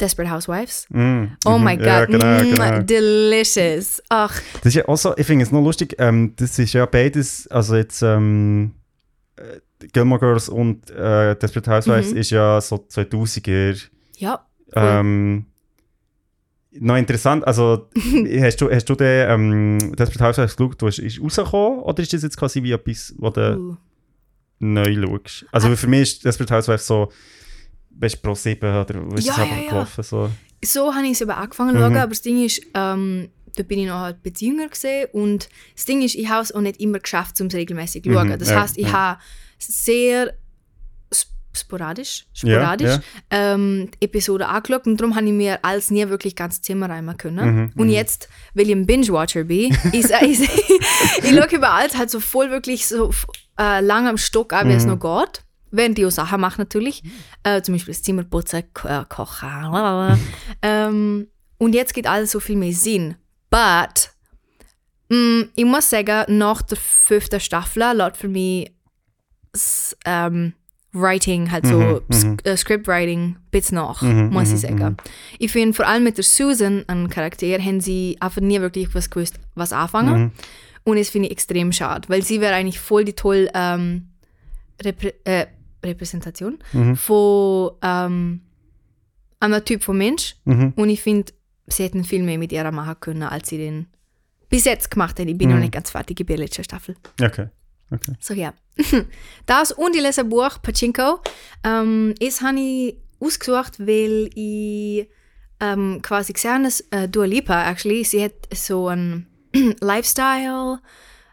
[0.00, 0.86] Desperate Housewives.
[0.90, 1.64] Mm, Oh mhm.
[1.64, 2.82] my God, Ja, genau, mm, genau.
[2.82, 4.02] delicious.
[4.08, 6.86] Ach, Das ist ja auch so, ich finde es noch lustig, ähm, das ist ja
[6.86, 8.72] beides, also jetzt ähm,
[9.36, 12.16] äh, Gilmore Girls und äh, Desperate Housewives Mhm.
[12.18, 13.88] ist ja so 2000er.
[14.18, 14.44] ja.
[14.74, 14.82] Cool.
[14.84, 15.46] Ähm,
[16.72, 17.88] noch interessant, also
[18.40, 22.22] hast du, hast du den ähm, Desperate Housewives geschaut, was ist rausgekommen oder ist das
[22.22, 23.76] jetzt quasi wie etwas, was du Uh.
[24.60, 25.46] Neu schaust?
[25.52, 25.76] Also Ah.
[25.76, 27.10] für mich ist Desperate Housewives so,
[27.98, 29.68] weißt du, Pro 7 oder was Ja, ist es einfach ja, ja.
[29.70, 30.02] gelaufen?
[30.04, 30.30] So.
[30.64, 33.80] so habe ich es eben angefangen zu schauen, aber das Ding ist, ähm, da bin
[33.80, 36.80] ich noch halt ein jünger gesehen und das Ding ist, ich habe es auch nicht
[36.80, 38.28] immer geschafft, um es regelmäßig zu schauen.
[38.28, 38.92] Mhm, Das ja, heißt, ich ja.
[38.92, 39.20] habe
[39.58, 40.34] sehr,
[41.52, 43.00] sporadisch, sporadisch ja.
[43.30, 47.18] Ähm, die Episode angeschaut und darum habe ich mir alles nie wirklich ganz Zimmer reinmachen
[47.18, 47.56] können.
[47.56, 50.42] Mhm, und jetzt, weil ich ein Binge-Watcher bin, ist, ist,
[51.22, 53.10] ich schaue über alles halt so voll wirklich so
[53.60, 54.78] äh, lang am Stock an, wie Mhm.
[54.78, 55.42] es noch geht.
[55.72, 57.02] Während ich auch Sachen mache natürlich.
[57.44, 60.18] Äh, zum Beispiel das Zimmer putzen, äh, kochen.
[60.62, 63.14] ähm, und jetzt geht alles so viel mehr Sinn.
[63.50, 64.10] But,
[65.10, 68.72] mm, ich muss sagen, nach der fünften Staffel läuft für mich
[69.52, 70.54] das ähm,
[70.92, 74.96] Writing, halt so Mhm, Sk- äh, Scriptwriting, bisschen nach, Mhm, muss mhm, ich sagen.
[75.38, 79.08] Ich finde, vor allem mit der Susan, einem Charakter, haben sie einfach nie wirklich was
[79.10, 80.32] gewusst, was anfangen.
[80.84, 84.08] Und das finde ich extrem schade, weil sie wäre eigentlich voll die tolle ähm,
[84.82, 85.46] Reprä äh,
[85.84, 86.96] Repräsentation Mhm.
[86.96, 88.40] von ähm,
[89.40, 90.36] einem Typ von Mensch.
[90.44, 90.72] Mhm.
[90.76, 91.32] Und ich finde,
[91.66, 93.86] sie hätten viel mehr mit ihr machen können, als sie den
[94.48, 95.28] bis jetzt gemacht haben.
[95.28, 95.54] Ich bin Mhm.
[95.54, 96.96] noch nicht ganz fertig mit der letzten Staffel.
[97.22, 97.46] Okay.
[97.90, 98.12] okay.
[98.20, 98.52] So ja.
[99.46, 101.20] Das und ich lese ein Buch, Pachinko.
[101.64, 105.08] Ähm, das habe ich ausgesucht, weil ich
[105.60, 109.26] ähm, quasi gesehen habe, dass äh, Dua Lipa, actually, sie hat so ein
[109.80, 110.80] Lifestyle,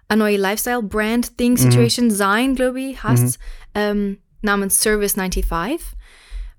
[0.08, 3.40] eine neue Lifestyle-Brand-Thing-Situation, Sein, glaube ich, heißt
[3.74, 5.80] ähm, namens Service 95.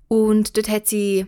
[0.07, 1.25] Und dort hat sie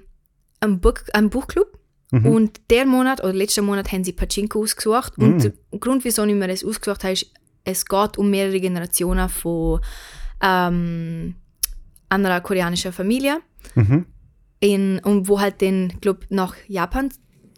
[0.59, 1.77] einen, Buch, einen Buchclub.
[2.11, 5.17] Und der Monat oder letzten Monat haben sie Pachinko ausgesucht.
[5.17, 7.27] Und der Grund, wieso ich mir das ausgesucht habe, ist,
[7.63, 9.79] es geht um mehrere Generationen von
[10.41, 11.36] ähm,
[12.09, 13.39] einer koreanischen Familie.
[13.75, 14.05] Mhm.
[14.59, 17.09] In, und wo halt den, glaub, nach Japan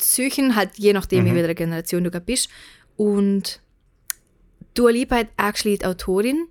[0.04, 2.50] suchen, halt je nachdem, wie welcher Generation du gerade bist.
[2.98, 3.62] Und
[4.74, 6.48] Dua Lipa hat actually die Autorin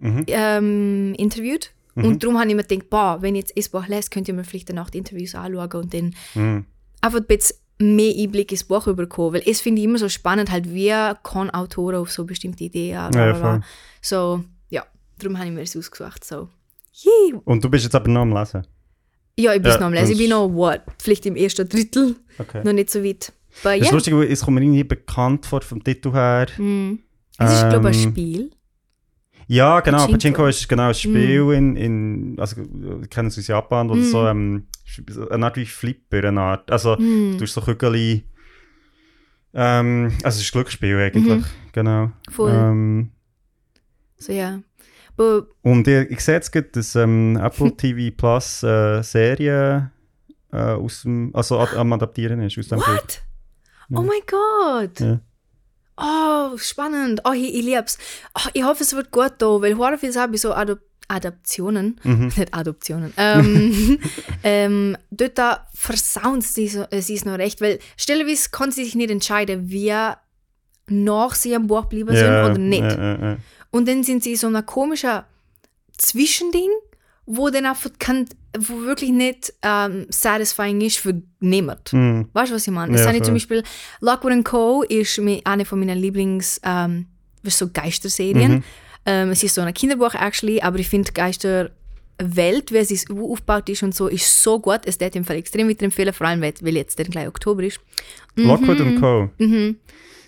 [0.00, 0.24] Mhm.
[0.28, 1.70] ähm, interviewt.
[1.94, 4.34] Und darum habe ich mir gedacht, boah, wenn ich jetzt das Buch lese, könnt ihr
[4.34, 6.64] mir vielleicht danach die Interviews anschauen und dann Mhm.
[7.02, 9.34] einfach ein bisschen mehr Einblick ins Buch bekommen.
[9.34, 10.88] Weil es finde ich immer so spannend, halt, wie
[11.22, 13.50] kann Autoren auf so bestimmte Ideen bla, Ja, bla, bla.
[13.52, 13.60] voll.
[14.00, 14.86] So, ja,
[15.18, 16.24] darum habe ich mir das ausgesucht.
[16.24, 16.48] So.
[17.44, 18.66] Und du bist jetzt aber noch am Lesen.
[19.38, 20.04] Ja, ich bin Ja, noch am Lesen.
[20.06, 22.62] Ich das- bin noch, what, vielleicht im ersten Drittel, Okay.
[22.64, 23.32] noch nicht so weit.
[23.64, 26.46] Aber Das ist lustig, weil es kommt mir irgendwie bekannt vor vom Titel her.
[26.58, 26.98] mm.
[27.38, 28.50] es ist, glaube ich, ein Ähm, Spiel.
[29.48, 29.98] Ja, genau.
[29.98, 30.12] Pachinko.
[30.12, 34.04] Pachinko ist genau ein Spiel in, in, also wir kennen es aus Japan, oder Mm.
[34.04, 34.66] so, ähm,
[35.30, 36.70] eine Art wie Flipper, eine Art.
[36.70, 37.32] Also Mm.
[37.32, 38.24] du tust so Kügeli,
[39.54, 41.44] ähm, also es ist ein Glücksspiel eigentlich, Mhm.
[41.72, 42.12] genau.
[42.30, 42.52] Voll.
[42.52, 43.10] Ähm,
[44.18, 44.60] So, ja.
[45.16, 49.90] Aber, und ich, ich sehe jetzt gerade, dass ähm, Apple TV Plus äh, Serie
[50.52, 53.22] äh, aus dem, also ad, am Adaptieren ist, aus dem what?
[53.94, 55.00] Oh mein Gott.
[55.00, 55.20] Ja.
[55.98, 57.20] Oh, spannend.
[57.24, 57.98] Oh, ich, ich lieb's.
[58.34, 62.00] Oh, ich hoffe, es wird gut da, weil sehr viel habe ich so Adop Adaptionen,
[62.04, 62.28] Mhm.
[62.36, 63.98] nicht Adoptionen, ähm,
[64.44, 68.84] ähm, dort da versauen sie, so, äh, sie es noch recht, weil stellenweise kann sie
[68.84, 70.18] sich nicht entscheiden, wer
[70.86, 72.82] nach sie am Buch bleiben sind Ja, oder nicht.
[72.82, 73.36] ja, ja, ja.
[73.72, 75.26] Und dann sind sie so ein komischer
[75.98, 76.70] Zwischending,
[77.26, 81.92] wo dann einfach kann, wo wirklich nicht ähm, satisfying ist für niemand.
[81.92, 82.28] Mhm.
[82.32, 82.92] Weißt du, was ich meine?
[82.92, 83.62] Das Ja, habe ich zum Beispiel
[84.00, 84.82] Lockwood Co.
[84.82, 87.06] ist eine von meinen Lieblings ähm,
[87.44, 88.52] so Geisterserien.
[88.56, 88.64] Mhm.
[89.06, 93.82] Ähm, es ist so ein Kinderbuch actually, aber ich finde Geisterwelt, wie sie aufgebaut ist
[93.82, 94.80] und so, ist so gut.
[94.84, 97.80] Es im Fall extrem weiterempfehlen, vor allem weil weil jetzt der gleich Oktober ist.
[98.36, 99.30] Lockwood und Co.
[99.38, 99.76] Mhm.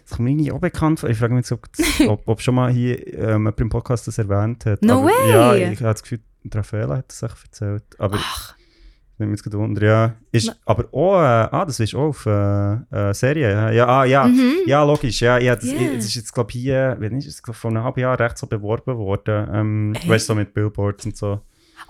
[0.05, 1.09] Das kommt mir irgendwie auch bekannt vor.
[1.09, 1.66] Ich frage mich ob,
[2.09, 4.82] ob, ob schon mal hier ähm, jemand im Podcast das erwähnt hat.
[4.82, 5.30] No aber, way!
[5.30, 6.20] Ja, ich habe das Gefühl,
[6.52, 7.84] Raffaella hat das echt erzählt.
[7.98, 8.55] Aber Ach,
[9.14, 10.14] ich nehme jetzt gerade wunder, ja.
[10.32, 13.50] Ist, Na- aber auch, äh, ah, das ist auch auf äh, äh, Serie.
[13.50, 14.26] Ja, ja, ah, ja.
[14.26, 14.55] Mhm.
[14.66, 15.20] ja logisch.
[15.22, 15.94] Ja, ja, das, Yeah.
[15.94, 18.46] das ist jetzt, glaube ich, hier, wenn ist es, vor einem halben Jahr recht so
[18.46, 19.48] beworben worden.
[19.52, 20.09] Ähm, Echt?
[20.09, 21.40] weißt du, so mit Billboards und so.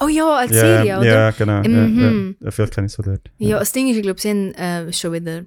[0.00, 1.06] Oh ja, als ja, Serie, oder?
[1.06, 1.62] Ja, genau.
[1.62, 2.36] Mhm.
[2.38, 2.50] Ja, ja.
[2.50, 3.30] Vielleicht kenne ich so dort.
[3.38, 5.44] Ja, das Ding ist, ich glaube, sie haben äh, schon wieder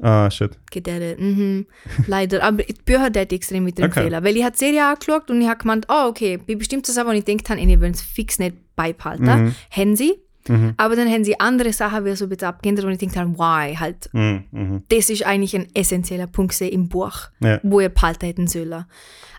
[0.00, 0.58] Ah, shit.
[0.70, 1.20] gedatet.
[1.20, 1.66] Mhm.
[2.06, 2.42] Leider.
[2.42, 4.24] Aber die Bücher hätte ich extrem weiterempfehlen.
[4.24, 7.08] Weil ich habe die Serie angeschaut und ich habe gemeint, oh, okay, bei bestimmten Sachen,
[7.08, 9.54] wo ich gedacht habe, ich will es fix nicht beibehalten, Mhm.
[9.70, 10.14] haben sie.
[10.48, 10.74] Mhm.
[10.76, 13.76] Aber dann haben sie andere Sachen, wie so bisschen abgeändert, wo ich gedacht habe, why?
[13.76, 14.44] Halt, Mhm.
[14.50, 14.82] Mhm.
[14.88, 17.60] das ist eigentlich ein essentieller Punkt im Buch, Ja.
[17.62, 18.84] wo ihr behalten hätten sollen.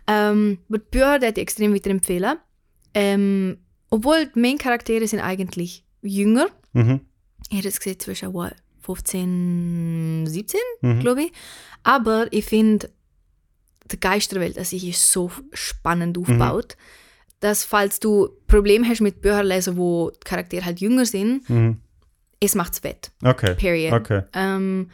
[0.08, 2.38] Ähm, aber Bücher hätte ich extrem weiterempfehlen.
[2.94, 3.58] Ähm,
[3.90, 6.48] obwohl die Main-Charaktere sind eigentlich jünger.
[6.74, 7.02] Mhm.
[7.50, 11.00] Ich hätte jetzt gesehen zwischen what, 15, 17, Mhm.
[11.00, 11.32] glaube ich.
[11.84, 12.90] Aber ich finde,
[13.92, 16.24] die Geisterwelt an sich ist so spannend Mhm.
[16.24, 16.78] aufgebaut,
[17.40, 21.78] dass falls du Probleme hast mit Büchern lesen, wo die Charaktere halt jünger sind, Mhm.
[22.40, 23.12] es macht's wett.
[23.24, 23.56] Okay.
[23.56, 23.94] Period.
[23.94, 24.22] Okay.
[24.34, 24.90] Ähm,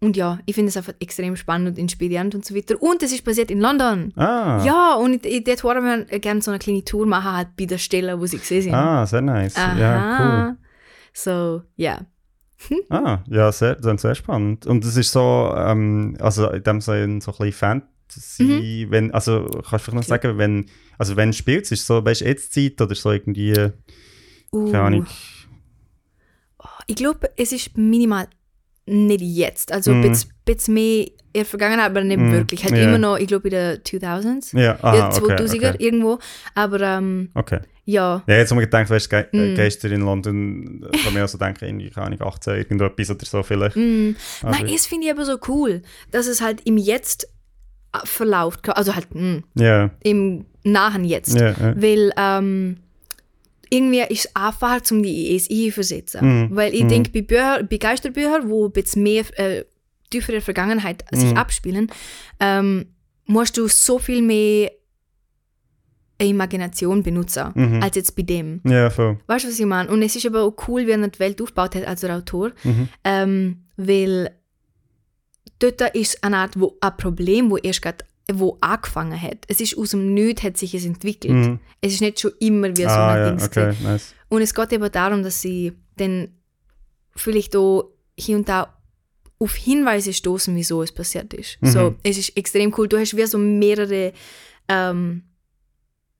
[0.00, 2.80] und ja, ich finde es einfach extrem spannend und inspirierend und so weiter.
[2.82, 4.12] Und es ist basiert in London.
[4.16, 4.62] Ah.
[4.64, 7.64] Ja, und ich, ich dort wollen wir gerne so eine kleine Tour machen, halt bei
[7.66, 8.74] der Stelle, wo sie gesehen sind.
[8.74, 9.56] Ah, sehr nice.
[9.56, 10.56] Ja, Aha.
[11.12, 11.98] So, ja.
[12.00, 12.06] cool.
[12.90, 14.66] Ah, ja, sehr, das sehr spannend.
[14.66, 19.44] Und es ist so, ähm, also in dem Sinne so ein bisschen Fantasy, wenn, also
[19.44, 20.66] kannst du vielleicht noch sagen, wenn,
[20.98, 23.72] also wenn du spielst, ist es so, weißt du, jetzt Zeit oder so irgendwie,
[24.54, 25.06] Uh, keine Ahnung.
[26.86, 28.28] Ich glaube, es ist minimal
[28.86, 29.72] nicht jetzt.
[29.72, 30.02] Also Mm.
[30.02, 32.64] bisschen, bisschen mehr in der Vergangenheit, aber nicht Mm, wirklich.
[32.64, 32.84] Halt ja.
[32.84, 34.56] immer noch, ich glaube, in den 2000s.
[34.58, 35.84] Ja, in aha, okay, 2000er okay.
[35.84, 36.18] irgendwo.
[36.54, 37.60] Aber ähm, okay.
[37.86, 38.22] ja.
[38.26, 39.54] Ja, jetzt haben wir gedacht, weißt du, Mm.
[39.56, 43.42] Geister in London, kann man ja so denken, irgendwie, keine Ahnung, 18, irgendetwas oder so
[43.42, 43.74] vielleicht.
[43.76, 44.10] Mm.
[44.42, 47.26] Nein, das finde ich aber so cool, dass es halt im Jetzt
[47.94, 48.68] äh, verläuft.
[48.68, 51.34] Also halt mm, Ja, im nahen Jetzt.
[51.38, 51.74] ja, ja.
[51.76, 52.76] Weil ähm,
[53.70, 56.48] irgendwie ist es einfacher, um die ES einzuversetzen.
[56.50, 56.56] Mhm.
[56.56, 56.88] Weil ich Mhm.
[56.88, 59.64] denke, bei, Bücher, bei Geisterbüchern, wo ein bisschen mehr äh,
[60.10, 61.36] tiefere Vergangenheit sich Mhm.
[61.36, 61.90] abspielen,
[62.40, 62.86] ähm,
[63.26, 64.70] musst du so viel mehr
[66.18, 67.82] Imagination benutzen, Mhm.
[67.82, 68.60] als jetzt bei dem.
[68.64, 69.18] Ja, voll.
[69.26, 69.90] Weißt du, was ich meine?
[69.90, 72.88] Und es ist aber auch cool, wie er die Welt aufgebaut hat als Autor, Mhm.
[73.02, 74.30] ähm, weil
[75.58, 79.44] dort ist eine Art wo, ein Problem, wo erst grad, wo angefangen hat.
[79.48, 81.34] Es ist aus dem Nichts hat sich es entwickelt.
[81.34, 81.58] Mhm.
[81.80, 84.14] Es ist nicht schon immer wie so Ah, ein ja, Dings okay, nice.
[84.28, 86.28] Und es geht eben darum, dass sie dann
[87.14, 88.74] vielleicht auch hier und da
[89.38, 91.60] auf Hinweise stoßen, wieso es passiert ist.
[91.60, 91.66] Mhm.
[91.68, 92.88] So, es ist extrem cool.
[92.88, 94.12] Du hast wie so mehrere,
[94.68, 95.22] ähm,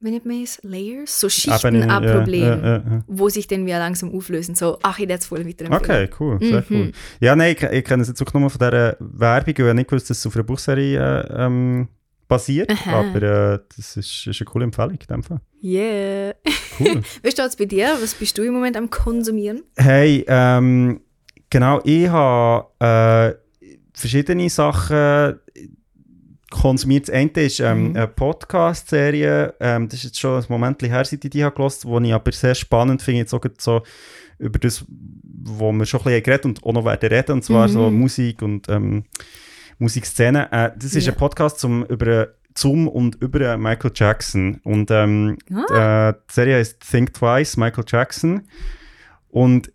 [0.05, 0.61] wie nennt man es?
[0.63, 1.19] Layers?
[1.19, 3.05] So Schichten an Problemen, ja, ja, ja.
[3.07, 4.55] wo sich dann wieder langsam auflösen.
[4.55, 6.65] So, ach, ich jetzt voll weiter Okay, cool, sehr Mhm.
[6.71, 6.93] cool.
[7.21, 9.89] Ja, nein, ich, ich kenne es jetzt auch nur von dieser Werbung, weil ich nicht
[9.91, 11.89] gewusst, dass es auf einer Buchserie äh, ähm,
[12.29, 13.01] basiert, Aha.
[13.01, 15.41] aber äh, das ist, ist eine coole Empfehlung in dem Fall.
[15.63, 16.35] Yeah.
[16.79, 17.03] Cool.
[17.23, 17.97] Wie steht es bei dir?
[18.01, 19.63] Was bist du im Moment am Konsumieren?
[19.77, 21.01] hey, ähm,
[21.51, 25.39] genau, ich habe äh, verschiedene Sachen
[26.55, 27.09] konsumiert.
[27.09, 27.97] Das eine ist ähm, Mhm.
[27.97, 31.83] eine Podcast-Serie, ähm, das ist jetzt schon ein Moment her, seit ich die habe gehört,
[31.85, 33.83] die ich aber sehr spannend finde, jetzt auch so
[34.39, 37.69] über das, wo wir schon ein bisschen geredet und auch noch werden reden, und zwar
[37.69, 37.73] Mhm.
[37.73, 39.05] so Musik und ähm,
[39.79, 40.51] Musikszene.
[40.53, 41.13] Äh, das ist Ja.
[41.13, 46.11] ein Podcast zum, über zum und über Michael Jackson und ähm, Ah.
[46.11, 48.43] äh, die Serie heißt Think Twice, Michael Jackson.
[49.29, 49.73] Und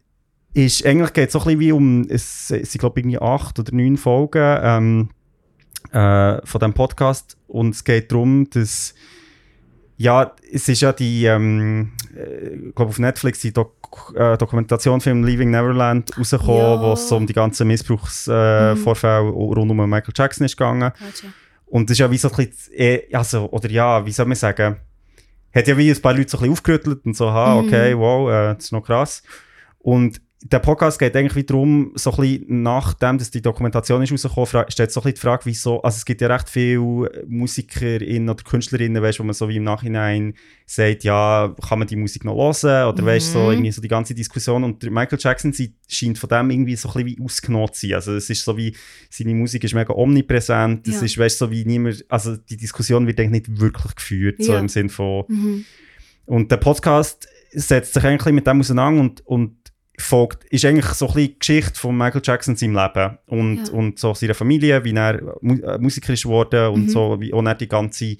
[0.54, 3.60] ist, eigentlich geht es so ein bisschen wie um, es sind glaube ich irgendwie acht
[3.60, 5.10] oder neun Folgen ähm,
[5.92, 7.38] äh, von diesem Podcast.
[7.48, 8.94] Und es geht darum, dass,
[9.98, 15.00] ja, es ist ja die, ähm, äh, ich glaube auf Netflix die Dok äh, Dokumentation
[15.24, 16.82] Leaving Neverland rausgekommen, Ja.
[16.82, 19.30] wo es um die ganzen Missbrauchsvorfälle äh, Mhm.
[19.32, 20.92] Rund um Michael Jackson ist gegangen.
[21.66, 24.36] Und das ist ja wie so ein bisschen, eh, also, oder ja, wie soll man
[24.36, 24.78] sagen,
[25.54, 27.68] hat ja wie ein paar Leute so ein bisschen aufgerüttelt und so, ha, Mhm.
[27.68, 29.24] okay, wow, äh, das ist noch krass.
[29.80, 34.48] Und der Podcast geht eigentlich darum, so ein bisschen nachdem, dass die Dokumentation ist rausgekommen,
[34.48, 38.30] fra- stellt so ein bisschen die Frage, wieso, also es gibt ja recht viele MusikerInnen
[38.30, 40.34] oder KünstlerInnen, weißt, wo man so wie im Nachhinein
[40.66, 42.88] sagt, ja, kann man die Musik noch hören?
[42.88, 43.52] Oder weißt, so Mhm.
[43.52, 44.64] irgendwie so die ganze Diskussion.
[44.64, 47.96] Und Michael Jackson sie, scheint von dem irgendwie so ein bisschen wie ausgenommen zu sein.
[47.96, 48.74] Also es ist so wie,
[49.10, 51.02] seine Musik ist mega omnipräsent, es Ja.
[51.06, 54.60] ist, weißt, so wie niemand, also die Diskussion wird eigentlich nicht wirklich geführt, so Ja.
[54.60, 55.66] im Sinn von, Mhm.
[56.28, 59.58] und der Podcast setzt sich eigentlich mit dem auseinander und, und
[60.02, 63.68] folgt, ist eigentlich so ein bisschen die Geschichte von Michael Jackson in seinem Leben und,
[63.68, 63.74] Ja.
[63.74, 66.90] und so seiner Familie, wie er äh, Musiker ist geworden und Mhm.
[66.90, 68.18] so, wie auch er die ganze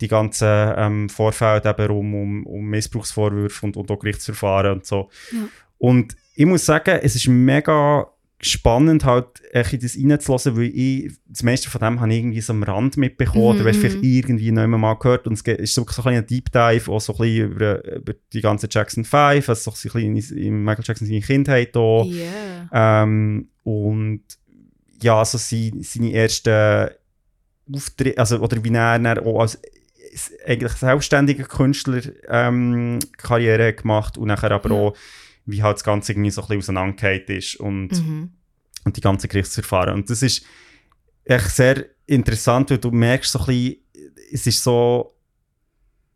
[0.00, 5.10] die ganzen ähm, Vorfälle eben um, um, um Missbrauchsvorwürfe und, und auch Gerichtsverfahren und so.
[5.30, 5.38] Ja.
[5.78, 8.08] Und ich muss sagen, es ist mega
[8.44, 12.40] spannend, halt echt in das reinzulassen, weil ich, das meiste von dem habe ich irgendwie
[12.40, 14.08] so am Rand mitbekommen Mhm, oder weißt, vielleicht mhm.
[14.08, 17.12] irgendwie noch mal gehört und es ist so, so ein, ein Deep Dive, auch so
[17.14, 21.06] ein bisschen über, über die ganze Jackson 5, also so ein bisschen in, Michael Jackson
[21.06, 22.04] seine Kindheit auch.
[22.06, 23.02] Yeah.
[23.04, 24.22] Ähm, und
[25.00, 26.90] ja, also seine, seine ersten
[27.72, 29.60] Auftritte, also, oder wie er dann auch als
[30.46, 34.76] eigentlich selbstständiger Künstler ähm, Karriere gemacht und nachher aber Ja.
[34.76, 34.96] auch,
[35.46, 38.30] wie halt das Ganze irgendwie so ein bisschen auseinandergefallen ist und, Mhm.
[38.84, 39.94] und die ganzen Gerichtsverfahren.
[39.94, 40.44] Und das ist
[41.24, 43.76] echt sehr interessant, weil du merkst so ein bisschen,
[44.32, 45.14] es ist so,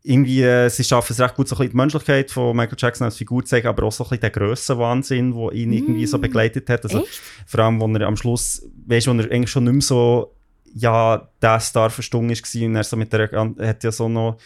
[0.03, 3.05] irgendwie, äh, sie schaffen es recht gut, so ein bisschen die Menschlichkeit von Michael Jackson
[3.05, 6.17] als Figur zu zeigen, aber auch so ein bisschen den Grössenwahnsinn, der ihn irgendwie so
[6.17, 6.21] Mm.
[6.21, 6.83] begleitet hat.
[6.85, 7.21] Also, Echt?
[7.45, 10.33] vor allem, wo er am Schluss, weißt du, wo er eigentlich schon nicht mehr so,
[10.73, 14.37] ja, der Star verstummt war und er so mit der, er hat ja so noch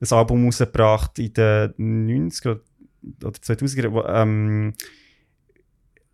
[0.00, 2.58] ein Album rausgebracht in den 90er
[3.24, 4.74] oder 2000er, wo, ähm,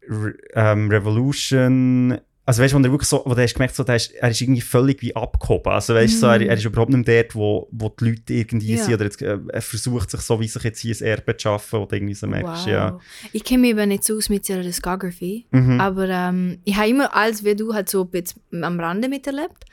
[0.08, 3.82] Re ähm, Revolution, also weißt du, wo er wirklich so, wo du hast gemerkt, so,
[3.82, 6.46] der ist, er ist irgendwie völlig wie abgehoben, also weißt du, so, er, Mhm.
[6.48, 8.84] er ist überhaupt nicht mehr dort, wo, wo die Leute irgendwie Ja.
[8.84, 11.42] sind, oder jetzt, äh, er versucht sich so, wie sich jetzt hier ein Erbe zu
[11.42, 12.72] schaffen, wo du irgendwie so merkst, wow.
[12.72, 13.00] ja.
[13.32, 15.80] Ich kenne mich eben nicht so aus mit ihrer Discography, Mhm.
[15.80, 19.64] aber ähm, ich habe immer alles wie du halt so ein bisschen am Rande miterlebt.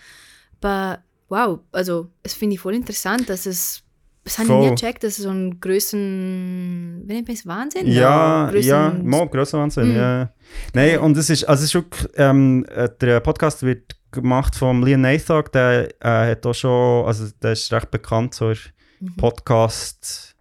[0.61, 3.83] Aber wow, also es finde ich voll interessant, dass es
[4.23, 7.87] das habe ich nie gecheckt, dass es so einen größeren, wenn ich es Wahnsinn?
[7.87, 9.95] Ja, grössen- ja, mo, Wahnsinn, Mm.
[9.95, 10.29] ja.
[10.73, 14.83] Nein, und es ist, also es ist wirklich, ähm, äh, der Podcast wird gemacht von
[14.83, 18.57] Liam Nathog, der äh, hat auch schon, also der ist recht bekannt, so in
[18.99, 19.15] Mhm.
[19.17, 20.35] Podcast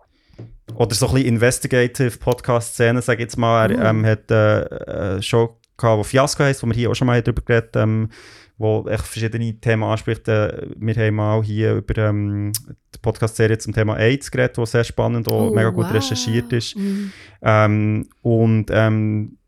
[0.74, 3.70] oder so ein bisschen Investigative Podcast-Szene, sage ich jetzt mal.
[3.72, 3.88] Er Oh.
[3.88, 7.20] ähm, hat äh, eine Show gehabt, die Fiasco heisst, wo wir hier auch schon mal
[7.22, 8.10] darüber geredet haben,
[8.58, 10.28] wo echt verschiedene Themen anspricht.
[10.28, 12.52] Äh, wir haben mal hier über ähm,
[12.94, 15.94] die Podcast-Serie zum Thema AIDS geredet, die sehr spannend und Oh, mega gut wow.
[15.94, 16.76] recherchiert ist.
[16.76, 17.12] Mhm.
[17.42, 19.38] Ähm, und ähm,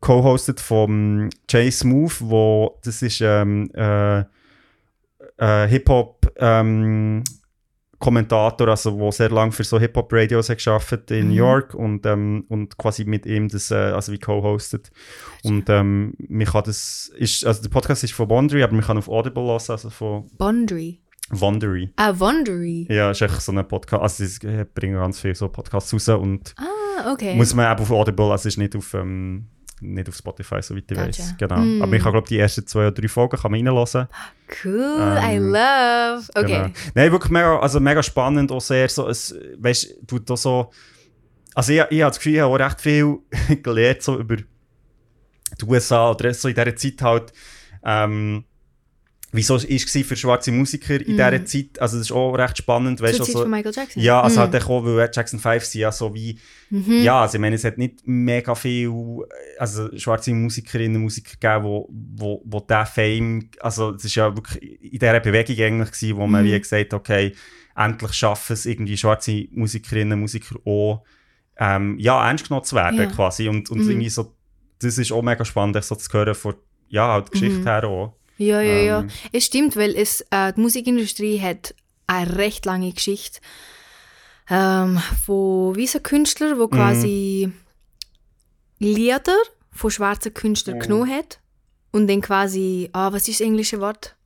[0.00, 4.20] co-hosted vom Jay Smooth, wo das ist ähm, äh,
[5.38, 7.22] äh, Hip-Hop ähm,
[8.02, 11.28] Kommentator, also wo sehr lange für so Hip-Hop-Radios hat gearbeitet in Mhm.
[11.30, 14.90] New York und, ähm, und quasi mit ihm das, äh, also wie co-hosted.
[15.44, 18.98] Und ähm, man kann das, ist, also der Podcast ist von Wondery, aber man kann
[18.98, 20.98] auf Audible hören, also von Bondery.
[21.30, 21.90] Wondery.
[21.96, 22.86] Ah, Wondery.
[22.90, 26.54] Ja, ist echt so ein Podcast, also sie bringen ganz viele so Podcasts raus und
[26.58, 27.36] Ah, okay.
[27.36, 29.46] muss man eben auf Audible, also ist nicht auf, ähm,
[29.82, 31.06] nicht auf Spotify, soweit ich Gotcha.
[31.06, 31.34] weiß.
[31.38, 31.58] Genau.
[31.58, 31.82] Mm.
[31.82, 34.08] Aber ich glaube die ersten zwei oder drei Folgen kann man reinhören.
[34.64, 36.28] cool, I ähm, love.
[36.34, 36.62] Okay.
[36.62, 36.70] Genau.
[36.94, 40.70] Nein, wirklich mega, also mega spannend, auch sehr so, es, weißt, du, tut auch so,
[41.54, 43.18] also ich, ich habe das Gefühl, ich habe auch recht viel
[43.62, 47.32] gelernt so über die USA oder so in dieser Zeit halt,
[47.84, 48.44] ähm,
[49.34, 51.16] wieso es war für schwarze Musiker in Mm.
[51.16, 53.72] dieser Zeit, also das ist auch recht spannend, weißt Zur du, Zeit also, von Michael
[53.74, 54.02] Jackson.
[54.02, 54.52] ja, also Mhm.
[54.52, 56.38] halt auch, weil Jackson 5 sind ja so wie,
[56.70, 57.00] Mhm.
[57.02, 58.92] ja, also ich meine, es hat nicht mega viel,
[59.58, 64.34] also schwarze Musikerinnen und Musiker gegeben, wo, wo, wo der Fame, also es ist ja
[64.36, 66.48] wirklich in dieser Bewegung eigentlich gewesen, wo man Mhm.
[66.52, 67.32] wie gesagt okay,
[67.74, 71.02] endlich schaffen es irgendwie schwarze Musikerinnen und Musiker auch,
[71.58, 73.06] ähm, ja, ernst genommen zu werden Ja.
[73.06, 73.90] quasi und, und Mhm.
[73.90, 74.34] irgendwie so,
[74.78, 76.54] das ist auch mega spannend, so zu hören von,
[76.88, 77.64] ja, halt Geschichte Mhm.
[77.64, 78.16] her auch.
[78.38, 79.00] Ja, ja, ja.
[79.00, 79.10] Ähm.
[79.32, 81.74] Es stimmt, weil es, äh, die Musikindustrie hat
[82.06, 83.40] eine recht lange Geschichte
[84.50, 86.58] ähm, von weißen Künstlern, Mhm.
[86.60, 87.52] wo quasi
[88.78, 89.22] Lieder
[89.70, 90.80] von schwarzen Künstlern Mhm.
[90.82, 91.38] genommen hat
[91.92, 94.16] und dann quasi, ah, was ist das englische Wort?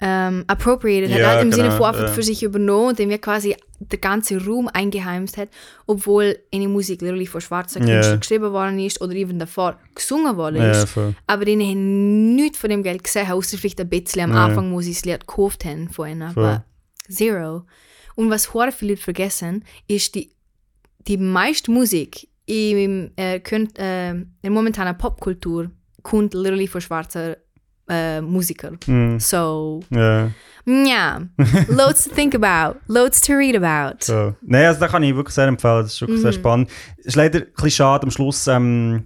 [0.00, 2.12] Ähm, appropriated hat, Ja, halt im Sinne genau, von einfach ja.
[2.12, 5.48] für sich übernommen und dem wir quasi der ganze Raum eingeheimst hat,
[5.86, 7.94] obwohl eine Musik literally von schwarzen Ja.
[7.94, 10.88] Künstlern geschrieben worden ist oder even davor gesungen worden ist.
[10.88, 11.14] Voll.
[11.26, 14.46] Aber die haben nichts von dem Geld gesehen, außer vielleicht ein bisschen am Ja.
[14.46, 16.32] Anfang, wo sie das Lied gekauft haben von ihnen.
[16.32, 16.44] Voll.
[16.44, 16.64] Aber
[17.08, 17.64] zero.
[18.14, 20.30] Und was sehr viele Leute vergessen, ist die,
[21.06, 25.70] die meiste Musik im, äh, könnt, äh, in momentaner Popkultur
[26.02, 27.34] kommt literally von schwarzen
[27.88, 28.78] äh, Musikern.
[28.86, 29.20] Mhm.
[29.20, 30.30] So, Ja.
[30.66, 31.22] Ja,
[31.68, 33.98] loads to think about, loads to read about.
[34.00, 34.34] So.
[34.42, 36.34] Nein, also da kann ich wirklich sehr empfehlen, das ist wirklich sehr Mhm.
[36.34, 36.70] spannend.
[36.98, 39.04] Es ist leider ein bisschen schade, am Schluss, ähm,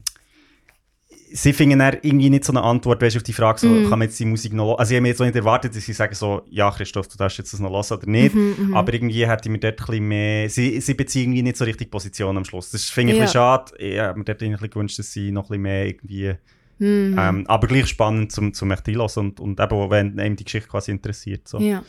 [1.32, 3.82] sie finden dann irgendwie nicht so eine Antwort weißt, du, auf die Frage, so, Mhm.
[3.88, 4.78] kann man jetzt die Musik noch hören?
[4.80, 7.16] Also ich habe mir jetzt auch nicht erwartet, dass sie sagen so, ja Christoph, du
[7.16, 8.34] darfst jetzt das noch hören oder nicht.
[8.34, 8.74] Mhm, mhm.
[8.74, 11.64] Aber irgendwie hätte ich mir dort ein bisschen mehr, sie, sie beziehen irgendwie nicht so
[11.64, 12.70] richtig Position am Schluss.
[12.70, 13.24] Das finde ich ein Ja.
[13.26, 13.72] bisschen schade.
[13.78, 16.34] Ich habe mir dort ein bisschen gewünscht, dass sie noch ein bisschen mehr irgendwie,
[16.80, 17.16] Mhm.
[17.18, 20.68] ähm, aber gleich spannend zum, zum echt einlassen und, und eben, wenn einem die Geschichte
[20.68, 21.46] quasi interessiert.
[21.46, 21.58] So.
[21.60, 21.84] Ja.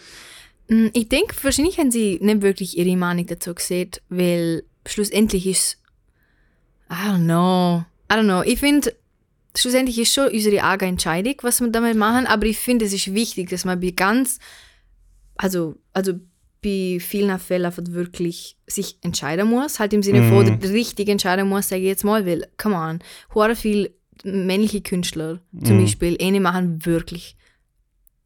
[0.67, 5.77] Mm, Ich denke, wahrscheinlich haben sie nicht wirklich ihre Meinung dazu gesehen, weil schlussendlich ist
[6.89, 7.83] I don't know.
[8.11, 8.41] I don't know.
[8.43, 8.93] Ich finde,
[9.55, 13.13] schlussendlich ist schon unsere eigene Entscheidung, was wir damit machen, aber ich finde, es ist
[13.13, 14.39] wichtig, dass man bei ganz,
[15.37, 16.13] also, also
[16.61, 20.59] bei vielen Fällen wirklich sich entscheiden muss, halt im Sinne von, Mhm.
[20.59, 22.99] der richtige entscheiden muss, sage ich jetzt mal, weil, come on,
[23.33, 25.81] hure viel männliche Künstler zum Mhm.
[25.83, 27.35] Beispiel, eine machen wirklich,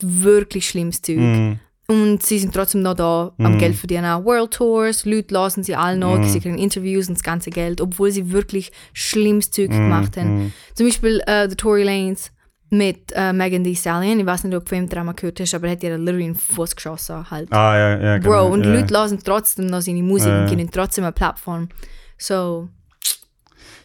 [0.02, 1.18] wirklich schlimmes Zeug.
[1.18, 1.60] Mhm.
[1.88, 3.58] Und sie sind trotzdem noch da am Mhm.
[3.60, 4.06] Geld verdienen.
[4.06, 6.24] Auch World Tours, Leute lassen sie alle noch, Mhm.
[6.30, 9.74] sie kriegen Interviews und das ganze Geld, obwohl sie wirklich schlimmes Zeug Mhm.
[9.76, 10.54] gemacht haben.
[10.74, 12.32] Zum Beispiel äh, The Tory Lanes
[12.72, 14.20] mit äh, Megan Thee Stallion.
[14.20, 16.26] Ich weiß nicht, ob du von ihm Drama gehört hast, aber er hat ihr literally
[16.26, 17.30] in den Fuß geschossen.
[17.30, 17.54] Halt.
[17.54, 18.30] Ah, ja, ja, genau.
[18.48, 18.74] Bro, und ja.
[18.74, 20.42] Leute lassen trotzdem noch seine Musik Ja.
[20.42, 21.70] und geben ihm trotzdem eine Plattform.
[22.18, 22.68] So,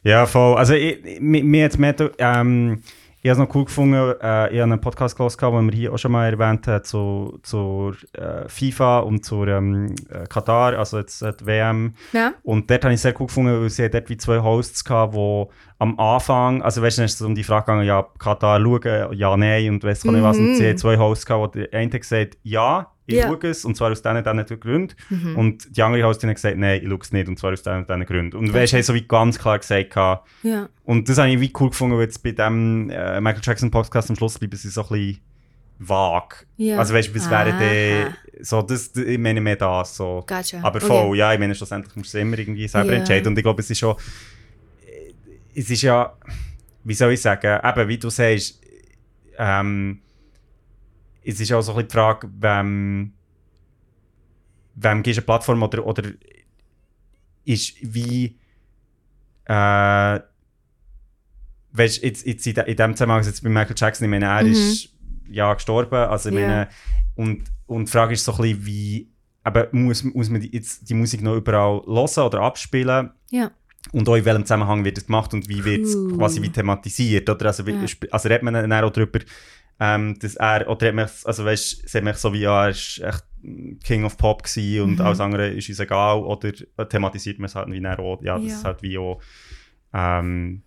[0.03, 0.57] Ja, voll.
[0.57, 2.83] Also, ich, mir jetzt mehr, ähm,
[3.23, 5.93] ich habe es noch cool gefunden, äh, ich habe einen Podcast gehört, den wir hier
[5.93, 10.99] auch schon mal erwähnt haben, zu, zur äh, FIFA und zur ähm, äh, Katar, also
[10.99, 11.95] jetzt äh, die WM.
[12.15, 12.33] ja.
[12.45, 15.45] Und dort habe ich sehr cool gefunden, weil sie dort wie zwei Hosts hatten, die
[15.81, 19.37] am Anfang, also weißt du, ist es um die Frage gegangen, ja, Katar schauen, ja,
[19.37, 20.39] nein, und weiss ich nicht was.
[20.39, 20.69] Und sie Mhm.
[20.69, 23.29] haben zwei Hosts gehabt, wo der eine gesagt, ja, ich Ja.
[23.29, 24.95] schaue es, und zwar aus diesen, diesen Gründen.
[25.09, 25.37] Mhm.
[25.37, 27.87] Und die andere Hostin hat gesagt, nein, ich schaue es nicht, und zwar aus diesen,
[27.87, 28.37] diesen Gründen.
[28.37, 29.95] Und weißt du, haben so wie ganz klar gesagt,
[30.43, 30.69] ja.
[30.85, 34.11] und das habe ich wie cool gefunden, weil jetzt bei dem äh, Michael Jackson Podcast
[34.11, 35.21] am Schluss bleiben sie so ein bisschen
[35.79, 36.37] vage.
[36.59, 36.79] Ja.
[36.79, 40.23] Also weißt du, was wäre der, so, das, ich meine mehr das, so.
[40.27, 40.59] Gotcha.
[40.63, 40.87] Aber Okay.
[40.87, 42.99] voll, ja, ich meine, schlussendlich musst du es immer irgendwie selber Ja.
[42.99, 43.29] entscheiden.
[43.29, 43.97] Und ich glaube, es ist schon,
[45.55, 46.13] es ist ja,
[46.85, 48.61] wie soll ich sagen, eben, wie du sagst,
[49.39, 50.01] ähm,
[51.31, 53.13] es ist auch so ein bisschen die Frage, wem,
[54.75, 56.03] wem gibst du eine Plattform oder, oder
[57.45, 58.39] ist wie,
[59.47, 60.21] äh,
[61.73, 64.45] weißt du, jetzt, jetzt in, in dem Zusammenhang, jetzt bei Michael Jackson, ich meine, er
[64.45, 64.51] Mhm.
[64.53, 64.89] ist
[65.31, 66.41] ja gestorben, also ich Ja.
[66.41, 66.69] meine,
[67.17, 69.09] und, und die Frage ist so ein bisschen, wie,
[69.43, 73.11] aber muss, muss man die, jetzt die Musik noch überall hören oder abspielen?
[73.31, 73.51] Ja.
[73.93, 76.17] Und auch in welchem Zusammenhang wird es gemacht und wie wird es Puh.
[76.19, 77.29] quasi wie thematisiert?
[77.31, 77.47] Oder?
[77.47, 79.21] Also, sp- also redet man dann auch darüber,
[79.81, 82.99] ähm, dass er, oder hat man, also weißt, sagt man so wie, ja, er ist
[82.99, 83.25] echt
[83.83, 85.01] King of Pop gewesen und Mhm.
[85.01, 86.53] alles andere ist uns egal, oder
[86.89, 88.57] thematisiert man es halt wie auch, ja, das Ja.
[88.59, 89.21] ist halt wie auch,
[89.95, 90.63] ähm,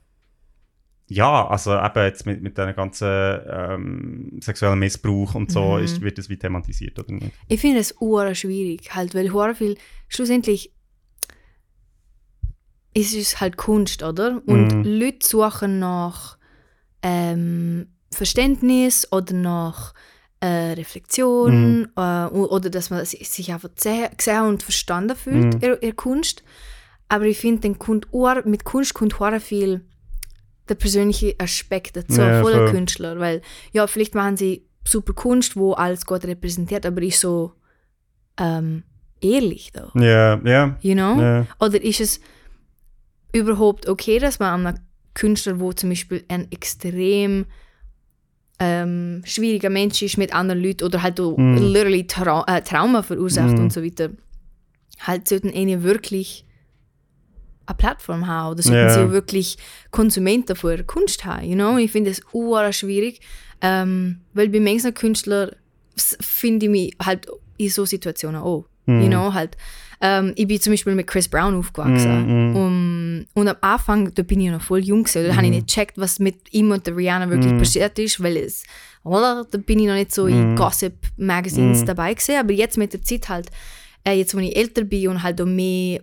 [1.08, 3.08] ja, also eben jetzt mit, mit diesem ganzen
[3.48, 5.84] ähm, sexuellen Missbrauch und so, Mhm.
[5.84, 7.36] ist, wird das wie thematisiert, oder nicht?
[7.50, 10.74] Ich finde es ur schwierig, halt, weil hure viel, schlussendlich
[12.96, 14.42] ist es halt Kunst, oder?
[14.46, 14.84] Und Mhm.
[14.84, 16.38] Leute suchen nach
[17.02, 19.94] ähm, Verständnis oder nach
[20.40, 21.88] äh, Reflexion Mhm.
[21.96, 25.60] äh, oder dass man si- sich einfach gesehen und verstanden fühlt Mhm.
[25.62, 26.44] in in Kunst.
[27.08, 27.70] Aber ich finde,
[28.46, 29.82] mit Kunst kommt hure viel
[30.70, 32.72] der persönliche Aspekt dazu Ja, von den voll.
[32.72, 33.42] Künstler, weil
[33.74, 37.54] ja, vielleicht machen sie super Kunst, wo alles gut repräsentiert, aber ist so
[38.38, 38.84] ähm,
[39.22, 41.22] ehrlich da, Ja, ja, you know?
[41.22, 41.48] ja.
[41.60, 42.20] Oder ist es
[43.32, 44.80] überhaupt okay, dass man einem
[45.14, 47.46] Künstler, wo zum Beispiel ein extrem
[48.66, 51.58] ähm, schwieriger Mensch ist mit anderen Leuten oder halt auch Mm.
[51.58, 53.62] literally Trau äh, Trauma verursacht Mm.
[53.64, 54.10] und so weiter,
[55.00, 56.46] halt sollten ihnen wirklich
[57.66, 58.94] eine Plattform haben oder sollten Ja.
[59.08, 59.58] sie wirklich
[59.92, 61.78] Konsumenten von Kunst haben, you know?
[61.78, 63.20] Ich finde es ur schwierig,
[63.62, 65.52] ähm, weil bei manchen Künstlern
[66.20, 69.02] finde ich mich halt in so Situationen auch, Mm.
[69.02, 69.56] you know, halt.
[70.06, 72.56] Ähm, ich bin zum Beispiel mit Chris Brown aufgewachsen Mm, mm.
[72.58, 75.68] um, und am Anfang, da bin ich noch voll jung gewesen, da habe ich nicht
[75.68, 77.58] gecheckt, was mit ihm und der Rihanna wirklich Mm.
[77.60, 78.64] passiert ist, weil es,
[79.06, 80.56] oder, da bin ich noch nicht so in Mm.
[80.58, 81.86] Gossip-Magazines Mm.
[81.86, 83.50] dabei gewesen, aber jetzt mit der Zeit halt,
[84.04, 86.02] äh, jetzt wo ich älter bin und halt auch mehr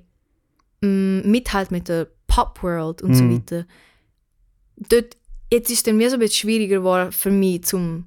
[0.80, 3.34] mm, mithalt mit der Pop-World und so Mm.
[3.34, 3.66] weiter,
[4.88, 5.14] dort,
[5.53, 8.07] jetzt ist es dann mir so ein bisschen schwieriger geworden für mich, zum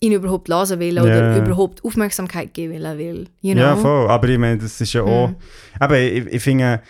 [0.00, 1.38] ihn überhaupt lesen will oder Ja.
[1.38, 3.62] überhaupt Aufmerksamkeit geben will, you know?
[3.62, 4.08] Ja, voll.
[4.08, 5.28] Aber ich meine, das ist ja auch.
[5.28, 5.36] Mhm.
[5.78, 6.82] Aber ich, ich finde,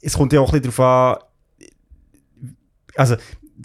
[0.00, 1.24] es kommt ja auch ein bisschen darauf an.
[2.96, 3.16] Also,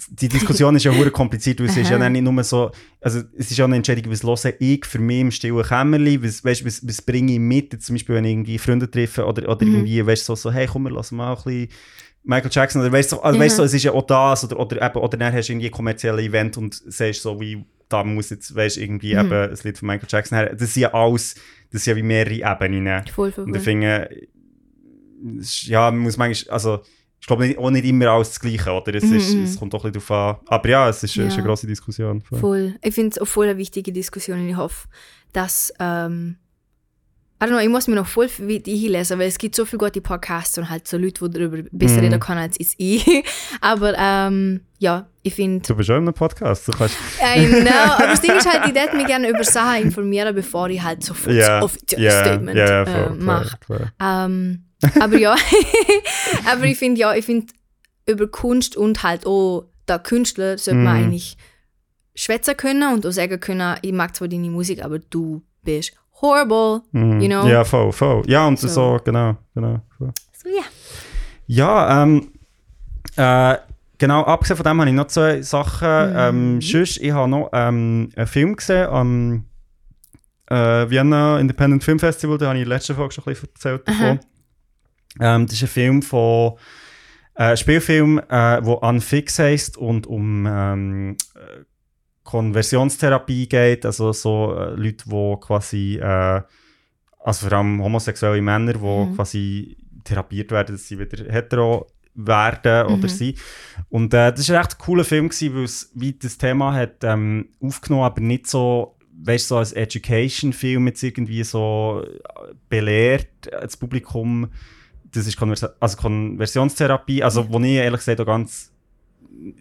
[0.09, 2.69] die Diskussion ist ja hure kompliziert, weil es ist ja nicht nur so.
[2.99, 6.43] Also, es ist ja eine Entscheidung, was höre ich für mich im stillen Kämmerli, was,
[6.43, 9.47] weißt, was, was bringe ich mit, jetzt zum Beispiel, wenn ich irgendwie Freunde treffe oder,
[9.49, 9.75] oder Mhm.
[9.75, 11.69] irgendwie, weißt du, so, so, hey, komm, wir lassen mal ein bisschen.
[12.27, 13.65] Michael Jackson, oder weißt du, also, weißt du, Ja.
[13.67, 16.25] es ist ja auch das, oder, oder, eben, oder dann hast du irgendwie ein kommerzielles
[16.25, 19.19] Event und sagst so, wie, da muss jetzt, weißt du, irgendwie Mhm.
[19.21, 20.55] eben ein Lied von Michael Jackson her.
[20.55, 21.35] Das sind ja alles,
[21.71, 23.05] das sind ja wie mehrere Ebenen.
[23.07, 23.63] Voll, voll, Und ich voll.
[23.63, 24.09] finde,
[25.63, 26.81] ja, man muss manchmal, also,
[27.19, 28.93] ich glaube nicht, auch nicht immer alles das Gleiche, oder?
[28.93, 30.47] Es, ist, Mhm, es kommt doch ein bisschen darauf an.
[30.47, 31.37] Aber ja, es ist, es ist Ja.
[31.39, 32.21] eine grosse Diskussion.
[32.21, 32.39] Voll.
[32.39, 32.75] Voll.
[32.83, 34.87] Ich finde es auch voll eine wichtige Diskussion und ich hoffe,
[35.33, 36.37] dass, ähm,
[37.41, 39.79] I don't know, ich muss mir noch voll weit einlesen, weil es gibt so viele
[39.79, 41.99] gute Podcasts und halt so Leute, die darüber besser Mhm.
[42.05, 43.05] reden können als ich.
[43.61, 46.67] Aber ähm, ja, ich finde, Du bist auch in einem Podcast.
[46.67, 49.83] Du kannst, I know, aber das Ding ist halt, ich würde mich gerne über Sachen
[49.83, 53.57] informieren, bevor ich halt sofort ja, das offizielle ja, Statement ja, ja, äh, mache.
[54.01, 54.63] Ähm,
[54.99, 55.35] aber ja,
[56.45, 57.47] aber ich finde ja, ich finde
[58.07, 61.03] über Kunst und halt auch der Künstler sollte man Mhm.
[61.05, 61.37] eigentlich
[62.15, 66.81] schwätzen können und auch sagen können, ich mag zwar deine Musik, aber du bist horrible,
[66.91, 67.19] Mhm.
[67.21, 67.45] you know?
[67.47, 68.23] Ja, voll, voll.
[68.27, 68.99] Ja, und so, So.
[69.03, 69.81] genau, genau.
[69.97, 70.11] Voll.
[70.43, 70.63] So ja.
[71.47, 72.31] Ja, ähm,
[73.17, 73.57] äh,
[73.97, 76.09] genau, abgesehen von dem habe ich noch zwei Sachen.
[76.11, 76.15] Mhm.
[76.17, 79.45] Ähm, sonst, ich habe noch ähm, einen Film gesehen am
[80.49, 83.49] äh, Vienna Independent Film Festival, da habe ich in der letzten Folge schon ein bisschen
[83.53, 84.19] erzählt davon.
[85.19, 86.53] Ähm, das ist ein Film von,
[87.35, 91.63] äh, Spielfilm, äh, wo Unfix heisst und um ähm, äh,
[92.25, 96.41] Konversionstherapie geht, also so äh, Leute, die quasi, äh,
[97.23, 99.15] also vor allem homosexuelle Männer, die Mhm.
[99.15, 103.07] quasi therapiert werden, dass sie wieder hetero werden oder Mhm.
[103.09, 103.35] sie.
[103.89, 107.49] Und äh, das war ein recht cooler Film, weil es wie das Thema hat ähm,
[107.61, 113.61] aufgenommen, aber nicht so, weißt du, so als Education-Film jetzt irgendwie so äh, belehrt äh,
[113.61, 114.49] das Publikum.
[115.11, 118.71] Das ist Konversa also Konversionstherapie, also wo ich ehrlich gesagt auch ganz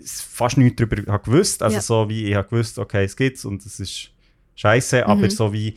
[0.05, 1.63] fast nichts darüber habe gewusst.
[1.63, 1.81] Also Ja.
[1.83, 4.11] so wie ich habe gewusst, okay, es gibt's und es ist
[4.57, 5.31] scheiße, aber Mhm.
[5.31, 5.75] so wie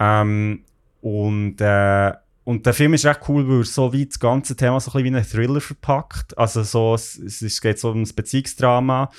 [0.00, 0.64] ähm,
[1.00, 2.12] und äh,
[2.44, 5.02] und der Film ist recht cool, weil er so wie das ganze Thema so ein
[5.02, 6.36] bisschen wie einen Thriller verpackt.
[6.36, 9.10] Also so, es, es geht so um ein Beziehungsdrama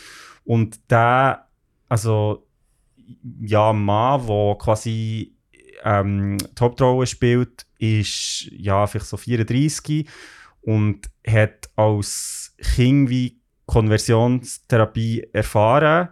[0.44, 1.48] und der,
[1.90, 2.46] also
[3.42, 5.34] ja, Mann, der quasi
[5.84, 10.08] ähm, die Hauptrolle spielt, ist ja vielleicht so 34
[10.62, 16.10] und hat als Kind wie Konversionstherapie erfahren,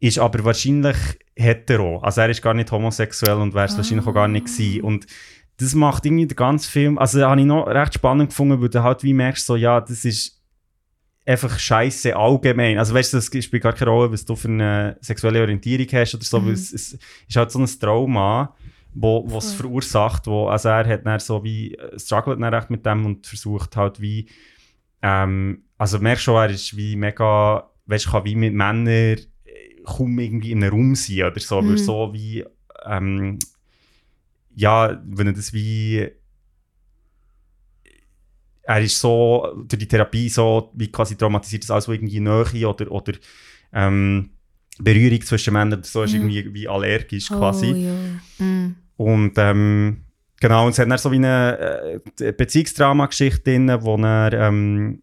[0.00, 0.96] ist aber wahrscheinlich
[1.36, 1.98] hetero.
[2.00, 4.82] Also er ist gar nicht homosexuell und wäre es wahrscheinlich auch gar nicht gewesen.
[4.82, 5.06] Und
[5.58, 8.82] das macht irgendwie den ganzen Film, also habe ich noch recht spannend gefunden, weil du
[8.82, 10.40] halt wie merkst, so ja, das ist
[11.26, 12.78] einfach scheiße allgemein.
[12.78, 16.14] Also weißt du, es spielt gar keine Rolle, was du für eine sexuelle Orientierung hast
[16.14, 16.46] oder so, Mhm.
[16.46, 16.98] weil es, es
[17.28, 18.54] ist halt so ein Trauma,
[18.94, 22.70] wo wo es verursacht, wo, also er hat dann so wie, äh, struggelt dann recht
[22.70, 24.28] mit dem und versucht halt wie,
[25.02, 29.16] ähm, also merkst schon, er ist wie mega, weißt du, kann wie mit Männern äh,
[29.84, 31.76] kaum irgendwie in einem Raum sein oder so, Mhm.
[31.78, 32.44] so wie,
[32.84, 33.38] ähm,
[34.54, 36.08] ja, wenn er das wie,
[38.62, 42.90] er ist so durch die Therapie so wie quasi traumatisiert, dass alles irgendwie Nähe oder,
[42.90, 43.14] oder
[43.72, 44.30] ähm,
[44.78, 46.20] Berührung zwischen Männern oder so ist Ja.
[46.20, 47.72] irgendwie wie allergisch quasi.
[47.72, 48.46] Oh, ja.
[48.46, 48.76] Mm.
[48.96, 50.04] Und ähm,
[50.40, 55.02] genau, und es hat dann so wie eine äh, Beziehungsdrama-Geschichte drin, wo er ähm,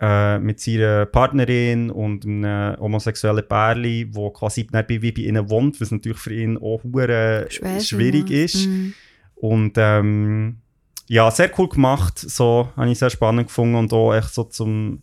[0.00, 5.80] äh, mit seiner Partnerin und einem homosexuellen Pärli, wo quasi bei, wie bei ihnen wohnt,
[5.80, 8.44] was natürlich für ihn auch hure schwierig ja.
[8.44, 8.66] ist.
[8.66, 8.92] Mm.
[9.36, 10.58] Und ähm,
[11.06, 12.18] ja, sehr cool gemacht.
[12.18, 15.02] So habe ich sehr spannend gefunden und auch echt so zum,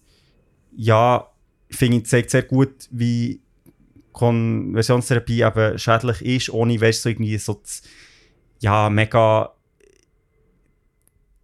[0.76, 1.28] ja,
[1.70, 3.42] finde ich, zeigt sehr gut, wie
[4.12, 7.82] Konversionstherapie eben schädlich ist, ohne, weißt so irgendwie so, zu,
[8.60, 9.54] ja, mega,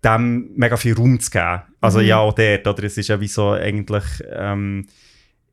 [0.03, 1.61] dem mega viel Raum zu geben.
[1.81, 2.05] Also Mhm.
[2.05, 2.83] ja, auch dort, oder?
[2.83, 4.87] Es ist ja wie so eigentlich, ähm,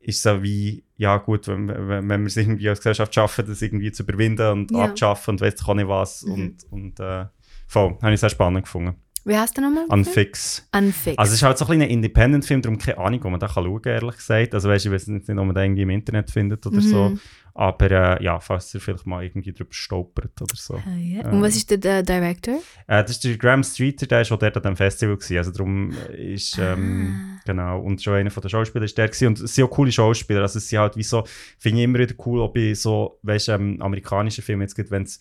[0.01, 3.63] ist so wie, ja gut, wenn, wenn, wenn wir es irgendwie als Gesellschaft schaffen, das
[3.63, 4.85] irgendwie zu überwinden und Ja.
[4.85, 6.23] abzuschaffen und weiss ich auch nicht was.
[6.25, 6.33] Mhm.
[6.33, 7.27] Und, und äh,
[7.67, 8.97] voll, habe ich sehr spannend gefunden.
[9.25, 9.87] Wie heißt der nochmal?
[9.89, 10.69] Unfix.
[10.77, 11.19] Unfixed.
[11.19, 13.65] Also es ist halt so ein ein Independent-Film, darum keine Ahnung, wo man da kann
[13.65, 14.55] schauen kann, ehrlich gesagt.
[14.55, 17.09] Also weißt ich weiß nicht, ob man den irgendwie im Internet findet oder so.
[17.11, 17.21] Mhm.
[17.57, 20.75] Aber äh, ja, falls ihr vielleicht mal irgendwie drüber stolpert oder so.
[20.75, 21.31] Ah, ja.
[21.31, 22.57] Und was ist der, der Director?
[22.89, 25.39] Äh, das ist der Graham Streeter, der ist schon dort an dem Festival gewesen.
[25.39, 27.41] Also darum ist, ähm, Ah.
[27.47, 29.29] genau, und schon einer von den Schauspielern ist der gewesen.
[29.29, 30.43] Und es sind auch coole Schauspieler.
[30.43, 31.23] Also es sind halt wie so,
[31.59, 34.91] finde ich immer wieder cool, ob ich so, weißt du, ähm, amerikanische Filme jetzt gibt,
[34.91, 35.21] wenn es,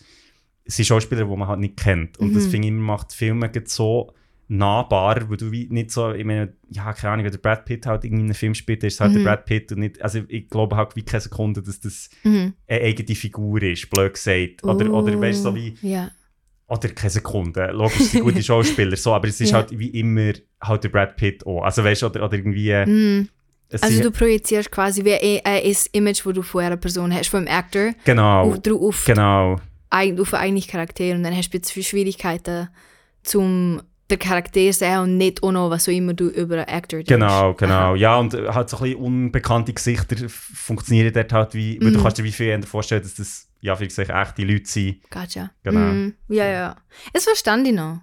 [0.64, 2.18] es sind Schauspieler, die man halt nicht kennt.
[2.18, 2.50] Und das Mhm.
[2.50, 4.12] finde ich macht Filme so
[4.48, 7.86] nahbar, weil du wie nicht so, ich meine, ja, keine Ahnung, wenn der Brad Pitt
[7.86, 9.16] halt in einem Film spielt, ist es halt Mhm.
[9.16, 12.52] der Brad Pitt und nicht, also ich glaube halt wie keine Sekunde, dass das Mhm.
[12.68, 14.62] eine eigene Figur ist, blöd gesagt.
[14.64, 16.10] Oder, oder weißt du, so wie, Ja.
[16.68, 17.70] oder keine Sekunde.
[17.72, 19.56] Logisch, sind gute Schauspieler, so, aber es ist Ja.
[19.58, 21.62] halt wie immer halt der Brad Pitt auch.
[21.62, 22.70] Also weißt du, oder, oder irgendwie.
[22.70, 23.28] äh, Mhm.
[23.80, 27.46] Also du projizierst quasi wie ein, ein Image, wo du von einer Person hast, vom
[27.48, 29.56] Actor, genau, auf, drauf- auf, genau,
[29.94, 32.68] ein, auf einen Charakter und dann hast du jetzt Schwierigkeiten
[33.22, 33.80] zum
[34.10, 37.08] der Charakter sehen und nicht auch noch, was auch immer du über einen Actor denkst.
[37.08, 37.74] genau, genau.
[37.92, 37.96] Aha.
[37.96, 41.98] Ja, und äh, halt so ein bisschen unbekannte Gesichter funktionieren dort halt wie, weil du
[41.98, 42.02] Mhm.
[42.02, 45.10] kannst dir wie viel vorstellen, dass das, ja, wie gesagt, echte Leute sind.
[45.10, 45.50] Gotcha.
[45.62, 45.80] Genau.
[45.80, 46.14] Mhm.
[46.28, 46.76] Ja, ja.
[47.14, 48.00] Es verstand ich noch.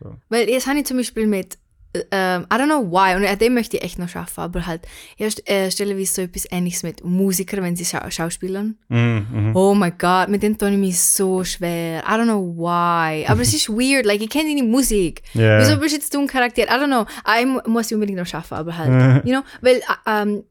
[0.00, 0.16] So.
[0.30, 1.58] Weil jetzt habe ich zum Beispiel mit,
[1.94, 4.66] äh, ähm, I don't know why, und an dem möchte ich echt noch schaffen, aber
[4.66, 4.82] halt,
[5.18, 8.76] erst äh, stelle wie so etwas ähnliches mit Musikern, wenn sie schau Schauspielern.
[8.88, 9.56] Mhm, mhm.
[9.56, 12.02] Oh my god, mit denen tue ich mich so schwer.
[12.06, 13.26] I don't know why.
[13.26, 15.22] Aber es ist weird, like, ich kenne deine Musik.
[15.34, 15.58] Ja.
[15.60, 16.62] Wieso bist jetzt du ein Charakter?
[16.62, 17.04] I don't know.
[17.24, 19.82] Ah, Ich mu- muss unbedingt noch schaffen, aber halt, you know, weil, äh,
[20.22, 20.44] ähm,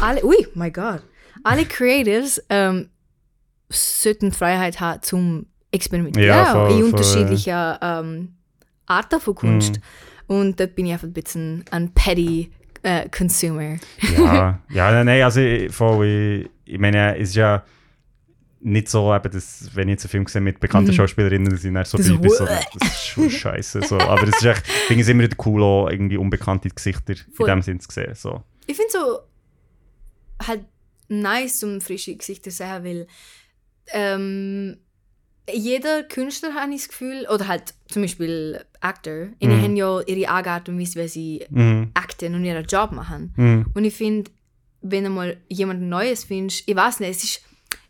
[0.00, 1.02] alle, ui, my god,
[1.42, 2.90] alle Creatives ähm,
[3.70, 8.34] sollten Freiheit haben zum Experimentieren Ja, voll, in voll, unterschiedlicher ähm,
[8.86, 9.76] Arten von Kunst.
[9.76, 9.80] Mhm.
[10.30, 12.52] Und da bin ich einfach ein bisschen ein petty
[12.84, 13.78] äh, Consumer.
[14.16, 17.64] Ja, ja, nein, also ich, voll, ich, ich meine, es ist ja
[18.60, 20.94] nicht so, eben, dass, wenn ich jetzt einen Film sehe mit bekannten Mhm.
[20.94, 23.82] Schauspielerinnen, ich dann so Das bin, so, das ist schon scheiße.
[23.82, 23.98] So.
[23.98, 27.48] Aber es ist echt, ich finde es immer wieder cool, auch irgendwie unbekannte Gesichter Voll.
[27.48, 28.14] in dem Sinn zu sehen.
[28.14, 28.44] So.
[28.68, 29.18] Ich finde so
[30.46, 30.64] halt
[31.08, 33.06] nice, um frische Gesichter zu sehen, weil
[33.92, 34.76] ähm,
[35.52, 39.62] jeder Künstler habe ich das Gefühl, oder halt zum Beispiel Actor, die Mhm.
[39.62, 41.90] haben ja ihre Art und Weise, wie sie Mhm.
[41.94, 43.32] acten und ihren Job machen.
[43.36, 43.66] Mhm.
[43.74, 44.30] Und ich finde,
[44.82, 47.42] wenn du mal jemand Neues findest, ich weiß nicht, es ist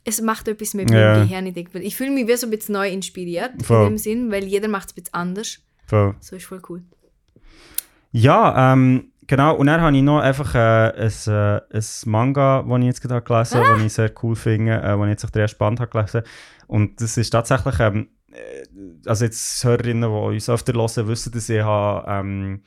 [0.02, 0.96] es macht etwas mit Ja.
[1.12, 1.46] meinem Gehirn.
[1.46, 3.82] Ich, denke, ich fühle mich wie so ein bisschen neu inspiriert Voll.
[3.86, 5.58] in dem Sinn, weil jeder macht es ein bisschen anders.
[5.86, 6.14] Voll.
[6.20, 6.82] So ist voll cool.
[8.12, 9.54] Ja, ähm, genau.
[9.56, 13.22] Und dann habe ich noch einfach äh, ein, äh, ein Manga, das ich jetzt gerade
[13.22, 15.90] gelesen habe, das ich sehr cool finde, äh, das ich jetzt auch ersten Band habe
[15.90, 16.22] gelesen
[16.70, 18.64] Und das ist tatsächlich, ähm, äh,
[19.08, 22.62] also jetzt Hörerinnen, die uns öfter hören, wissen, dass ich habe, ähm,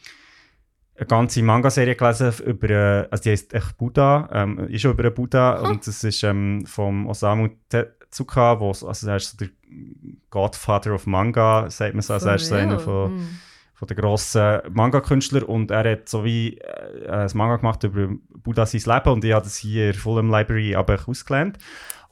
[0.95, 5.05] eine ganze Manga-Serie gelesen über, äh, also die heißt echt Buddha, ähm, ist schon über
[5.05, 9.49] einen Buddha und das ist ähm, vom Osamu Tezuka, wo, also er ist so der
[10.29, 13.39] Godfather of Manga, sagt man so, also er ist so einer von Mm.
[13.73, 18.65] von den grossen Manga-Künstlern und er hat so wie äh, ein Manga gemacht über Buddha
[18.65, 21.57] sein Leben und ich habe das hier in der Fulham Library aber ausgelernt.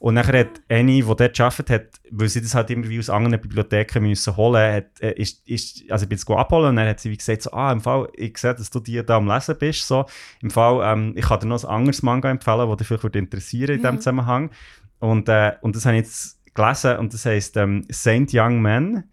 [0.02, 3.08] Und nachher hat eine, die dort gearbeitet hat, weil sie das halt immer wie aus
[3.08, 6.88] anderen Bibliotheken müssen holen, hat, äh, ist, ist, also ich bin jetzt abholen und dann
[6.88, 9.28] hat sie wie gesagt, so, ah, im Fall, ich sehe, dass du die da am
[9.28, 10.04] Lesen bist, so,
[10.40, 13.20] im Fall, ähm, ich kann dir noch ein anderes Manga empfehlen, das dich vielleicht würde
[13.20, 13.90] interessieren in Ja.
[13.90, 14.50] diesem Zusammenhang.
[14.98, 19.04] Und, äh, und das habe ich jetzt gelesen und das heisst ähm, Saint Young Man,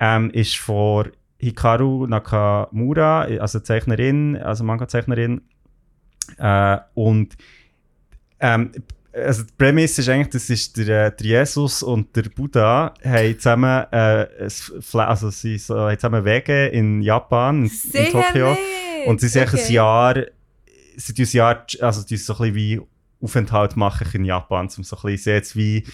[0.00, 1.10] ähm, ist von
[1.40, 5.42] Hikaru Nakamura, also Zeichnerin, also Manga-Zeichnerin.
[6.38, 7.36] Äh, und
[8.40, 8.72] ähm,
[9.12, 13.38] also die Prämisse ist eigentlich, das ist der, äh, der Jesus und der Buddha haben
[13.38, 14.26] zusammen, äh,
[14.92, 18.50] also sie so, haben zusammen Wege in Japan, in, in Tokio.
[18.50, 18.58] nett.
[19.06, 19.62] Und sie sind Okay.
[19.62, 20.14] ein Jahr,
[20.96, 22.80] sie tun ein Jahr, also die so ein bisschen wie
[23.20, 25.84] Aufenthalt machen in Japan, um so ein bisschen sehen, jetzt wie,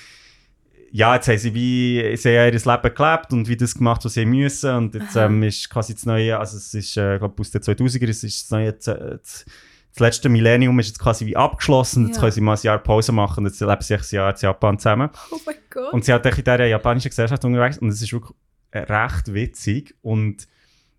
[0.91, 4.15] ja, jetzt haben sie wie, sie haben ihr Leben gelebt und wie das gemacht, was
[4.15, 7.41] sie müssen und jetzt ähm, ist quasi das neue, also es ist, äh, ich glaube
[7.41, 9.45] aus den 2000er, es ist das neue, das,
[9.91, 12.21] das, das letzte Millennium ist jetzt quasi wie abgeschlossen, jetzt Ja.
[12.21, 14.79] können sie mal ein Jahr Pause machen und jetzt leben sie ein Jahr in Japan
[14.79, 15.11] zusammen.
[15.31, 15.93] Oh mein Gott.
[15.93, 18.37] Und sie hat in dieser japanischen Gesellschaft unterwegs und es ist wirklich
[18.75, 20.47] recht witzig und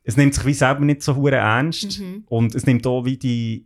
[0.04, 2.24] es nimmt sich wie selber nicht so hure ernst Mhm.
[2.28, 3.66] und es nimmt auch wie die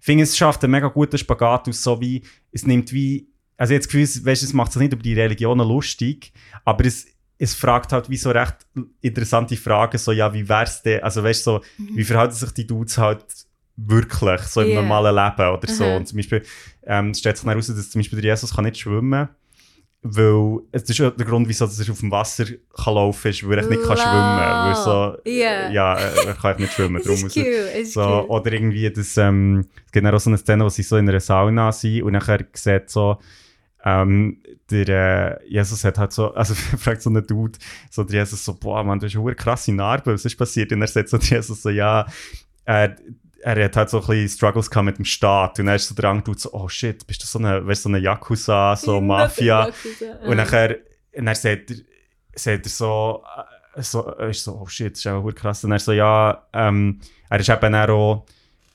[0.00, 2.22] ich finde es schafft einen mega guten Spagat aus so wie
[2.52, 3.28] es nimmt wie
[3.58, 6.32] also jetzt Gefühl weißt, es macht sich nicht über die Religionen lustig
[6.64, 7.06] aber es
[7.38, 8.54] es fragt halt wie so recht
[9.02, 11.96] interessante Fragen so ja wie wär's denn also weißt so Mhm.
[11.96, 13.24] wie verhalten sich die Dudes halt
[13.86, 14.82] wirklich so im Ja.
[14.82, 15.96] normalen Leben oder so Aha.
[15.96, 16.42] und zum Beispiel
[16.84, 19.28] ähm, es stellt sich heraus, dass zum Beispiel der Jesus kann nicht schwimmen
[20.04, 22.44] weil es ist der Grund, wieso er auf dem Wasser
[22.76, 25.70] kann laufen ist, weil er nicht kann schwimmen weil so, Ja.
[25.70, 27.00] ja, er kann nicht schwimmen.
[27.04, 28.30] Darum ist muss cute, ist so, cute.
[28.30, 31.20] oder irgendwie, das, ähm, es gibt auch so eine Szene, wo sie so in einer
[31.20, 33.18] Sauna sind und nachher sieht so,
[33.84, 34.38] ähm,
[34.72, 34.88] der
[35.40, 37.58] äh, Jesus hat halt so, also fragt so ein Dude,
[37.88, 40.72] so der Jesus so, boah, man, du hast eine krasse Narbe, was ist passiert?
[40.72, 42.06] Und er sagt so der Jesus so, ja,
[42.64, 42.96] er,
[43.42, 45.94] er hat halt so ein bisschen Struggles gehabt mit dem Staat und dann ist so
[45.94, 49.00] der andere Dude so, oh shit, bist du so eine, weißt, so eine Yakuza, so
[49.00, 49.70] Mafia?
[50.24, 50.76] Und nachher,
[51.16, 51.76] und dann sagt er,
[52.34, 53.24] sagt er so,
[53.74, 55.64] äh, so, er ist so, oh shit, das ist auch krass.
[55.64, 58.24] Und er so, ja, ähm, er ist eben dann auch,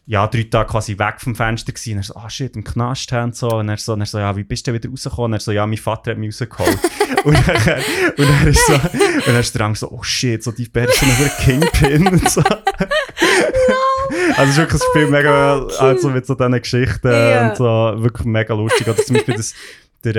[0.06, 1.94] ja, drei Tage quasi weg vom Fenster gewesen.
[1.94, 3.50] Und er so, ah shit, im Knast haben und so.
[3.50, 5.34] Und er so, und er so, ja, wie bist du wieder rausgekommen?
[5.34, 6.80] Und er so, ja, mein Vater hat mich rausgeholt.
[7.24, 7.84] und dann,
[8.18, 11.00] und er ist so, und dann ist andere so, oh shit, so, die Bär ist
[11.00, 12.42] so ein Kingpin und so.
[14.36, 15.82] Also es ist wirklich ein Spiel mega, cute.
[15.82, 17.50] also mit so diesen Geschichten Ja.
[17.50, 17.64] und so,
[18.04, 18.88] wirklich mega lustig.
[18.88, 19.54] Oder zum Beispiel das,
[20.04, 20.16] der,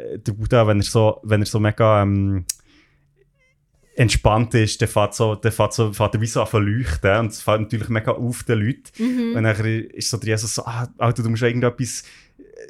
[0.00, 2.44] äh, der Buddha, wenn er so, wenn er so mega ähm,
[3.96, 7.32] entspannt ist, der fährt so, der fährt so, fährt er wie so an leuchten und
[7.32, 8.82] es fällt natürlich mega auf den Leuten.
[8.98, 9.36] Mhm.
[9.36, 12.04] Und dann ist so der Jesus so, ah, Alter, du musst irgendetwas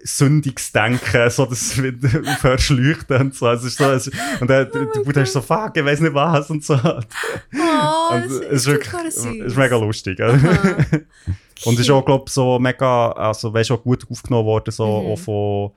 [0.06, 3.46] Sündiges denken, so dass du wieder aufhörst zu leuchten und so.
[3.46, 6.00] Also es ist so es, und der, der, der Buddha ist so, fuck, ich weiß
[6.00, 6.74] nicht was und so.
[6.74, 10.18] Oh, Und das es ist, wirklich, es ist mega lustig.
[11.64, 15.06] Und ist auch, glaube so mega, also weißt auch gut aufgenommen worden, so Mhm.
[15.12, 15.70] auch von,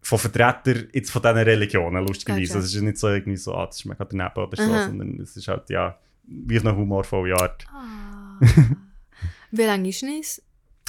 [0.00, 2.54] von Vertretern jetzt von diesen Religionen, lustigerweise.
[2.54, 4.86] Also es ist nicht so irgendwie so, ah, das ist mega daneben oder so, Aha.
[4.86, 7.66] sondern es ist halt, ja, wie eine humorvolle Art.
[7.70, 8.40] Ah.
[9.50, 10.42] Wie lange ist es?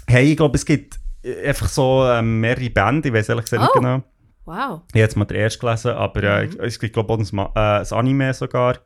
[0.08, 0.98] Hey, ich glaube, es gibt
[1.46, 3.80] einfach so ähm, mehrere Bände, ich weiß ehrlich gesagt nicht Oh.
[3.80, 4.04] genau.
[4.46, 4.82] Wow.
[4.90, 6.60] Ich habe jetzt mal den ersten gelesen, aber äh, Mhm.
[6.62, 8.78] es gibt, glaube ich, auch ein, äh, ein Anime sogar.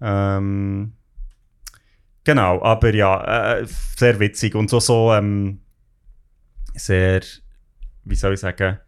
[0.00, 0.94] Ähm,
[2.24, 5.60] genau, aber ja, äh, sehr witzig und so, so ähm,
[6.74, 7.20] sehr,
[8.04, 8.78] wie soll ich sagen,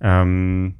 [0.00, 0.78] ähm,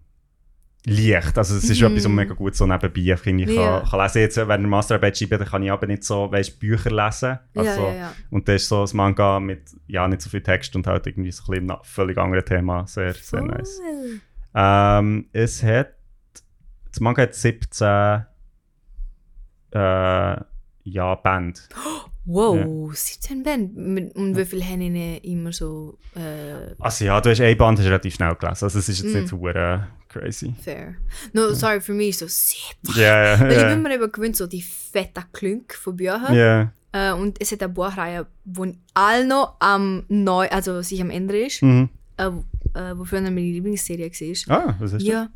[0.89, 1.37] leicht.
[1.37, 1.87] Also es ist Mhm.
[1.89, 3.81] etwas, was mega gut so nebenbei finde ich, Ja.
[3.81, 4.19] kann, kann lesen.
[4.21, 7.39] Jetzt, wenn ich Masterarbeit schreibe, dann kann ich aber nicht so, weißt, Bücher lesen.
[7.57, 8.13] Also, ja, ja.
[8.31, 11.33] Und das ist so ein Manga mit ja, nicht so viel Text und halt irgendwie
[11.33, 12.87] so ein bisschen völlig anderen Thema.
[12.87, 13.81] Sehr, sehr nice.
[13.81, 14.21] Voll.
[14.55, 15.89] Ähm, es hat.
[16.93, 18.25] Das Manga hat 17
[19.73, 20.37] äh,
[20.85, 21.69] ja, Band.
[22.27, 23.77] Wow, 17 Band.
[24.17, 27.87] Und wie viel haben ihnen immer so äh, Also ja, du hast eine Band hast
[27.87, 28.65] relativ schnell gelesen.
[28.65, 29.19] Also es ist jetzt Mm.
[29.21, 30.53] nicht hure crazy.
[30.61, 30.95] fair?
[31.33, 33.01] No, sorry, für mich ist so 17.
[33.03, 33.77] Ja, ja, Weil ich bin ja.
[33.77, 36.35] mir eben gewöhnt, so die fette Klünk von Büchern.
[36.35, 36.73] Ja.
[36.93, 41.39] Äh, und es hat eine Buchreihe, wo all noch am neu, also sich am Ende
[41.47, 41.91] ist, Mhm.
[42.17, 42.27] äh,
[42.75, 44.59] äh, wofür meine Lieblingsserie war.
[44.69, 45.09] Ah, was ist das?
[45.09, 45.29] Ja.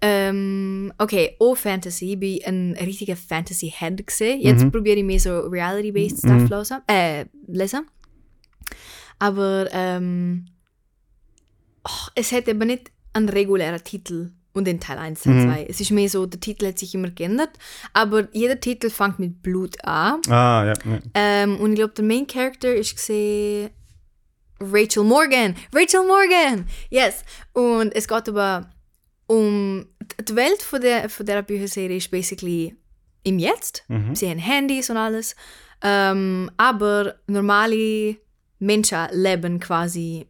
[0.00, 2.12] Ähm, okay, auch Fantasy.
[2.12, 4.40] Ich bin ein richtiger Fantasy-Head gesehen.
[4.40, 4.72] Jetzt Mhm.
[4.72, 6.46] probiere ich mehr so Reality-based Mhm.
[6.46, 7.86] Stuff lesen, äh, lesen.
[9.18, 10.46] Aber ähm,
[11.84, 15.48] oh, es hat eben nicht einen regulären Titel und den Teil 1, Teil Mhm.
[15.50, 15.66] 2.
[15.68, 17.50] Es ist mehr so, der Titel hat sich immer geändert,
[17.94, 20.20] aber jeder Titel fängt mit Blut an.
[20.28, 20.72] Ah, ja.
[20.84, 20.98] ja.
[21.14, 23.70] Ähm, und ich glaube, der Main Character ist gesehen
[24.60, 25.54] Rachel Morgan.
[25.74, 26.66] Rachel Morgan!
[26.88, 27.24] Yes!
[27.52, 28.70] Und es geht aber
[29.26, 29.86] um
[30.28, 32.76] die Welt von der, von der Bücherserie ist basically
[33.22, 33.84] im Jetzt.
[33.88, 34.14] Mhm.
[34.14, 35.34] Sie haben Handys und alles.
[35.82, 38.16] Ähm, aber normale
[38.58, 40.26] Menschen leben quasi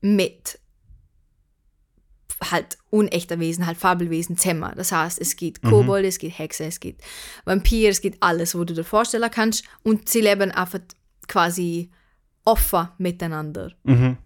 [0.00, 0.58] mit
[2.50, 4.72] halt unechter Wesen, halt Fabelwesen zusammen.
[4.76, 5.70] Das heißt, es gibt Mhm.
[5.70, 7.02] Kobold, es gibt Hexen, es gibt
[7.44, 9.64] Vampir, es gibt alles, wo du dir vorstellen kannst.
[9.82, 10.80] Und sie leben einfach
[11.28, 11.90] quasi
[12.44, 13.72] offen miteinander.
[13.84, 14.18] Mhm.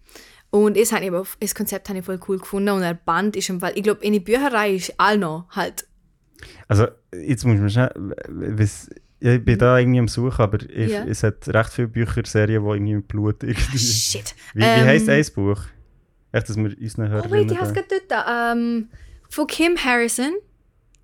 [0.51, 2.71] Und das, habe ich aber, das Konzept habe ich voll cool gefunden.
[2.71, 5.87] Und der Band ist im Fall, ich glaube, in der Bücherei ist all noch halt.
[6.69, 7.93] Also, jetzt muss man schnell.
[9.23, 11.05] Ja, ich bin da irgendwie am Suchen, aber ich, Ja.
[11.05, 13.79] es hat recht viele Bücherserien, die irgendwie mit Blut irgendwie.
[13.79, 14.35] Shit.
[14.55, 15.61] Wie, wie Ähm, heisst ein Buch?
[16.33, 17.33] Echt, dass wir unseren Oh Hörerinnen...
[17.51, 18.57] wait, ich hab's da- gerade dort.
[18.57, 18.89] Ähm,
[19.29, 20.33] von Kim Harrison.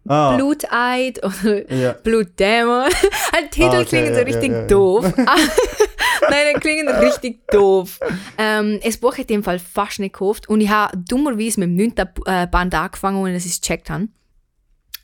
[0.08, 1.92] ah, Bluteid oder Ja.
[1.92, 2.84] Blutdämon.
[3.34, 5.04] Halt, Titel Ah, okay, klingen so richtig doof.
[6.22, 7.98] Nein, die klingen richtig doof.
[8.38, 11.68] Ähm, das Buch hat in dem Fall fast nicht gekauft und ich habe dummerweise mit
[11.68, 11.92] dem 9.
[12.26, 14.08] äh, Band angefangen, ohne dass ich es gecheckt habe.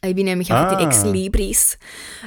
[0.05, 0.89] Ich bin nämlich einfach die Ah.
[0.89, 1.79] Ex-Libris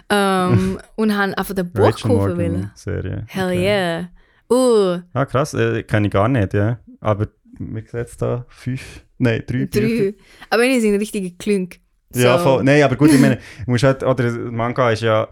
[0.10, 2.72] ähm, und habe einfach den Buch kaufen wollen.
[2.76, 3.26] Serie.
[3.28, 3.64] Hell Okay.
[3.64, 4.10] yeah.
[4.50, 6.80] Uh, Ah, krass, äh, kenne ich gar nicht, ja.
[7.02, 9.82] Aber wir sehen jetzt da fünf, nein, drei, Bücher.
[9.82, 10.14] drei.
[10.50, 11.80] Aber ich sind richtige Klünk.
[12.14, 12.44] Ja, So.
[12.44, 12.64] voll.
[12.64, 15.28] Nein, aber gut, ich meine, musst halt, oder Manga ist ja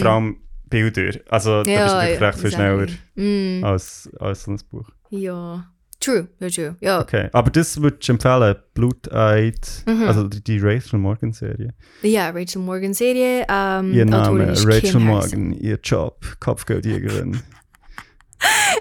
[0.00, 0.36] vor allem
[0.82, 1.18] Bilder.
[1.28, 1.70] Also da.
[1.70, 2.86] Ja, bist du ja, recht viel schneller.
[3.14, 4.88] Mm, als, als so ein Buch.
[5.10, 5.70] ja.
[6.00, 6.76] True, ja, true.
[6.80, 9.56] Ja, Okay, aber das würdest du empfehlen, Bluteid,
[9.86, 10.02] Mhm.
[10.02, 11.72] also die, die Rachel Morgan Serie.
[12.02, 13.46] ja Rachel Morgan Serie.
[13.48, 15.00] Ähm, Ihr Name, Rachel.
[15.00, 17.40] Morgan, ihr Job, Kopfgeldjägerin.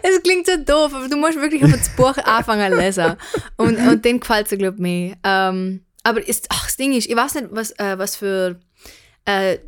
[0.01, 3.13] Es klingt so doof, aber du musst wirklich auf das Buch anfangen zu lesen.
[3.55, 5.15] Und, und dann gefällt es glaube ich, mehr.
[5.23, 8.59] Ähm, aber ist, ach, das Ding ist, ich weiß nicht, was, äh, was für,
[9.23, 9.59] äh,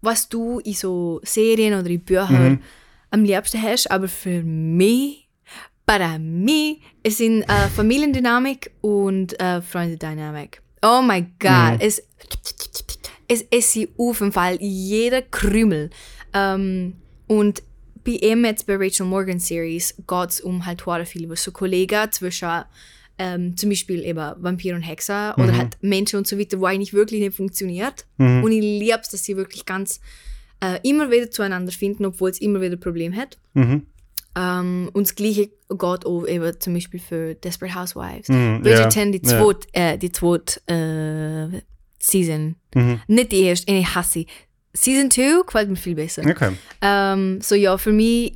[0.00, 2.62] was du in so Serien oder in Büchern Mhm.
[3.10, 5.28] am liebsten hast, aber für mich,
[5.86, 10.62] para mich, es sind äh, Familiendynamik und äh, Freundedynamik.
[10.82, 12.02] Oh mein Gott, es,
[13.28, 15.90] es, es sind auf jeden Fall jeder Krümel.
[16.32, 16.94] Ähm,
[17.26, 17.62] und
[18.04, 21.52] bei ihm jetzt bei Rachel Morgan Series geht es um halt hure viel über so
[21.52, 22.64] Kollegen zwischen
[23.20, 26.94] ähm, zum Beispiel eben Vampir und Hexer oder halt Menschen und so weiter, wo eigentlich
[26.94, 28.06] wirklich nicht funktioniert.
[28.16, 30.00] Und ich liebe es, dass sie wirklich ganz
[30.60, 33.36] äh, immer wieder zueinander finden, obwohl es immer wieder Probleme hat.
[33.52, 33.86] Mhm.
[34.36, 38.28] Ähm, und das Gleiche geht auch eben zum Beispiel für Desperate Housewives.
[38.28, 40.60] Mhm, Bridgerton, ja, die zweite, äh, die zweite
[41.52, 41.60] äh,
[41.98, 42.56] Season.
[42.74, 43.00] Mhm.
[43.06, 44.26] Nicht die erste, ich hasse sie.
[44.72, 46.22] Season 2 gefällt mir viel besser.
[46.24, 46.52] Okay.
[46.80, 48.34] Ähm, so ja, für mich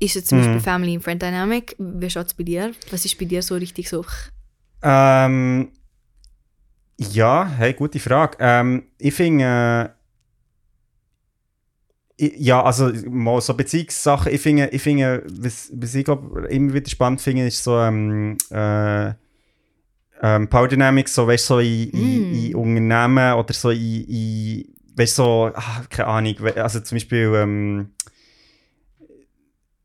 [0.00, 0.42] ist es zum Mhm.
[0.44, 1.76] Beispiel Family and Friend Dynamic.
[1.78, 2.72] Wie schaut es bei dir?
[2.90, 4.04] Was ist bei dir so richtig so?
[4.82, 5.68] Ähm,
[6.98, 8.36] ja, hey, gute Frage.
[8.40, 9.94] Ähm, ich finde,
[12.18, 16.74] äh, ja, also mal so Beziehungssachen, ich finde, ich finde, was, was ich glaube immer
[16.74, 19.12] wieder spannend finde, ist so ähm, äh,
[20.22, 22.34] ähm, Power Dynamics, so weißt so in, in, Mm.
[22.46, 24.64] in Unternehmen oder so in, in
[24.96, 27.90] weißt so, ah, keine Ahnung, also zum Beispiel ähm,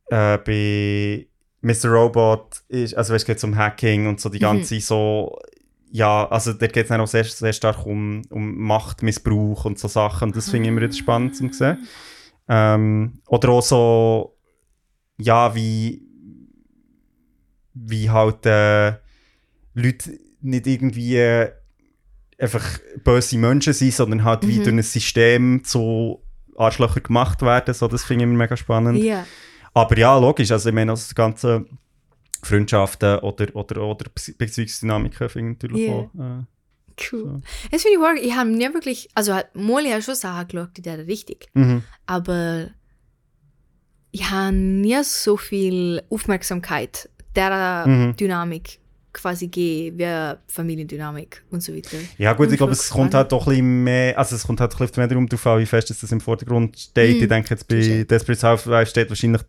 [0.10, 1.27] äh, bei
[1.61, 1.90] Mr.
[1.90, 5.40] Robot ist, also weißt, geht es um Hacking und so die ganze so,
[5.91, 10.30] ja, also da geht es auch sehr, sehr stark um, um Machtmissbrauch und so Sachen
[10.30, 11.88] und das finde ich immer wieder spannend zu sehen.
[12.48, 14.38] Ähm, oder auch so,
[15.18, 16.03] ja, wie,
[17.73, 18.94] wie halt äh,
[19.73, 21.52] Leute nicht irgendwie äh,
[22.38, 24.64] einfach böse Menschen sind, sondern halt wie Mhm.
[24.64, 26.22] durch ein System zu
[26.57, 27.73] Arschlöcher gemacht werden.
[27.73, 29.02] So, das finde ich immer mega spannend.
[29.03, 29.26] Ja.
[29.76, 31.65] Aber ja, logisch, also ich meine, das ganze
[32.41, 35.93] Freundschaften oder, oder, oder Bezie- Beziehungsdynamiken finde ich natürlich Ja.
[35.93, 36.10] auch.
[36.18, 36.43] Äh,
[37.11, 37.41] Cool.
[37.72, 38.15] Das finde ich wahr.
[38.15, 41.49] Ich habe nie wirklich, also Molly hat schon Sachen geschaut, die der richtig.
[41.53, 41.84] mhm.
[42.06, 42.68] Aber
[44.11, 48.15] ich habe nie so viel Aufmerksamkeit der Mhm.
[48.15, 48.80] Dynamik
[49.15, 51.97] quasi gegeben, wie Familiendynamik und so weiter.
[52.17, 54.59] Ja gut, Und ich glaube, es kommt halt doch ein bisschen mehr, also es kommt
[54.61, 57.17] halt ein bisschen mehr darum drauf an, wie fest das im Vordergrund steht.
[57.17, 57.23] Mhm.
[57.23, 58.05] Ich denke jetzt bei Sicher.
[58.05, 59.41] Desperate Housewives steht wahrscheinlich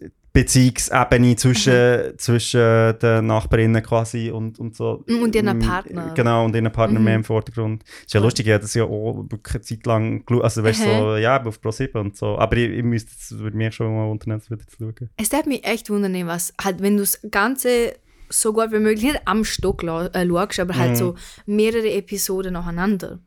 [0.00, 2.18] die Beziehungsebene zwischen, Mhm.
[2.18, 5.02] zwischen den Nachbarinnen quasi und, und so.
[5.08, 6.12] Und ihren Mm, Partner.
[6.14, 7.04] Genau, und ihren Partner Mhm.
[7.04, 7.82] mehr im Vordergrund.
[8.04, 10.90] Ist ja lustig, ich habe das ja auch eine Zeit lang geschaut, also weißt du,
[10.90, 12.36] so, ja, auf Pro7 und so.
[12.38, 15.10] Aber ich, ich müsste, es würde mich schon mal unternehmen, das wieder zu schauen.
[15.16, 17.94] Es darf mich echt wundern, was halt, wenn du das Ganze
[18.28, 20.96] so gut wie möglich nicht am Stock äh, schaust, aber halt Mhm.
[20.96, 21.14] so
[21.46, 23.18] mehrere Episoden nacheinander.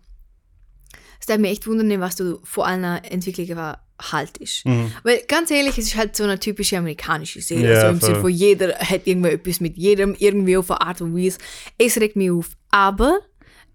[1.19, 3.57] Es darf mich echt wundern, was du vor einer Entwicklung
[4.01, 4.65] haltest.
[4.65, 4.91] Mhm.
[5.03, 7.73] Weil ganz ehrlich, es ist halt so eine typische amerikanische Serie.
[7.73, 7.99] Ja, so im.
[7.99, 11.37] Sinne von jeder hat irgendwie etwas mit jedem, irgendwie auf eine Art und Weise.
[11.77, 12.51] Es regt mich auf.
[12.71, 13.19] Aber,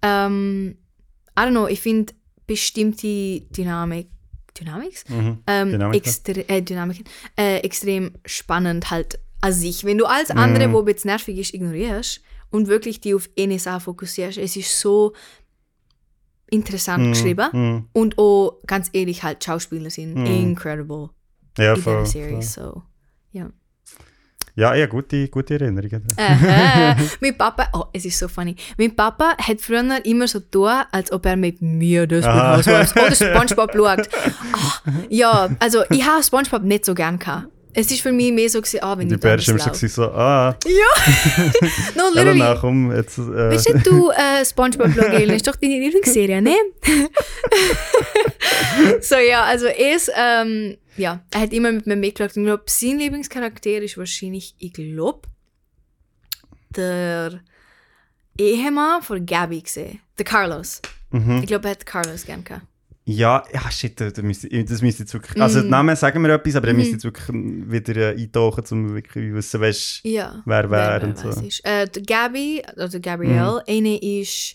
[0.01, 0.79] ähm,
[1.39, 2.15] I don't know, ich finde
[2.47, 4.09] bestimmte Dynamik,
[4.59, 5.05] Dynamics?
[5.09, 5.39] Mhm.
[5.47, 5.93] ähm, Dynamiken.
[6.07, 7.05] extre äh, Dynamiken,
[7.37, 9.85] äh, extrem spannend halt an sich.
[9.85, 10.73] Wenn du alles andere, Mhm.
[10.73, 15.13] wo jetzt nervig ist, ignorierst und wirklich die auf Sache fokussierst, es ist so
[16.51, 17.49] interessant geschrieben.
[17.53, 17.89] Mhm.
[17.93, 20.27] Und auch, ganz ehrlich, halt, Schauspieler sind Mhm.
[20.27, 21.11] incredible
[21.59, 22.07] Ja, in voll, der voll.
[22.07, 22.43] Serie.
[22.43, 22.83] So,
[23.33, 23.51] ja.
[24.57, 26.07] Ja, ja, gute, gute Erinnerungen.
[26.17, 26.97] Aha.
[27.21, 28.55] mein Papa, oh, es ist so funny.
[28.79, 32.25] Mein Papa hat früher immer so getan, als ob er mit mir das.
[32.25, 34.09] Housewives oder Spongebob schaut.
[34.53, 37.49] Ah, ja, also ich habe Spongebob nicht so gern gehabt.
[37.77, 40.05] Es ist für mich mehr so gewesen, ah, wenn Die ich Bär ist immer so,
[40.05, 40.57] ah,
[41.97, 42.59] No, Elena, literally.
[42.61, 43.19] komm, jetzt.
[43.19, 46.55] Äh, Weißt du, du äh, Spongebob Blogel ist doch deine Lieblingsserie, ne?
[49.01, 52.37] so, ja, also es, ähm, ja, er hat immer mit mir mitgeschaut.
[52.37, 55.23] Ich glaube, sein Lieblingscharakter ist wahrscheinlich, ich glaube,
[56.77, 57.41] der
[58.39, 60.01] Ehemann von Gabby gesehen.
[60.19, 60.81] Der Carlos.
[61.11, 61.41] Mhm.
[61.43, 62.67] Ich glaube, er hat Carlos gern gehabt.
[63.07, 65.39] Ja, ja, shit, da, da müsste, das müsste jetzt wirklich...
[65.41, 65.65] Also, Mhm.
[65.65, 69.13] die Namen sagen mir etwas, aber er müsste jetzt wirklich wieder äh, eintauchen, um wirklich
[69.31, 70.43] zu wissen, weißt Ja.
[70.47, 71.41] wer wer und wer so.
[71.41, 71.65] es ist.
[71.67, 74.55] Äh, Gabby, oder Gabrielle, eine ist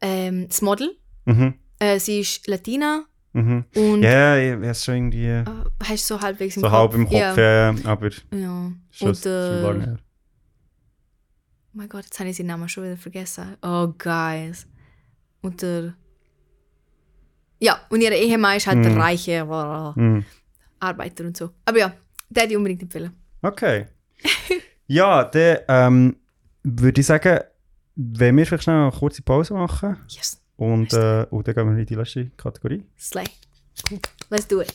[0.00, 0.96] ähm, das Model.
[1.26, 3.04] Mhm, Äh, sie ist Latina
[3.34, 3.64] mhm.
[3.74, 5.44] und Ja, ich weiß schon irgendwie äh,
[5.82, 6.78] hast so halbwegs im so Kopf.
[6.78, 7.36] halb im Kopf, Ja.
[7.36, 8.72] ja, ja, aber ja.
[8.90, 9.98] schon, Und schon äh, lange her.
[10.00, 13.56] Oh mein Gott, jetzt habe ich seinen Namen schon wieder vergessen.
[13.62, 14.66] Oh, guys.
[15.42, 15.94] Und der.
[17.64, 19.00] Ja, und ihre Ehemann ist halt der Mhm.
[19.00, 20.24] reiche äh, Mhm.
[20.80, 21.50] Arbeiter und so.
[21.64, 21.92] Aber ja,
[22.28, 23.12] der ich unbedingt empfehlen.
[23.40, 23.86] Okay.
[24.86, 26.16] ja, dann ähm,
[26.62, 27.40] würde ich sagen,
[27.96, 30.40] wenn wir vielleicht schnell eine kurze Pause machen Yes.
[30.56, 32.84] und, äh, und dann gehen wir in die letzte Kategorie.
[32.98, 33.24] Slay.
[34.30, 34.72] Let's do it.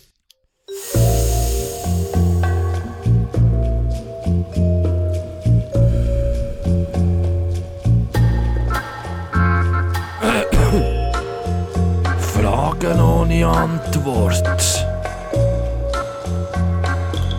[13.39, 14.85] Fragen ohne Antwort.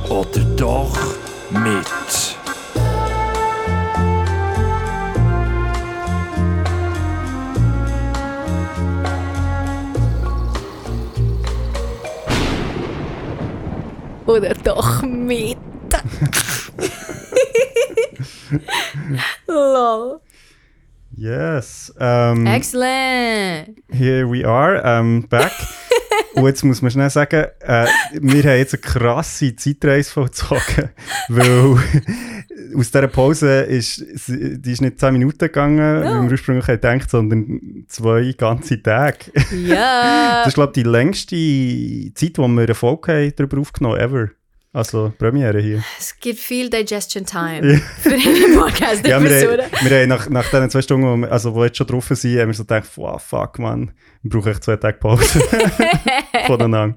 [0.09, 0.97] Oder doch
[1.51, 1.86] mit.
[14.27, 15.59] Oder doch mit.
[19.47, 20.20] Lol.
[21.16, 21.93] Yes.
[22.01, 23.82] Ähm, Excellent.
[23.93, 25.52] Here we are, ähm, back.
[26.40, 27.86] Und jetzt muss man schnell sagen, äh,
[28.20, 30.90] wir haben jetzt eine krasse Zeitreise vollzogen,
[31.28, 31.76] weil
[32.76, 37.84] aus dieser Pause ist, die ist nicht 10 Minuten gegangen, wie wir ursprünglich gedacht, sondern
[37.88, 39.32] zwei ganze Tage.
[39.66, 40.40] Ja.
[40.40, 44.28] Das ist, glaube ich, die längste Zeit, wo wir eine Folge haben, darüber aufgenommen ever.
[44.72, 45.82] Also Premiere hier.
[45.98, 50.48] es gibt viel Digestion Time für die podcast Ja, wir, haben, wir haben nach, nach
[50.48, 53.59] diesen zwei Stunden, also wo jetzt schon drauf sind, haben wir so gedacht, wow, fuck,
[53.59, 53.90] man,
[54.22, 55.40] wir brauchen echt zwei Tage Pause
[56.47, 56.97] voneinander.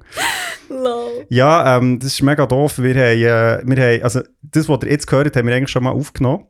[0.69, 1.25] Lol.
[1.29, 2.77] Ja, ähm, das ist mega doof.
[2.77, 5.83] Wir haben, äh, wir haben, also das, was ihr jetzt gehört haben wir eigentlich schon
[5.83, 6.45] mal aufgenommen.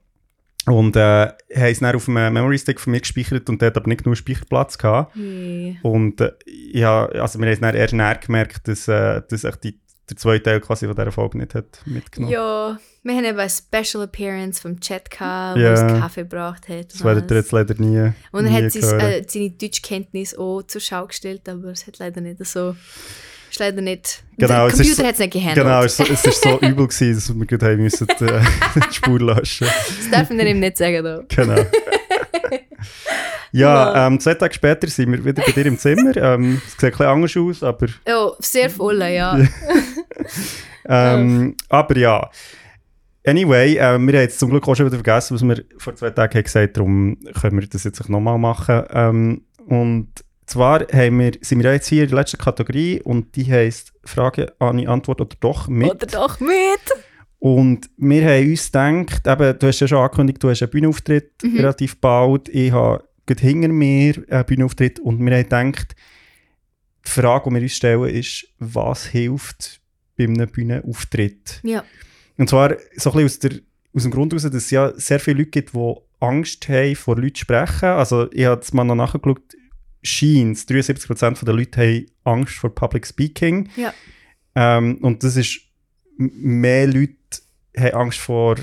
[0.65, 3.77] Und äh, haben es dann auf einem Memory Stick von mir gespeichert und der hat
[3.77, 5.13] aber nicht genug Speicherplatz gehabt.
[5.13, 5.77] Hey.
[5.83, 9.81] Und äh, ja, also wir haben es dann erst näher gemerkt, dass, äh, dass die,
[10.09, 12.31] der zweite Teil quasi von dieser Folge nicht hat mitgenommen.
[12.33, 15.69] Ja, wir haben eben eine Special Appearance vom Chat gehabt, Ja.
[15.69, 16.93] wo es Kaffee gebracht hat.
[16.93, 20.63] Das werdet ihr jetzt leider nie Und er nie hat sein, äh, seine Deutschkenntnis auch
[20.63, 22.75] zur Schau gestellt, aber es hat leider nicht so.
[23.49, 24.23] Ist leider nicht.
[24.37, 25.57] Genau, der es ist Computer so- hat es nicht gehandelt.
[25.67, 28.15] Genau, es, es ist so übel gewesen, dass wir gerade haben müssen, äh,
[28.89, 29.67] die Spur löschen.
[29.67, 31.03] Das darf man ihm nicht sagen.
[31.03, 31.23] Da.
[31.29, 31.55] Genau.
[33.51, 36.15] ja, ähm, zwei Tage später sind wir wieder bei dir im Zimmer.
[36.23, 39.37] Ähm, es sieht ein bisschen anders aus, aber, Ja, sehr voll, ja.
[40.87, 42.29] ähm, aber ja.
[43.25, 46.09] Anyway, äh, wir haben jetzt zum Glück auch schon wieder vergessen, was wir vor zwei
[46.09, 46.73] Tagen gesagt haben.
[46.73, 48.83] Darum können wir das jetzt nochmal machen.
[48.91, 50.09] Ähm, und
[50.45, 54.53] zwar haben wir, sind wir jetzt hier in der letzten Kategorie und die heisst Frage,
[54.59, 55.89] Anni, Antwort oder doch mit.
[55.89, 56.81] Oder doch mit.
[57.43, 61.33] Und wir haben uns gedacht, eben, du hast ja schon angekündigt, du hast einen Bühnenauftritt
[61.43, 62.47] relativ bald.
[62.47, 65.43] Ich habe gerade hinter mir einen Bühnenauftritt und wir haben
[65.73, 65.93] gedacht,
[67.05, 69.81] die Frage, die wir uns stellen, ist, was hilft
[70.17, 71.59] bei einem Bühnenauftritt?
[71.63, 71.83] Ja.
[72.37, 73.51] Und zwar so ein bisschen aus, der,
[73.93, 77.17] aus dem Grund heraus, dass es ja sehr viele Leute gibt, die Angst haben, vor
[77.17, 77.89] Leuten zu sprechen.
[77.89, 79.53] Also ich habe jetzt mal noch nachgeschaut,
[80.01, 83.67] scheint 73% der Leute haben Angst vor Public Speaking.
[83.75, 83.93] Ja.
[84.55, 85.59] Ähm, und das ist,
[86.17, 87.13] mehr Leute
[87.77, 88.55] haben Angst vor,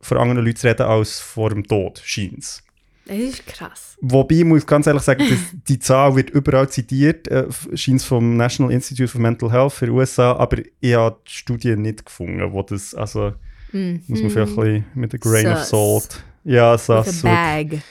[0.00, 2.62] vor anderen Leuten zu reden als vor dem Tod, scheint
[3.06, 3.96] Das ist krass.
[4.00, 5.24] Wobei, ich muss ganz ehrlich sagen,
[5.68, 10.32] die Zahl wird überall zitiert, äh, scheint vom National Institute for Mental Health für USA,
[10.36, 13.32] aber ich habe die Studie nicht gefunden, wo das, also
[13.70, 14.02] Mhm.
[14.08, 15.68] muss man vielleicht ein bisschen mit a grain of Sus.
[16.04, 16.24] salt.
[16.44, 17.22] Ja, With Sass.
[17.22, 17.82] a bag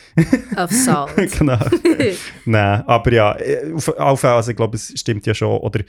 [0.58, 1.12] of salt.
[1.38, 1.60] genau.
[2.46, 5.82] Nein, aber ja, äh, auf, auf, also ich glaube, es stimmt ja schon, oder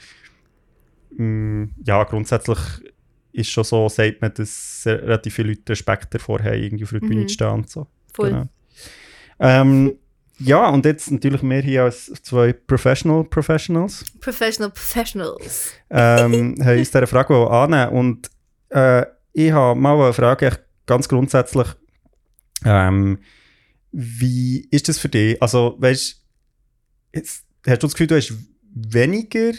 [1.84, 2.58] ja, grundsätzlich
[3.32, 7.00] ist schon so, sagt man, dass relativ viele Leute Respekt davor haben, irgendwie auf der
[7.00, 7.28] Bühne Mhm.
[7.28, 7.86] zu stehen und so.
[8.14, 8.30] Voll.
[8.30, 8.48] Genau.
[9.40, 9.94] Ähm,
[10.40, 15.72] ja, und jetzt natürlich wir hier als zwei Professional Professionals Professional Professionals.
[15.90, 18.30] ähm, haben uns dieser Frage annehmen Und
[18.70, 21.66] äh, ich habe mal eine Frage, ganz grundsätzlich.
[22.64, 23.18] Ähm,
[23.92, 25.40] wie ist das für dich?
[25.42, 26.22] Also, weißt
[27.14, 28.32] jetzt, hast du das Gefühl, du hast
[28.74, 29.52] weniger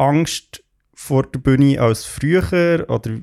[0.00, 0.64] Angst
[0.94, 2.86] vor der Bühne als früher?
[2.88, 3.20] Oder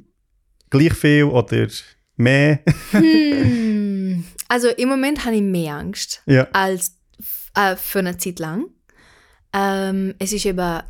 [0.70, 1.68] gleich viel oder
[2.16, 2.60] mehr?
[2.92, 4.24] Hm.
[4.48, 6.48] Also im Moment habe ich mehr Angst ja.
[6.54, 6.98] als
[7.56, 8.66] äh, für eine Zeit lang.
[9.54, 10.82] Ähm, es ist eben,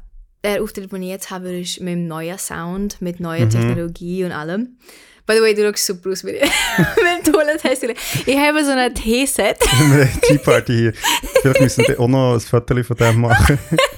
[0.43, 3.49] der Auftritt, den ich jetzt habe, ist mit einem neuen Sound, mit neuer Mhm.
[3.49, 4.77] Technologie und allem.
[5.26, 7.97] By the way, du schaust super aus mit mit dem tollen Teeset.
[8.26, 9.59] Ich habe so ein Teeset.
[9.61, 10.93] Wir haben eine Tea Party hier.
[11.41, 13.59] Vielleicht müssen wir auch noch ein Foto von dem machen.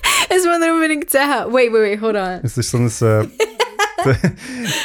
[0.89, 1.21] Unbedingt sehen.
[1.53, 2.39] Wait, wait, wait, hold on.
[2.41, 2.87] Es ist so ein.
[2.87, 3.27] Äh,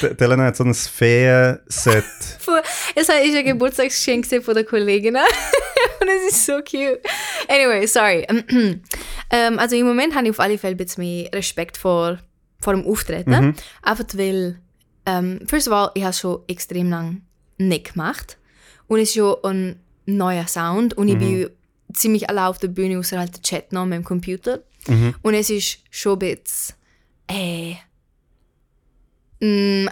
[0.03, 2.05] die- die Elena hat so ein Feen-Set.
[2.95, 5.17] Es war- ist ein Geburtstagsgeschenk von der Kollegin.
[6.01, 7.01] Und es ist so cute.
[7.49, 8.27] Anyway, sorry.
[9.31, 12.19] ähm, also im Moment habe ich auf alle Fälle ein bisschen mehr Respekt vor,
[12.61, 13.31] vor dem Auftreten.
[13.83, 14.59] Einfach weil,
[15.07, 17.23] ähm, first of all, ich habe schon extrem lang
[17.57, 18.37] nicht gemacht.
[18.89, 20.93] Und es ist schon ein neuer Sound.
[20.99, 21.51] Und ich bin
[21.95, 24.61] ziemlich allein auf der Bühne, außer halt der Chat noch mit dem Computer.
[25.23, 26.75] Und es ist schon ein bisschen,
[27.29, 27.75] äh,
[29.41, 29.91] mh,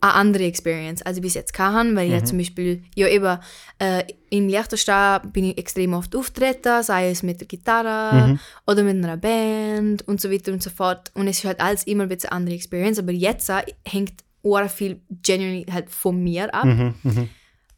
[0.00, 3.38] eine andere Experience, als ich bis jetzt hatte, weil ich ja zum Beispiel, ja eben,
[3.78, 8.96] äh, im Liechtenstein bin ich extrem oft auftreten, sei es mit der Gitarre oder mit
[8.96, 11.12] einer Band und so weiter und so fort.
[11.14, 14.24] Und es ist halt alles immer ein bisschen eine andere Experience, aber jetzt äh, hängt
[14.42, 16.64] auch viel genuinely halt von mir ab.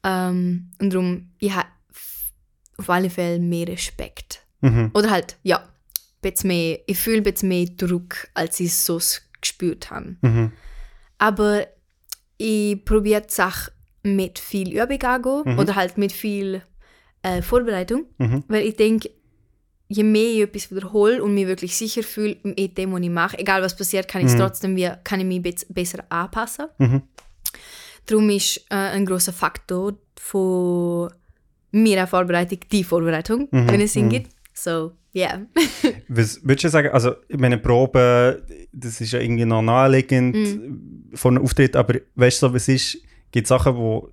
[0.03, 1.69] Ähm, und darum, ich habe
[2.77, 4.41] auf alle Fälle mehr Respekt.
[4.95, 5.69] Oder halt, ja,
[6.43, 8.99] mehr, ich fühle ein bisschen mehr Druck, als ich es so
[9.41, 10.17] gespürt habe.
[11.19, 11.67] Aber
[12.39, 13.73] ich probiere die Sache
[14.03, 16.63] mit viel Übung angehen oder halt mit viel
[17.23, 18.07] äh, Vorbereitung.
[18.49, 19.11] Weil ich denke,
[19.89, 23.39] je mehr ich etwas wiederhole und mich wirklich sicher fühle mit dem, was ich mache,
[23.39, 26.67] egal was passiert, kann ich es trotzdem wie, kann ich mich bez- besser anpassen.
[28.07, 31.11] Darum ist äh, ein großer Faktor von
[31.83, 34.29] meiner Vorbereitung die Vorbereitung, wenn es hingeht.
[34.53, 35.43] So, yeah.
[36.09, 38.43] Was würdest du sagen, also ich meine Probe,
[38.73, 41.11] das ist ja irgendwie noch naheliegend Mhm.
[41.15, 42.99] von einem Auftritt, aber weißt du, so, was ist,
[43.33, 44.11] gibt es Sachen, wo,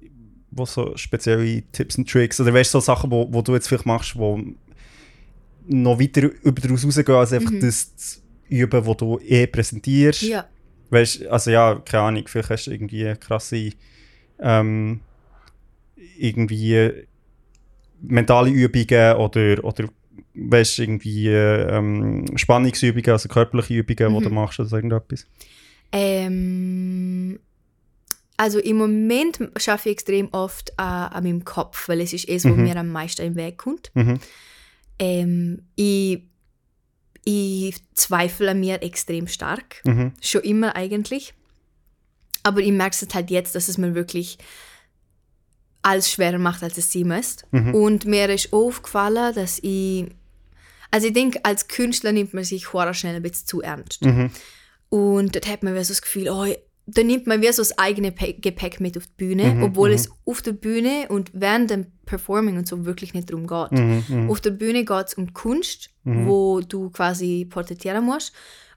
[0.50, 3.68] wo so spezielle Tipps und Tricks, oder weißt du, so Sachen, wo, wo du jetzt
[3.68, 4.40] vielleicht machst, wo
[5.68, 8.20] noch weiter über daraus rausgehen, als einfach das zu
[8.50, 10.24] üben, was du eh präsentierst.
[10.24, 10.30] Mhm.
[10.30, 10.46] ja.
[10.90, 13.70] Weißt also ja, keine Ahnung, vielleicht hast du irgendwie krasse
[14.40, 15.00] ähm,
[16.18, 17.06] irgendwie
[18.02, 19.90] mentale Übungen oder, oder
[20.34, 25.28] weißt irgendwie ähm, Spannungsübungen, also körperliche Übungen, die du machst oder irgendetwas.
[25.92, 27.40] Ähm,
[28.38, 32.46] also im Moment schaffe ich extrem oft äh, an meinem Kopf, weil es ist es,
[32.46, 33.92] was mir am meisten im Weg kommt.
[33.94, 34.20] Mhm.
[34.98, 36.24] Ähm, ich,
[37.24, 39.82] ich zweifle an mir extrem stark.
[39.86, 40.14] Mhm.
[40.22, 41.34] Schon immer eigentlich.
[42.44, 44.40] Aber ich merke es halt jetzt, dass es mir wirklich
[45.82, 47.46] alles schwerer macht, als es sein müsste.
[47.74, 50.06] Und mir ist aufgefallen, dass ich.
[50.92, 54.02] Also ich denke, als Künstler nimmt man sich horror schnell ein bisschen zu ernst.
[54.90, 56.46] Und dort hat man wieder so das Gefühl, oh,
[56.88, 60.10] da nimmt man wieder so das eigene Pe Gepäck mit auf die Bühne, obwohl es
[60.26, 63.72] auf der Bühne und während dem Performing und so wirklich nicht darum geht.
[64.30, 65.92] Auf der Bühne geht es um Kunst,
[66.26, 68.34] wo du quasi porträtieren musst.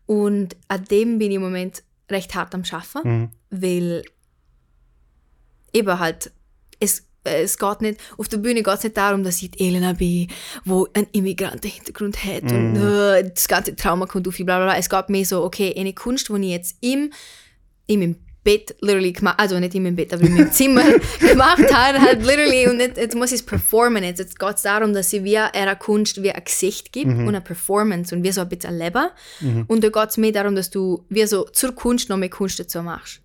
[0.06, 4.05] Und an dem bin ich im Moment recht hart am Schaffen, weil
[5.72, 6.31] eben halt,
[6.85, 9.94] es, es geht nicht, auf der Bühne geht es nicht darum, dass ich die Elena
[9.94, 10.28] bin,
[10.65, 14.77] wo einen Immigrantenhintergrund hat und äh, das ganze Trauma kommt auf, bla bla bla.
[14.77, 17.12] Es geht mehr so, okay, eine Kunst, die ich jetzt im,
[17.86, 20.82] in meinem Bett literally gemacht, also nicht in meinem Bett, aber in meinem Zimmer
[21.20, 24.05] gemacht habe, halt literally, und jetzt, jetzt muss ich es performen.
[24.05, 27.28] Jetzt, jetzt geht es darum, dass sie wie einer Kunst wie ein Gesicht gibt und
[27.28, 29.06] eine Performance und wie so ein bisschen ein Leben.
[29.66, 32.61] Und da geht es mehr darum, dass du wie so zur Kunst noch mehr Kunst
[32.61, 33.23] dazu machst.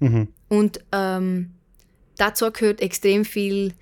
[0.48, 1.52] Und ähm,
[2.20, 3.74] dazu gehört extrem viel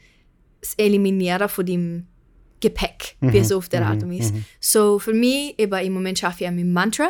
[0.62, 2.08] das Eliminieren von dem
[2.60, 4.34] Gepäck, wie es auf der Art und Weise.
[4.60, 7.10] So für mich, eben im Moment schaffe ich an meinem Mantra,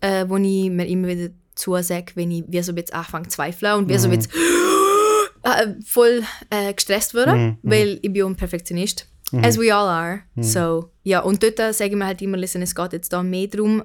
[0.00, 3.74] äh, wo ich mir immer wieder zusage, wenn ich wie so bisschen anfange zu zweifeln
[3.78, 4.32] und wie so ein bisschen
[5.42, 9.06] äh, voll äh, gestresst würde, weil ich bin ein Perfektionist.
[9.42, 10.20] As we all are.
[10.40, 13.46] So, ja, und dort sage ich mir halt immer, listen, es geht jetzt da mehr
[13.46, 13.82] darum,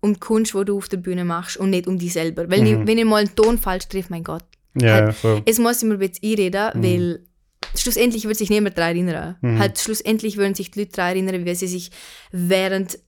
[0.00, 2.50] um die Kunst, die du auf der Bühne machst und nicht um dich selber.
[2.50, 4.44] Weil ich, wenn ich mal einen Ton falsch treffe, mein Gott,
[4.74, 5.42] Ja, Halt, ja, voll.
[5.46, 7.24] es muss immer ein bisschen einreden, weil
[7.74, 9.36] schlussendlich wird sich niemand daran erinnern.
[9.58, 11.90] Halt, schlussendlich würden sich die Leute daran erinnern, wie sie sich
[12.32, 12.98] während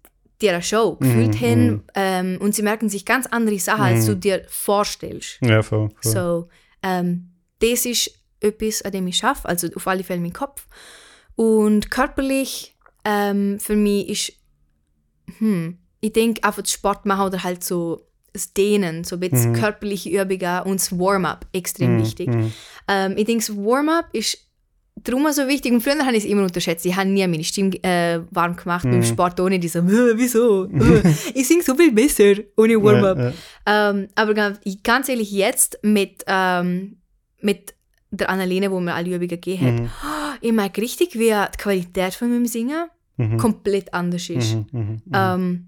[0.41, 1.85] der Show gefühlt haben.
[1.95, 5.39] Ähm, und sie merken sich ganz andere Sachen, als du dir vorstellst.
[5.41, 5.91] Ja, voll.
[6.01, 6.13] voll.
[6.13, 6.49] So,
[6.83, 7.31] ähm,
[7.61, 8.11] das ist
[8.41, 10.67] etwas, an dem ich schaffe, also auf alle Fälle mein Kopf.
[11.37, 14.33] Und körperlich, ähm, für mich ist,
[15.39, 20.09] hm, ich denke einfach Sport machen oder halt so das Dehnen, so ein bisschen körperliche
[20.11, 22.29] Übungen und das Warm-up extrem wichtig.
[22.89, 24.39] Ähm, ich denke, das Warm-up ist
[25.05, 25.73] darum so wichtig.
[25.73, 26.85] Und früher habe ich es immer unterschätzt.
[26.87, 30.65] Ich habe nie meine Stimme äh, warm gemacht beim Sport, ohne diese, äh, wieso?
[30.67, 31.03] Äh,
[31.35, 33.19] ich singe so viel besser ohne Warm-up.
[33.19, 33.33] Ja,
[33.67, 33.91] ja.
[33.91, 36.99] Ähm, aber ganz, ich- ganz ehrlich, jetzt mit, ähm,
[37.41, 37.75] mit
[38.11, 42.29] der Annalene, wo mir alle Übungen gegeben hat, ich merke richtig, wie die Qualität von
[42.31, 42.87] meinem Singen
[43.39, 44.55] komplett anders ist.
[44.55, 45.03] Mhm, mhm.
[45.15, 45.67] Ähm,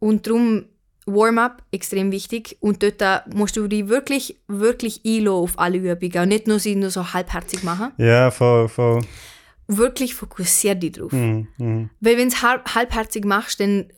[0.00, 0.64] und darum
[1.06, 6.22] Warm-up extrem wichtig und dort da musst du dich wirklich, wirklich einlassen auf alle Übungen
[6.22, 7.92] und nicht nur sie nur so halbherzig machen.
[7.96, 9.00] Ja, voll, voll.
[9.66, 11.12] Wirklich fokussier dich drauf.
[11.12, 13.92] Mhm, mhm, Weil wenn du es halb, halbherzig machst, dann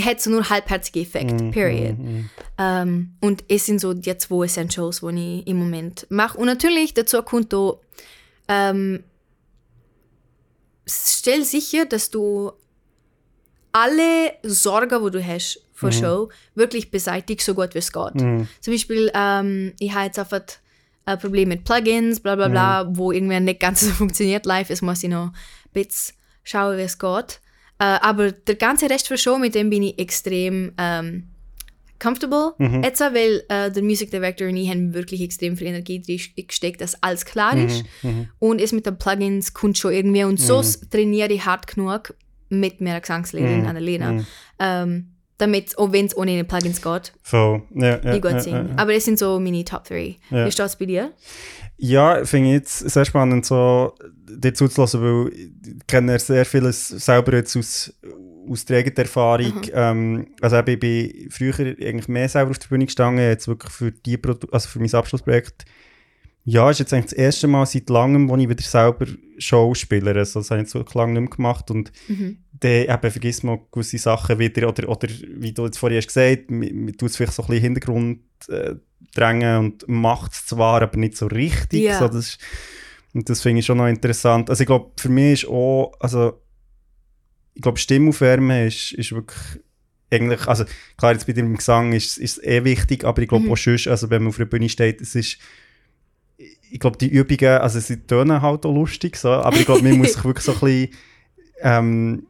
[0.00, 1.96] hat es nur halbherzige Effekt, Mhm, period.
[2.58, 6.38] Ähm, und es sind so die zwei Essentials, die ich im Moment mache.
[6.38, 7.80] Und natürlich, dazu kommt auch,
[8.48, 9.02] ähm,
[10.86, 12.52] stell sicher, dass du
[13.72, 18.14] alle Sorgen, die du hast vor Show, wirklich beseitigst, so gut wie es geht.
[18.14, 18.48] mhm.
[18.60, 20.42] Zum Beispiel, ähm, ich habe jetzt einfach
[21.04, 24.68] ein Problem mit Plugins, bla bla bla, wo irgendwie nicht ganz so funktioniert live.
[24.68, 25.32] Jetzt muss ich noch ein
[25.72, 27.40] bisschen schauen, wie es geht.
[27.78, 31.28] Äh, aber der ganze Rest der Show, mit dem bin ich extrem ähm,
[31.98, 32.54] comfortable.
[32.82, 36.80] Jetzt, weil äh, der Music Director und ich haben wirklich extrem viel Energie drin gesteckt,
[36.80, 37.84] dass alles klar ist.
[38.38, 40.24] Und es mit den Plugins kommt schon irgendwie.
[40.24, 42.14] Und so trainiere ich hart genug
[42.48, 44.24] mit meiner Gesangslehrerin Annalena.
[44.58, 47.62] Ähm, damit, auch wenn es ohne Plugins geht, Voll.
[47.74, 48.66] Ja, ja, ich gut ja, singen.
[48.66, 48.78] ja, ja.
[48.78, 50.16] Aber das sind so meine Top 3.
[50.30, 50.46] Ja.
[50.46, 51.12] Wie steht es bei dir?
[51.78, 53.94] Ja, finde ich jetzt sehr spannend, so
[54.28, 57.92] dir zuzulassen, weil ich kenne sehr vieles selber jetzt aus,
[58.48, 59.62] aus der eigenen Erfahrung.
[59.72, 63.90] Ähm, also ich bin früher eigentlich mehr selber auf der Bühne gestanden, jetzt wirklich für,
[63.90, 65.64] die Produ also für mein Abschlussprojekt.
[66.44, 69.06] Ja, ist jetzt eigentlich das erste Mal seit langem, wo ich wieder selber
[69.38, 70.12] Show spiele.
[70.14, 71.92] Also das habe ich wirklich lange nicht mehr gemacht und
[72.60, 76.50] dann eben vergisst man gewisse Sachen wieder oder, oder wie du jetzt vorhin hast gesagt,
[76.50, 78.74] man, man tut es vielleicht so ein bisschen in den Hintergrund äh,
[79.14, 81.82] drängen und macht es zwar, aber nicht so richtig.
[81.82, 81.98] Ja.
[81.98, 82.38] So, das, ist-
[83.14, 84.48] und das finde ich schon noch interessant.
[84.50, 86.40] Also ich glaube, für mich ist auch, also
[87.54, 89.38] ich glaube, Stimmaufwärmen ist, ist wirklich
[90.10, 90.64] eigentlich, also
[90.96, 94.10] klar, jetzt bei dem Gesang ist es eh wichtig, aber ich glaube auch sonst, also
[94.10, 95.38] wenn man auf der Bühne steht, es ist
[96.72, 99.98] ich glaube, die Übungen, also sie tönen halt auch lustig, so, aber ich glaube, man
[99.98, 100.90] muss sich wirklich so ein bisschen
[101.62, 102.26] ähm,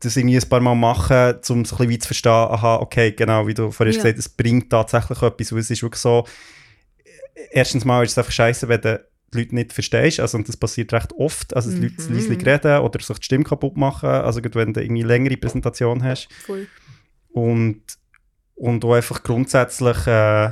[0.00, 3.46] das irgendwie ein paar Mal machen, um so ein bisschen zu verstehen, aha, okay, genau,
[3.46, 3.98] wie du vorhin Ja.
[3.98, 6.26] gesagt hast, es bringt tatsächlich etwas, weil es ist wirklich so,
[7.52, 10.56] erstens mal ist es einfach scheiße, wenn du die Leute nicht verstehst, also und das
[10.56, 12.14] passiert recht oft, also dass die Leute Mhm.
[12.14, 16.02] leise reden oder sich die Stimme kaputt machen, also gerade wenn du irgendwie längere Präsentation
[16.02, 16.66] hast Voll.
[17.32, 17.82] und,
[18.56, 20.50] und auch einfach grundsätzlich, äh,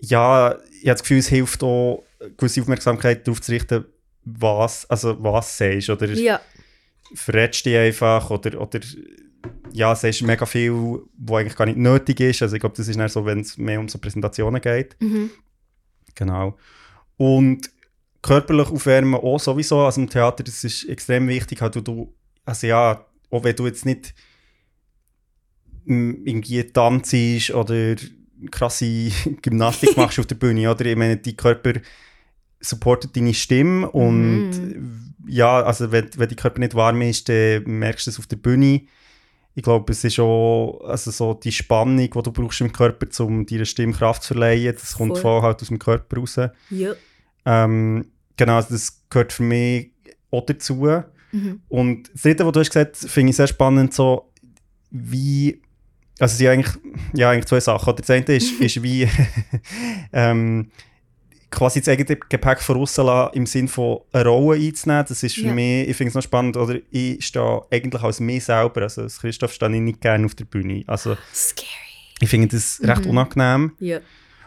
[0.00, 2.04] ja, ich habe das Gefühl, es hilft auch,
[2.36, 3.84] gewisse Aufmerksamkeit darauf zu richten,
[4.24, 6.40] was, also was du sagst, oder Ja,
[7.14, 8.80] verrätst dich einfach, oder, oder
[9.72, 12.98] ja, sagst mega viel, was eigentlich gar nicht nötig ist, also ich glaube, das ist
[12.98, 14.96] dann so, wenn es mehr um so Präsentationen geht.
[15.00, 15.30] mhm.
[16.14, 16.58] Genau.
[17.16, 17.70] Und
[18.20, 22.14] körperlich aufwärmen auch sowieso, also im Theater, das ist extrem wichtig, halt, du, du,
[22.44, 24.14] also ja, auch wenn du jetzt nicht
[25.84, 27.94] mm, irgendwie tanzst oder
[28.50, 29.10] krasse
[29.42, 30.86] Gymnastik machst auf der Bühne, oder?
[30.86, 31.74] Ich meine, dein Körper
[32.60, 34.50] supportet deine Stimme und
[35.26, 38.36] ja, also wenn, wenn dein Körper nicht warm ist, dann merkst du es auf der
[38.36, 38.82] Bühne.
[39.54, 43.46] Ich glaube, es ist auch also so die Spannung, die du brauchst im Körper, um
[43.46, 45.22] deiner Stimme Kraft zu verleihen, das kommt Voll.
[45.22, 46.36] voll halt aus dem Körper raus.
[46.70, 46.92] ja.
[47.46, 48.06] Ähm,
[48.36, 49.92] genau, also das gehört für mich
[50.30, 50.86] auch dazu.
[51.32, 51.62] Mhm.
[51.68, 54.30] Und das Dritte, was du hast gesagt finde ich sehr spannend, so
[54.90, 55.62] wie,
[56.20, 56.74] also es sind eigentlich,
[57.14, 57.94] ja, eigentlich zwei Sachen.
[57.96, 59.08] Das eine ist, ist wie
[60.12, 60.70] ähm,
[61.50, 65.04] quasi das eigene Gepäck vorauslassen im Sinn von eine Rolle einzunehmen.
[65.08, 65.52] Das ist für Ja.
[65.54, 69.18] mich, ich finde es noch spannend, oder ich stehe eigentlich als mir selber, also als
[69.20, 70.84] Christoph stehe ich nicht gerne auf der Bühne.
[70.86, 71.66] Also Scary.
[72.20, 73.72] ich finde das recht unangenehm.
[73.80, 73.98] Ja.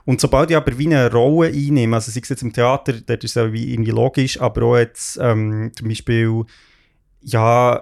[0.05, 3.23] Und sobald ich aber wie eine Rolle einnehme, also sei es jetzt im Theater, dort
[3.23, 6.43] ist es ja wie irgendwie logisch, aber auch jetzt ähm, zum Beispiel,
[7.21, 7.81] ja,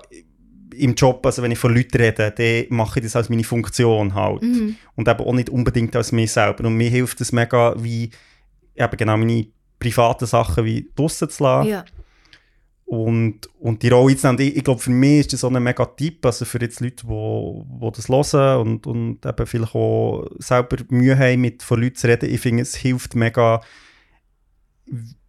[0.76, 4.14] im Job, also wenn ich von Leuten rede, dann mache ich das als meine Funktion
[4.14, 4.42] halt.
[4.42, 4.76] Mhm.
[4.96, 6.66] Und eben auch nicht unbedingt als mir selber.
[6.66, 8.10] Und mir hilft es mega, wie
[8.76, 9.48] eben genau meine
[9.80, 11.86] privaten Sachen wie draussen zu lassen Ja.
[12.86, 14.42] und, und die Rolle einzunehmen.
[14.42, 16.98] Ich, ich glaube, für mich ist das so ein mega Tipp, also für jetzt Leute,
[17.04, 21.82] die wo, wo das hören und, und eben vielleicht auch selber Mühe haben, mit von
[21.82, 22.30] Leuten zu reden.
[22.30, 23.62] Ich finde, es hilft mega,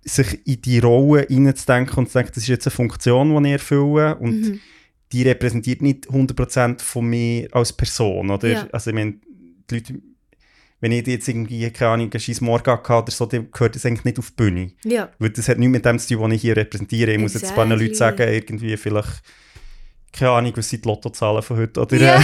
[0.05, 3.53] sich in die Rolle hineinzudenken und zu denken, das ist jetzt eine Funktion, die ich
[3.53, 4.61] erfülle und Mhm.
[5.13, 8.49] Die repräsentiert nicht 100% von mir als Person, oder?
[8.49, 8.69] Ja.
[8.73, 9.15] Also ich meine,
[9.71, 9.95] die Leute,
[10.81, 13.87] wenn ich jetzt irgendwie, keine Ahnung, einen scheiß Morgen hatte oder so, dann gehört das
[13.87, 14.73] eigentlich nicht auf die Bühne.
[14.85, 15.11] Ja.
[15.19, 17.13] Weil das hat nichts mit dem zu tun, was ich hier repräsentiere.
[17.13, 18.25] Ich muss jetzt ein paar Leuten Exactly.
[18.25, 19.23] sagen, irgendwie vielleicht,
[20.13, 22.21] keine Ahnung, was sind die Lottozahlen von heute oder, äh,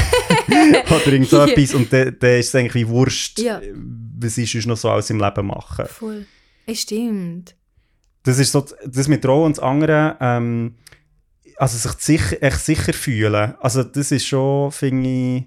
[0.90, 1.74] oder irgend so etwas.
[1.74, 3.60] Und dann dann ist es eigentlich wie wurscht, Ja.
[4.19, 5.86] was sonst noch so alles im Leben machen.
[5.86, 6.27] Voll.
[6.66, 7.55] Es stimmt.
[8.24, 10.74] Das ist so, das mit Rolle und das andere, ähm,
[11.59, 13.55] also sich sicher, echt sicher fühlen.
[13.60, 15.44] Also das ist schon, finde ich,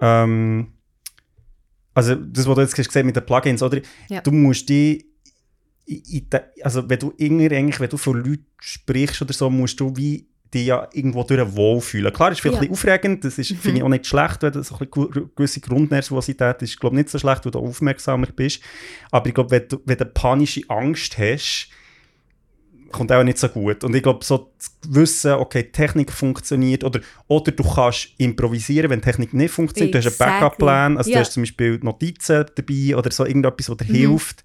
[0.00, 0.72] ähm,
[1.94, 3.80] also das, was du jetzt gesagt hast mit den Plugins, oder?
[4.08, 4.20] Ja.
[4.22, 5.06] Du musst die,
[6.62, 10.26] also wenn du irgendwie, eigentlich, wenn du von Leuten sprichst oder so, musst du wie
[10.54, 12.12] dich ja irgendwo durch wohlfühlen.
[12.12, 12.70] Klar, ist vielleicht Ja.
[12.70, 15.60] aufregend, das ist, finde ich auch nicht schlecht, wenn du so ein bisschen gu- gewisse
[15.60, 18.60] Grundnervosität ist, glaube nicht so schlecht, weil du aufmerksamer bist.
[19.10, 21.68] Aber ich glaube, wenn du, wenn du panische Angst hast,
[22.92, 23.82] kommt auch nicht so gut.
[23.84, 28.90] Und ich glaube, so zu wissen, okay, die Technik funktioniert oder, oder du kannst improvisieren,
[28.90, 29.94] wenn die Technik nicht funktioniert.
[29.94, 30.40] Du hast einen Exactly.
[30.40, 31.16] Backup-Plan, also Ja.
[31.16, 33.94] du hast zum Beispiel Notizen dabei oder so irgendetwas, was dir Mhm.
[33.96, 34.44] hilft.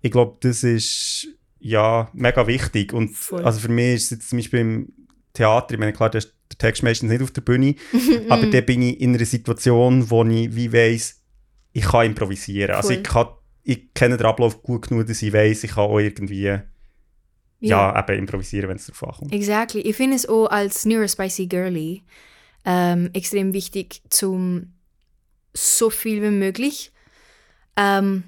[0.00, 1.28] Ich glaube, das ist
[1.58, 2.92] ja mega wichtig.
[2.92, 3.44] Und Voll.
[3.44, 4.92] also für mich ist es jetzt zum Beispiel im
[5.32, 6.22] Theater, ich meine, klar, der
[6.58, 7.74] Text meistens nicht auf der Bühne,
[8.28, 11.20] aber da bin ich in einer Situation, wo ich wie weiss,
[11.72, 12.74] ich kann improvisieren.
[12.76, 12.98] Also Voll.
[12.98, 13.26] ich, kann,
[13.64, 16.58] ich kenne den Ablauf gut genug, dass ich weiss, ich kann auch irgendwie
[17.68, 19.32] ja, eben improvisieren, wenn es darauf ankommt.
[19.32, 19.80] Exactly.
[19.80, 22.02] Ich finde es auch als Neurospicy Girlie
[22.64, 24.72] ähm, extrem wichtig, zum
[25.52, 26.92] so viel wie möglich
[27.76, 28.24] ähm,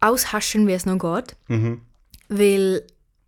[0.00, 1.36] aushaschen, wie es noch geht.
[1.48, 1.82] Mhm.
[2.28, 2.82] Weil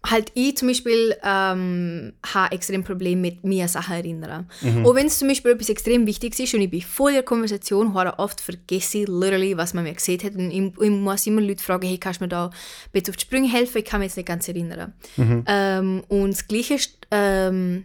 [0.06, 4.48] halt ich zum Beispiel ähm, habe extrem Problem mit mir Sachen erinnern.
[4.60, 4.86] Mhm.
[4.86, 7.94] Und wenn es zum Beispiel etwas extrem Wichtiges ist und ich bin in der Konversation,
[7.94, 10.34] habe oft vergesse ich literally, was man mir gesehen hat.
[10.34, 12.50] Und ich, ich muss immer Leute fragen, hey, kannst du mir da
[12.92, 13.78] bitte auf die Sprünge helfen?
[13.78, 14.92] Ich kann mich jetzt nicht ganz erinnern.
[15.16, 15.44] Mhm.
[15.46, 17.84] Ähm, und das Gleiche ist, ähm,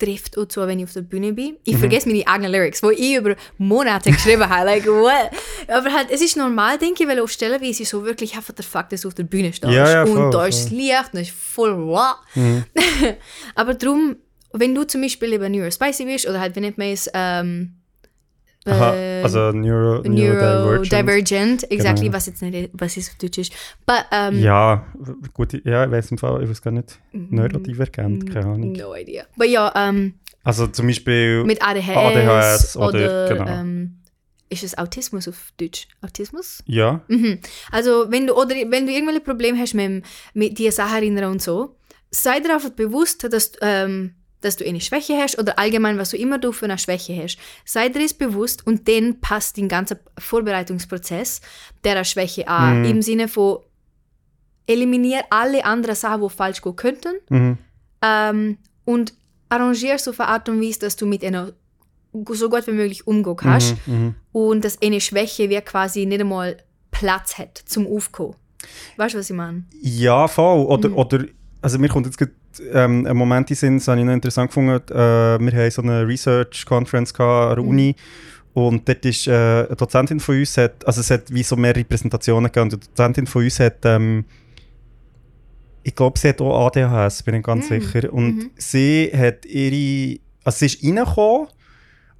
[0.00, 1.52] trifft auch zu, wenn ich auf der Bühne bin.
[1.52, 1.56] Mhm.
[1.64, 4.66] Ich vergesse meine eigenen Lyrics, die ich über Monate geschrieben habe.
[4.66, 5.30] Like, what?
[5.68, 8.34] Aber halt, es ist normal, denke ich, weil auf Stellen, wie es ist so wirklich
[8.34, 9.72] einfach der Fakt, dass du auf der Bühne stehst.
[9.72, 12.16] Ja, ja, voll, und da ist das Licht, und es ist voll wow.
[12.34, 12.64] Mhm.
[13.54, 14.16] Aber darum,
[14.52, 17.79] wenn du zum Beispiel eben Neurospicy bist, oder halt, nennt man es, ähm,
[18.66, 18.90] Aha,
[19.22, 21.70] also Neuro, Neurodivergent, Neurodivergent.
[21.72, 22.16] exactly, Genau.
[22.16, 23.52] was jetzt nicht, was es auf Deutsch ist.
[23.86, 24.86] But, ähm, Ja,
[25.32, 26.98] gut, ja, ich weiß im Fall, ich weiß gar nicht.
[27.12, 28.72] Neurodivergent, keine Ahnung.
[28.72, 29.24] No idea.
[29.34, 30.14] Aber ja, ähm,
[30.44, 33.46] Also zum Beispiel, mit ADHS, ADHS oder- oder, genau.
[33.48, 33.96] ähm,
[34.50, 35.86] ist es Autismus auf Deutsch?
[36.02, 36.62] Autismus?
[36.66, 37.38] ja, Mhm.
[37.70, 40.04] Also wenn du oder wenn du irgendwelche Probleme hast mit,
[40.34, 41.76] mit dir Sachen erinnern und so,
[42.10, 46.16] sei dir einfach bewusst, dass, ähm, dass du eine Schwäche hast oder allgemein, was du
[46.16, 47.38] immer du für eine Schwäche hast.
[47.64, 51.40] Sei dir das bewusst und dann passt den ganzen Vorbereitungsprozess
[51.84, 52.80] der Schwäche an.
[52.80, 52.84] Mhm.
[52.84, 53.58] Im Sinne von
[54.66, 57.58] eliminier alle anderen Sachen, die falsch gehen könnten mhm.
[58.02, 59.14] ähm, und
[59.48, 61.52] arrangierst auf eine Art und Weise, dass du mit einer
[62.32, 64.14] so gut wie möglich umgehen kannst Mhm, mhm.
[64.32, 66.56] und dass eine Schwäche wie quasi nicht einmal
[66.90, 68.34] Platz hat zum Aufkommen.
[68.96, 69.64] Weißt du, was ich meine?
[69.80, 70.66] Ja, voll.
[70.66, 70.96] Oder, Mhm.
[70.96, 71.24] oder
[71.62, 72.18] also mir kommt jetzt
[72.72, 74.80] ähm, ein Moment in den Sinn, das habe ich noch interessant gefunden.
[74.92, 74.94] Äh,
[75.40, 77.68] wir haben so eine Research-Conference an der Mhm.
[77.68, 77.96] Uni
[78.54, 79.32] und dort ist äh,
[79.66, 82.88] eine Dozentin von uns, hat, also es hat wie so mehrere Präsentationen gegeben und die
[82.88, 84.24] Dozentin von uns hat, ähm,
[85.82, 87.80] ich glaube, sie hat auch ADHS, bin ich ganz Mhm.
[87.80, 88.12] sicher.
[88.12, 88.50] Und Mhm.
[88.56, 91.46] sie hat ihre, also sie ist reingekommen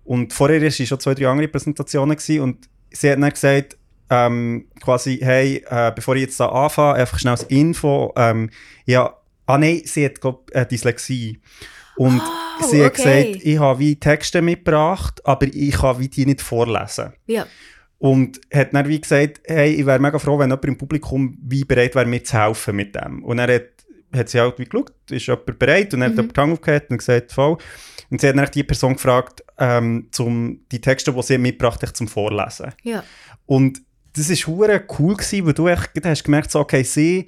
[0.04, 3.76] und vorher war schon zwei, drei andere Präsentationen gewesen, und sie hat dann gesagt,
[4.12, 8.50] ähm, quasi, hey, äh, bevor ich jetzt da anfange, einfach schnell als Info, ähm,
[8.86, 9.14] ja,
[9.54, 11.40] ah nein, sie hat, glaub, äh, Dyslexie.
[11.96, 12.20] Und
[12.62, 13.24] Oh, sie hat okay.
[13.32, 17.12] gesagt, ich habe wie Texte mitgebracht, aber ich kann wie die nicht vorlesen.
[17.26, 17.46] Ja.
[17.98, 21.64] Und hat dann wie gesagt, hey, ich wäre mega froh, wenn jemand im Publikum wie
[21.64, 23.22] bereit wäre, mir zu helfen mit dem.
[23.24, 23.68] Und dann hat,
[24.14, 25.92] hat sie halt wie geschaut, ist jemand bereit?
[25.94, 26.16] Und hat Mhm.
[26.16, 27.56] jemand die Hand aufgehört und gesagt, voll.
[28.10, 31.96] Und sie hat dann die Person gefragt, ähm, zum, die Texte, die sie mitgebracht hat,
[31.96, 32.72] zum Vorlesen.
[32.82, 33.04] Ja.
[33.46, 33.80] Und
[34.14, 37.26] das war cool, gewesen, weil du echt hast gemerkt, so, okay, sie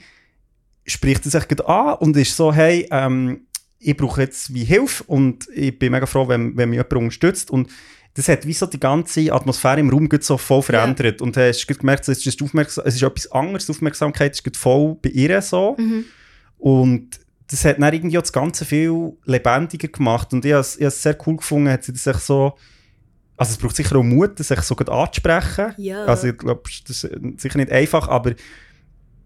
[0.85, 3.47] spricht das echt gerade an und ist so, hey, ähm,
[3.79, 7.51] ich brauche jetzt wie Hilfe und ich bin mega froh, wenn, wenn mich jemand unterstützt.
[7.51, 7.69] Und
[8.15, 11.21] das hat wie so die ganze Atmosphäre im Raum so voll verändert.
[11.21, 14.97] Und du hast gemerkt, es ist, aufmerksam, es ist etwas anderes, die Aufmerksamkeit ist voll
[15.03, 15.77] bei ihr so.
[15.79, 16.05] Mhm.
[16.59, 20.33] Und das hat dann irgendwie auch das Ganze viel lebendiger gemacht.
[20.33, 22.55] Und ich habe es sehr cool gefunden, hat sie das echt so.
[23.37, 25.75] Also, es braucht sicher auch Mut, echt so gut anzusprechen.
[25.79, 26.05] Ja.
[26.05, 28.35] Also, ich glaube, das ist sicher nicht einfach, aber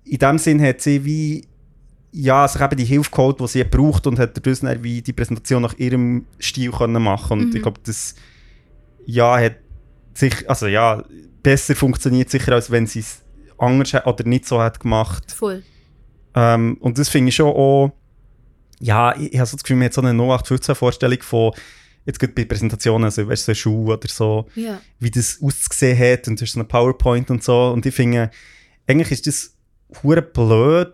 [0.07, 1.45] in dem Sinn hat sie wie.
[2.13, 5.13] Ja, sich eben die Hilfe geholt, die sie braucht und hat dadurch dann wie die
[5.13, 7.57] Präsentation nach ihrem Stil können machen Und Mhm.
[7.57, 8.15] ich glaube, das
[9.05, 9.57] ja, hat
[10.15, 11.05] sich, also ja,
[11.43, 13.21] besser funktioniert sicher, als wenn sie es
[13.59, 15.31] anders hat oder nicht so hat gemacht.
[15.31, 15.63] Voll.
[16.35, 17.93] Ähm, und das finde ich schon auch,
[18.81, 21.53] ja, ich, ich habe so das Gefühl, man hat so eine 0815-Vorstellung von,
[22.07, 24.81] jetzt gerade bei Präsentationen, also weißt du, so eine Schule oder so, Ja.
[25.01, 27.73] wie das ausgesehen hat und du hast so eine PowerPoint und so.
[27.73, 28.31] Und ich finde,
[28.87, 29.53] eigentlich ist das
[30.03, 30.93] hure blöd.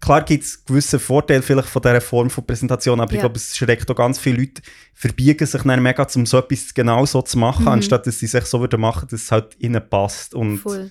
[0.00, 3.22] Klar gibt es gewisse Vorteile vielleicht von dieser Form von Präsentation, aber ich Ja.
[3.22, 4.62] glaube, es schreckt auch ganz viele Leute,
[4.94, 7.68] verbiegen sich dann mega, um so etwas genau so zu machen, Mhm.
[7.68, 10.34] anstatt dass sie sich so würden machen, dass es halt ihnen passt.
[10.34, 10.90] Und Voll.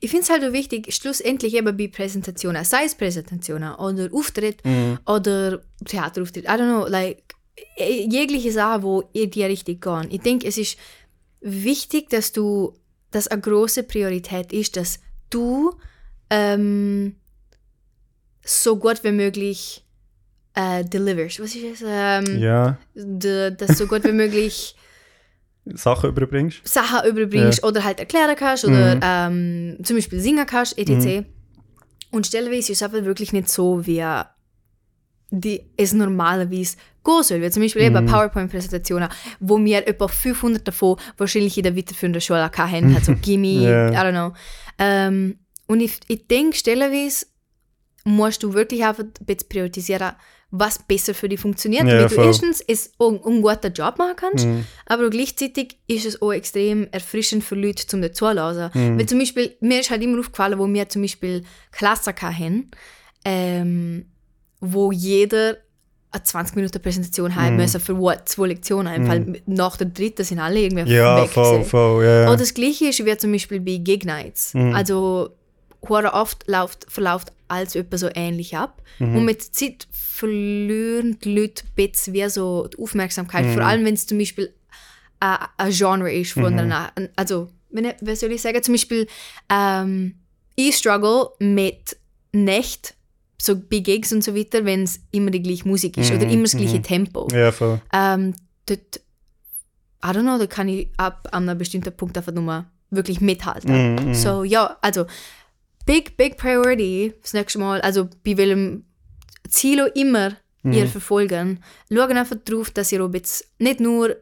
[0.00, 4.64] Ich finde es halt auch wichtig, schlussendlich eben bei Präsentationen, sei es Präsentationen oder Auftritt
[4.64, 4.98] Mhm.
[5.06, 7.22] oder Theaterauftritt, I don't know, like
[7.76, 10.08] eh, jegliche Sache, wo in die Richtung gehen.
[10.10, 10.76] Ich denke, es ist
[11.40, 12.76] wichtig, dass du,
[13.12, 14.98] dass eine große Priorität ist, dass
[15.30, 15.74] du
[16.30, 17.16] ähm,
[18.44, 19.84] so gut wie möglich
[20.54, 21.38] äh, delivers.
[21.40, 21.84] Was ist es?
[21.86, 24.76] Ähm, Ja, de, dass du so gut wie möglich
[25.66, 26.66] Sachen überbringst.
[26.66, 31.26] Sachen überbringst oder halt erklären kannst oder ähm, zum Beispiel singen kannst, etc.
[32.12, 34.04] Und stellenweise ist es einfach wirklich nicht so, wie
[35.30, 37.42] die, es normalerweise gehen soll.
[37.42, 39.08] Wie zum Beispiel eben PowerPoint-Präsentationen,
[39.40, 43.90] wo wir etwa 500 davon wahrscheinlich in der weiterführenden Schule hatten, halt so Gimme, Ja.
[43.90, 44.32] I don't know.
[44.78, 47.26] Ähm, und ich, ich denke, stellenweise
[48.04, 50.12] musst du wirklich einfach ein bisschen priorisieren,
[50.52, 52.24] was besser für dich funktioniert, Ja, damit du voll.
[52.24, 52.30] Mhm.
[52.30, 54.46] erstens es einen, einen guten Job machen kannst,
[54.86, 58.70] aber gleichzeitig ist es auch extrem erfrischend für Leute zum dazulassen.
[58.72, 58.96] Mhm.
[58.98, 61.42] Weil zum Beispiel, mir ist halt immer aufgefallen, wo wir zum Beispiel
[61.72, 62.70] Klassen hatten,
[63.24, 64.06] ähm,
[64.60, 65.56] wo jeder
[66.12, 67.56] eine 20 Minuten Präsentation haben Mhm.
[67.62, 71.30] müssen für zwei Lektionen, einfach weil nach der dritten sind alle irgendwie Ja, weg.
[71.30, 71.68] voll, gewesen.
[71.70, 72.28] voll, ja.
[72.28, 74.54] Oder das gleiche ist wie zum Beispiel bei Gig Nights.
[74.54, 75.30] Also
[75.88, 78.82] hure oft läuft, verläuft alles etwa so ähnlich ab.
[78.98, 83.46] Und mit Zeit verlieren die Leute ein bisschen wie so die Aufmerksamkeit.
[83.52, 84.52] Vor allem, wenn es zum Beispiel
[85.20, 87.48] ein Genre ist von einer, also,
[88.00, 89.06] was soll ich sagen, zum Beispiel
[89.52, 90.14] ähm,
[90.54, 91.96] ich struggle mit
[92.32, 92.94] nicht
[93.40, 96.42] so bei Gigs und so weiter, wenn es immer die gleiche Musik ist oder immer
[96.44, 97.80] das gleiche Tempo ja, voll.
[97.92, 98.34] ähm,
[98.66, 98.96] dort,
[100.04, 103.94] I don't know, da kann ich ab einem bestimmten Punkt einfach nur wirklich mithalten.
[103.96, 105.06] Mhm, So, ja, also,
[105.84, 108.84] big, big priority das nächste Mal, also bei welchem
[109.48, 110.72] Ziel auch immer Mhm.
[110.72, 111.60] ihr verfolgen,
[111.92, 114.16] schaut einfach darauf, dass ihr auch jetzt nicht nur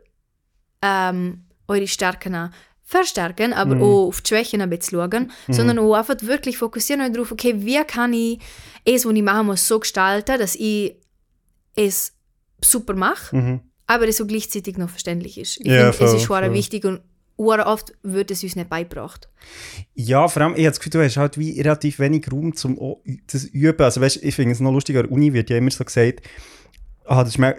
[0.82, 2.50] ähm, eure Stärken
[2.94, 3.56] verstärken, Mhm.
[3.56, 7.54] aber auch auf die Schwächen ein bisschen schauen, sondern auch einfach wirklich fokussieren darauf, okay,
[7.58, 8.38] wie kann ich
[8.84, 10.96] es, was ich machen muss, so gestalten, dass ich
[11.76, 12.12] es
[12.62, 13.60] super mache, Mhm.
[13.86, 15.58] aber es so gleichzeitig noch verständlich ist.
[15.60, 17.00] Ich Ja, finde, es ist schon wichtig und
[17.36, 19.28] oft wird es uns nicht beigebracht.
[19.94, 22.78] Ja, vor allem, ich habe das Gefühl, du hast halt wie relativ wenig Raum zum
[22.78, 23.82] O- das Üben.
[23.82, 26.22] Also weißt, ich finde es noch lustig, an der Uni wird ja immer so gesagt,
[27.06, 27.56] ah, das ist mehr,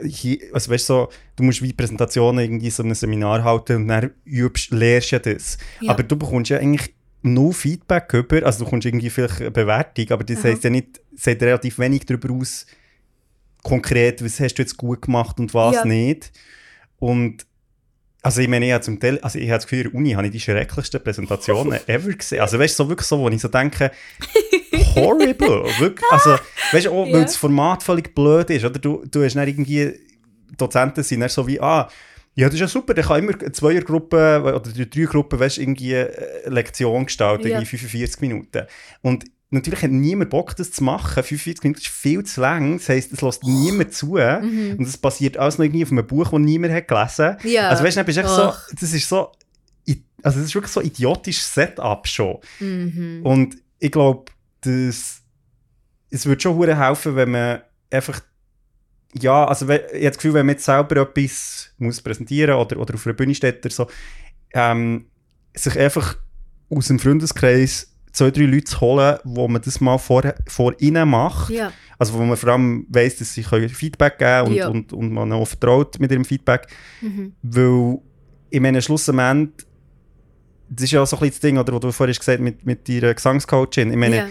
[0.53, 4.72] also weißt, so, du musst wie Präsentationen irgendwie so ein Seminar halten und dann übst,
[4.72, 5.57] lehrst ja das.
[5.81, 5.91] Ja.
[5.91, 10.11] Aber du bekommst ja eigentlich nur Feedback über, also du bekommst irgendwie vielleicht eine Bewertung,
[10.11, 10.45] aber das Aha.
[10.49, 12.65] heisst ja nicht, sagt relativ wenig darüber aus,
[13.63, 15.85] konkret, was hast du jetzt gut gemacht und was Ja.
[15.85, 16.31] nicht.
[16.99, 17.45] Und
[18.22, 20.11] also ich meine, ich habe zum Teil, also ich habe das Gefühl, in der Uni
[20.13, 22.41] habe ich die schrecklichsten Präsentationen ever gesehen.
[22.41, 23.91] Also weißt du, so wirklich so, wo ich so denke,
[24.95, 25.65] horrible.
[25.80, 26.38] wirklich, also
[26.72, 28.80] weißt du, auch, weil das Format völlig blöd ist, oder?
[28.80, 29.93] Du, du hast dann irgendwie,
[30.57, 31.89] Dozenten sind dann so wie, ah,
[32.35, 35.57] ja, das ist ja super, der kann immer eine Zweiergruppe oder die drei Gruppen, weißt
[35.57, 36.09] irgendwie eine
[36.47, 37.59] Lektion gestalten, Ja.
[37.59, 38.63] irgendwie 45 Minuten.
[39.01, 41.23] Und natürlich hat niemand Bock, das zu machen.
[41.23, 44.15] 45 Minuten ist viel zu lang, das heisst, es lässt niemand zu.
[44.15, 47.38] Und es basiert alles noch irgendwie auf einem Buch, das niemand hat gelesen.
[47.43, 47.69] Ja.
[47.69, 49.31] Also weißt du, dann bist echt so, das ist so,
[50.22, 52.38] also das ist wirklich so ein idiotisches Setup schon.
[52.59, 53.22] Mhm.
[53.23, 54.26] Und ich glaube,
[54.65, 55.21] das,
[56.09, 58.21] es würde schon helfen, wenn man einfach,
[59.13, 62.95] ja, also ich habe das Gefühl, wenn man jetzt selber etwas muss präsentieren oder, oder
[62.95, 63.87] auf einer Bühne steht oder so,
[64.53, 65.05] ähm,
[65.53, 66.17] sich einfach
[66.69, 71.09] aus dem Freundeskreis zwei, drei Leute zu holen, wo man das mal vor, vor ihnen
[71.09, 71.49] macht.
[71.49, 71.71] Ja.
[71.97, 74.67] Also wo man vor allem weiss, dass sie können Feedback geben und, Ja.
[74.67, 76.67] und, und man auch vertraut mit ihrem Feedback.
[77.01, 77.33] Mhm.
[77.41, 77.99] Weil,
[78.49, 79.65] ich meine, schlussendlich,
[80.69, 82.43] das ist ja auch so ein bisschen das Ding, oder, was du vorhin gesagt hast
[82.43, 83.91] mit, mit deiner Gesangscoachin.
[83.91, 84.27] Ich meine, ja.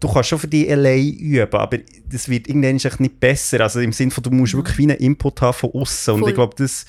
[0.00, 1.78] Du kannst schon für dich allein üben, aber
[2.10, 3.60] das wird irgendwann nicht besser.
[3.60, 6.14] Also im Sinne von, du musst wirklich wie einen Input haben von außen.
[6.14, 6.86] Und ich glaube, das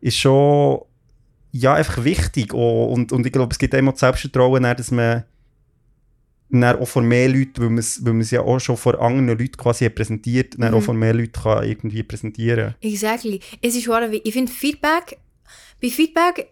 [0.00, 0.80] ist schon
[1.52, 2.52] ja, einfach wichtig.
[2.52, 5.24] Und, und ich glaube, es gibt immer das Selbstvertrauen, dass man
[6.50, 9.88] dann auch vor mehr Leuten, weil man es ja auch schon vor anderen Leuten quasi
[9.88, 13.40] präsentiert, dann auch vor mehr Leuten kann irgendwie präsentieren Exactly.
[13.60, 15.18] Es ist wahr, ich finde Feedback,
[15.82, 16.48] bei Feedback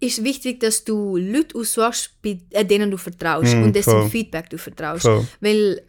[0.00, 4.10] ist wichtig, dass du Leute aussuchst, bei äh, denen du vertraust Mm, und dessen voll.
[4.10, 5.02] Feedback du vertraust.
[5.02, 5.26] Voll.
[5.40, 5.82] Weil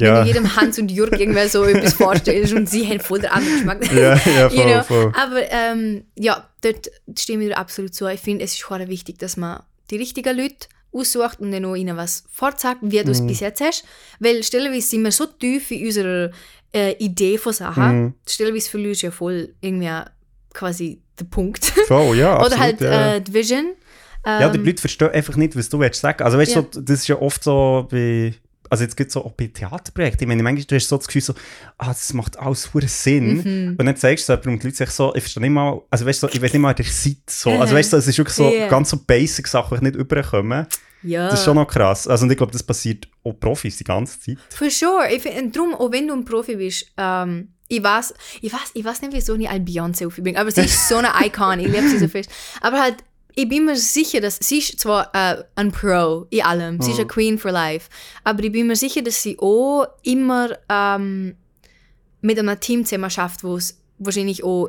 [0.00, 0.14] Ja.
[0.16, 3.30] wenn du jedem Hans und Jürg irgendwie so etwas vorstellst und sie haben voll den
[3.30, 3.92] anderen Geschmack.
[3.94, 4.82] Ja, ja, voll, you know?
[4.82, 5.12] voll.
[5.16, 8.06] Aber ähm, ja, dort stimme ich dir absolut zu.
[8.08, 11.76] Ich finde, es ist schon wichtig, dass man die richtigen Leute aussucht und dann auch
[11.76, 13.84] ihnen was vorzeigt, wie du es bis jetzt hast.
[14.18, 16.30] Weil stellenweise sind wir so tief in unserer
[16.74, 18.02] äh, Idee von Sachen.
[18.02, 18.14] Mhm.
[18.28, 19.90] Stellenweise verlierst du ja voll irgendwie
[20.52, 21.64] quasi den Punkt.
[21.86, 23.14] Voll, ja, Oder absolut, halt ja.
[23.16, 23.72] äh, die Vision.
[24.24, 26.22] Ja, die Ähm, Leute verstehen einfach nicht, was du willst sagen.
[26.22, 26.66] Also weißt du, Ja.
[26.70, 28.32] so, das ist ja oft so bei,
[28.70, 31.06] also jetzt gibt es so auch bei Theaterprojekten, ich meine, manchmal du hast so das
[31.08, 31.34] Gefühl so,
[31.78, 33.34] ah, das macht alles verdammt Sinn.
[33.70, 33.76] Mhm.
[33.78, 35.80] Und dann zeigst du es jemandem und die Leute sagen so, ich verstehe nicht mal,
[35.90, 37.50] also weißt du, so, ich weiß nicht mal, der seid so.
[37.50, 38.68] Also weißt du, es ist wirklich so Ja.
[38.68, 40.66] ganz so basic Sachen, die nicht überkommen.
[41.02, 41.28] ja.
[41.28, 42.06] Das ist schon noch krass.
[42.06, 44.38] Also und ich glaube, das passiert auch Profis die ganze Zeit.
[44.50, 45.08] For sure.
[45.12, 48.12] Ich find, drum, auch wenn du ein Profi bist, ähm, ich weiß,
[48.42, 51.08] ich weiß, ich weiß nicht, wieso ich all Beyoncé aufbringe, aber sie ist so eine
[51.24, 52.30] Icon, ich liebe sie so fest.
[52.60, 52.96] Aber halt,
[53.34, 56.98] ich bin mir sicher, dass sie ist zwar äh, ein Pro in allem, sie ist
[56.98, 57.88] eine Queen for life,
[58.24, 61.34] aber ich bin mir sicher, dass sie auch immer ähm,
[62.20, 64.68] mit einem Team zusammen schafft, wo es wahrscheinlich auch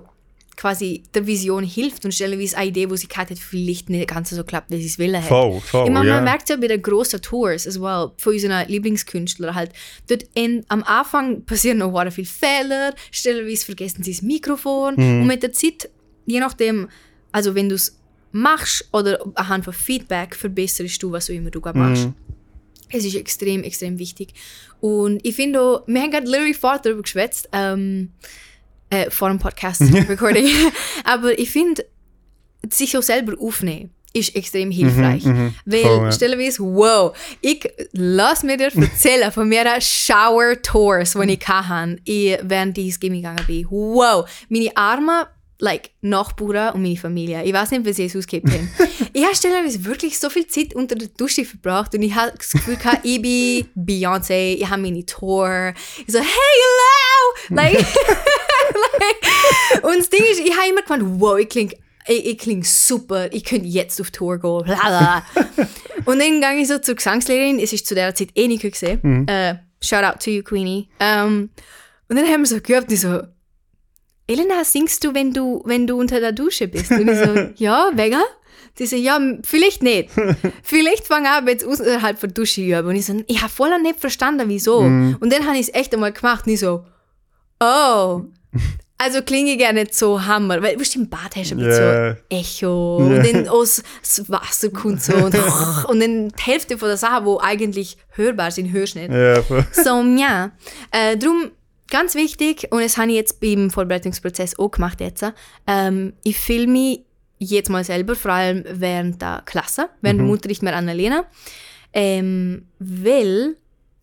[0.55, 4.29] quasi der Vision hilft und stellenweise eine Idee, wo sie gehabt hat, vielleicht nicht ganz
[4.29, 5.19] so klappt, wie sie es will.
[5.21, 6.15] Voll, voll, ich meine, ja.
[6.15, 9.71] man merkt ja bei den grossen Tours as well, von unseren Lieblingskünstlern halt,
[10.07, 15.21] dort in, am Anfang passieren noch sehr viele Fehler, stellenweise vergessen sie das Mikrofon Mhm.
[15.21, 15.89] und mit der Zeit,
[16.25, 16.89] je nachdem,
[17.31, 17.99] also wenn du es
[18.31, 22.05] machst oder anhand von Feedback verbesserst du, was auch immer du gerade machst.
[22.07, 22.15] Mhm.
[22.89, 24.33] Es ist extrem, extrem wichtig.
[24.79, 28.11] Und ich finde auch, wir haben gerade literally vorher darüber geschwätzt, ähm,
[28.93, 30.47] äh, vor dem Podcast-Recording.
[31.03, 31.85] Aber ich finde,
[32.69, 35.25] sich auch selber aufnehmen ist extrem hilfreich.
[35.25, 36.11] Weil, Voll, ja.
[36.11, 41.97] stellenweise, wow, ich lass mir dir erzählen von meinen Shower-Tours, die ich hatte,
[42.43, 43.65] während ich ins Gimmi gegangen bin.
[43.71, 45.27] Wow, meine Arme,
[45.59, 47.43] like, Nachbarn und meine Familie.
[47.43, 48.69] Ich weiß nicht, wie sie es ausgegeben haben.
[49.13, 52.51] ich habe stellenweise wirklich so viel Zeit unter der Dusche verbracht und ich habe das
[52.51, 55.73] Gefühl, gehabt, ich bin Beyoncé, ich habe meine Tour.
[56.05, 57.55] Ich so, hey, hello!
[57.55, 57.73] Like,
[58.99, 61.75] like, und das Ding ist, ich habe immer gemeint, wow, ich klinge
[62.05, 65.25] ich, ich kling super, ich könnte jetzt auf Tour gehen, bla bla.
[66.05, 69.25] und dann gehe ich so zur Gesangslehrerin, es ist zu der Zeit eh nicht gesehen.
[69.27, 70.89] Äh, shout out to you, Queenie.
[70.99, 71.49] Ähm,
[72.09, 73.21] und dann haben wir so gehört, die so,
[74.33, 76.91] Elena, singst du, wenn du, wenn du unter der Dusche bist?
[76.91, 78.21] Und ich so, ja, wegen?
[78.79, 80.09] Die so, ja, vielleicht nicht.
[80.63, 82.87] vielleicht fange ich an, jetzt außerhalb der Dusche üben.
[82.87, 84.79] Und ich so, ich habe voll nicht verstanden, wieso.
[84.79, 86.83] Und dann habe ich es echt einmal gemacht und ich so,
[87.59, 88.21] oh.
[88.97, 92.15] Also klinge ich nicht so Hammer, weil du im Bad hast du Yeah.
[92.15, 95.35] so Echo und dann aus das Wasser kommt so und,
[95.89, 99.45] und dann die Hälfte von der Sachen, wo eigentlich hörbar sind, hörst du nicht.
[99.47, 99.65] Voll.
[99.73, 100.51] So, ja.
[100.91, 101.51] Äh, darum,
[101.93, 105.23] ganz wichtig, und das habe ich jetzt beim Vorbereitungsprozess auch gemacht jetzt,
[105.67, 106.99] ähm, ich filme
[107.37, 111.25] jetzt mal selber, vor allem während der Klasse, während dem Unterricht mit Annalena,
[111.93, 113.55] ähm, weil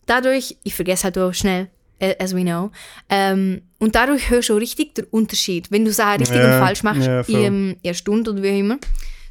[0.05, 1.67] dadurch, ich vergesse halt auch schnell,
[1.99, 2.71] as we know,
[3.09, 6.83] ähm, und dadurch hörst du richtig den Unterschied, wenn du Sachen richtig Ja, und falsch
[6.83, 7.43] machst voll.
[7.43, 8.77] in der Stunde oder wie auch immer.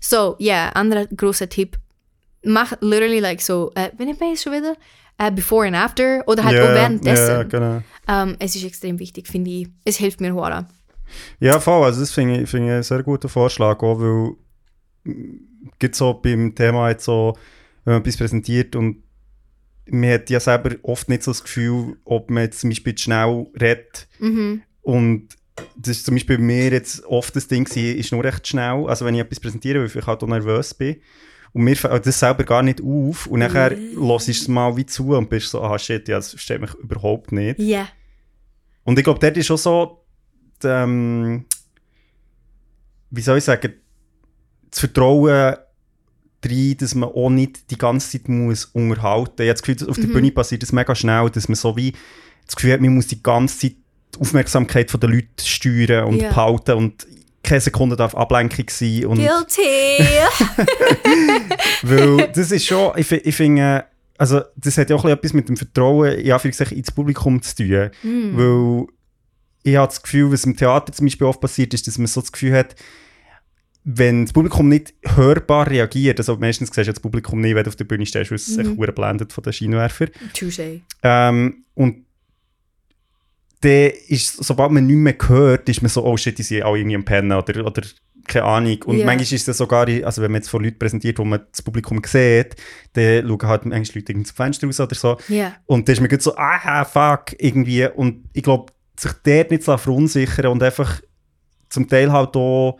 [0.00, 1.78] So, ja, anderer großer Tipp,
[2.44, 4.76] mach literally like so, äh, wenn ich jetzt schon wieder,
[5.20, 7.28] äh, before and after oder halt auch Ja, währenddessen.
[7.28, 7.82] Ja, genau.
[8.08, 9.68] Ähm, es ist extrem wichtig, finde ich.
[9.84, 10.66] Es hilft mir hure.
[11.40, 11.84] Ja, voll.
[11.84, 14.32] Also das finde ich, finde ich einen sehr guten Vorschlag, auch weil
[15.04, 15.40] mm,
[15.78, 17.36] gibt so beim Thema jetzt so,
[17.84, 19.02] wenn man etwas präsentiert und
[19.90, 23.46] man hat ja selber oft nicht so das Gefühl, ob man jetzt zum Beispiel schnell
[23.60, 24.62] redet Mhm.
[24.82, 25.28] und
[25.76, 28.86] das ist zum Beispiel bei mir jetzt oft das Ding gewesen, ist nur recht schnell,
[28.88, 30.96] also wenn ich etwas präsentiere, weil ich halt auch nervös bin
[31.52, 34.86] und mir fällt das selber gar nicht auf und nachher hörst du es mal wie
[34.86, 37.58] zu und bist so, ah shit, ja, das versteht mich überhaupt nicht.
[37.58, 37.88] Ja.
[38.84, 40.04] Und ich glaube, dort ist schon so,
[40.62, 41.44] die, ähm,
[43.10, 43.72] wie soll ich sagen,
[44.70, 45.56] das Vertrauen
[46.44, 49.40] rein, dass man auch nicht die ganze Zeit muss unterhalten muss.
[49.40, 51.92] Ich habe das Gefühl, auf der Bühne passiert das mega schnell, dass man so wie
[52.46, 53.76] das Gefühl hat, man muss die ganze Zeit
[54.14, 56.28] die Aufmerksamkeit der Leute steuern und Ja.
[56.30, 57.06] behalten und
[57.50, 59.06] keine Sekunde darf Ablenkung sein.
[59.06, 60.04] Und Guilty!
[61.82, 63.84] weil das ist schon, ich, ich finde,
[64.16, 67.42] also das hat ja auch ein bisschen etwas mit dem Vertrauen in Anführungszeichen ins Publikum
[67.42, 67.90] zu tun.
[68.02, 68.36] Hm.
[68.36, 68.86] Weil
[69.64, 72.20] ich habe das Gefühl, was im Theater zum Beispiel oft passiert, ist, dass man so
[72.20, 72.76] das Gefühl hat,
[73.82, 77.68] wenn das Publikum nicht hörbar reagiert, also meistens siehst du das Publikum nicht, wenn du
[77.68, 78.76] auf der Bühne stehst, weil es sich mhm.
[78.76, 80.10] blendet von den Scheinwerfern.
[80.34, 80.82] Touché.
[81.02, 82.04] Ähm, und
[83.60, 86.78] dann ist, sobald man nichts mehr hört, ist man so, oh shit, die sind alle
[86.78, 87.82] irgendwie am Pennen oder, oder
[88.26, 88.82] keine Ahnung.
[88.84, 89.06] Und Ja.
[89.06, 92.00] manchmal ist das sogar, also wenn man jetzt vor Leuten präsentiert, wo man das Publikum
[92.04, 92.56] sieht,
[92.94, 95.16] dann schauen halt manchmal Leute irgendwie zum Fenster raus oder so.
[95.28, 95.54] Ja.
[95.66, 97.86] Und dann ist man so, ah, fuck, irgendwie.
[97.86, 101.00] Und ich glaube, sich dort nicht zu verunsichern und einfach
[101.68, 102.78] zum Teil halt auch,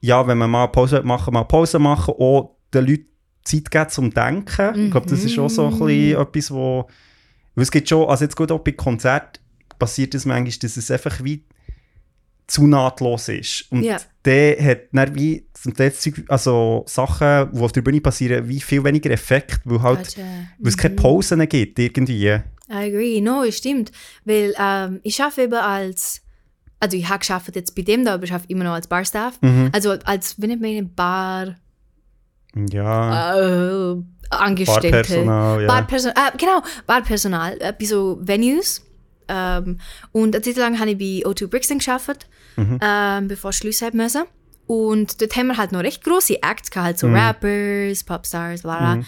[0.00, 3.06] ja, wenn man mal Pause machen, mal Pause machen, auch den Leuten
[3.44, 4.84] Zeit geben zum Denken.
[4.86, 6.88] Ich glaube, das ist auch so ein bisschen etwas, wo,
[7.56, 9.41] es gibt schon, also jetzt gut auch bei Konzerten
[9.82, 11.44] passiert es manchmal, dass es einfach wie
[12.46, 13.66] zu nahtlos ist.
[13.70, 13.96] Und Ja.
[14.24, 15.92] der hat dann wie zum Teil
[16.28, 20.22] also Sachen, die auf der Bühne passieren, wie viel weniger Effekt, weil halt Gotcha.
[20.58, 22.26] weil es keine Pausen gibt, irgendwie.
[22.26, 23.20] I agree.
[23.20, 23.90] No, stimmt.
[24.24, 26.22] Weil ähm, ich arbeite eben als,
[26.80, 29.40] also ich habe geschafft jetzt bei dem da, aber ich arbeite immer noch als Barstaff.
[29.40, 29.70] Mhm.
[29.72, 31.56] Also als, wenn ich meine, Bar,
[32.70, 33.96] Ja, äh,
[34.30, 34.90] Angestellte.
[34.90, 35.66] Barpersonal, ja.
[35.68, 38.82] Barpersonal, äh, genau, Barpersonal, äh, bei so Venues.
[39.34, 39.78] Ähm,
[40.12, 42.26] und eine Zeit lang habe ich bei O2 Brixton gearbeitet,
[42.56, 42.78] Mhm.
[42.82, 44.24] ähm, bevor ich Schluss haben müssen.
[44.66, 47.16] Und dort haben wir halt noch recht große Acts gehabt, halt so Mhm.
[47.16, 49.04] Rappers, Popstars, bla bla.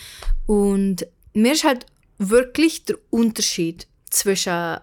[0.47, 1.87] Und mir ist halt
[2.19, 4.79] wirklich der Unterschied zwischen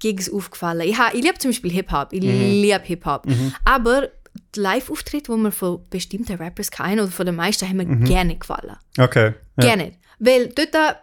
[0.00, 0.82] Gigs aufgefallen.
[0.88, 3.26] Ich, ha- ich liebe zum Beispiel Hip-Hop, ich liebe Hip-Hop.
[3.64, 4.08] Aber
[4.54, 8.36] die Live-Auftritte, die wir von bestimmten Rappers kennen oder von den meisten, haben mir gerne
[8.36, 8.76] gefallen.
[8.98, 9.34] Okay.
[9.58, 9.64] Ja.
[9.64, 9.92] Gerne.
[10.18, 10.96] Weil dort,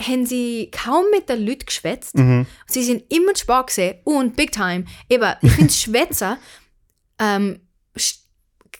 [0.00, 2.16] haben sie kaum mit den Leuten geschwätzt.
[2.16, 2.46] Mhm.
[2.66, 4.84] Sie sind immer zu spät und big time.
[5.08, 6.38] Eben, ich finde, Schwätzer
[7.18, 7.60] ähm,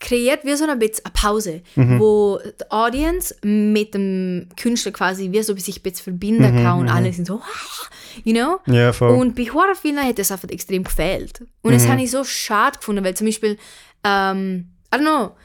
[0.01, 1.99] kreiert wie so ein bisschen eine Pause, Mhm.
[1.99, 6.79] wo die Audience mit dem Künstler quasi wie so sich ein bisschen verbinden Mhm, kann
[6.79, 7.87] und alle sind so, "Ah",
[8.23, 8.61] you know?
[8.67, 9.11] Ja, voll.
[9.19, 11.41] Und bei Horrorfilmen hat das einfach extrem gefehlt.
[11.63, 13.59] Und das habe ich so schade gefunden, weil zum Beispiel,
[14.05, 15.37] ähm, I don't know,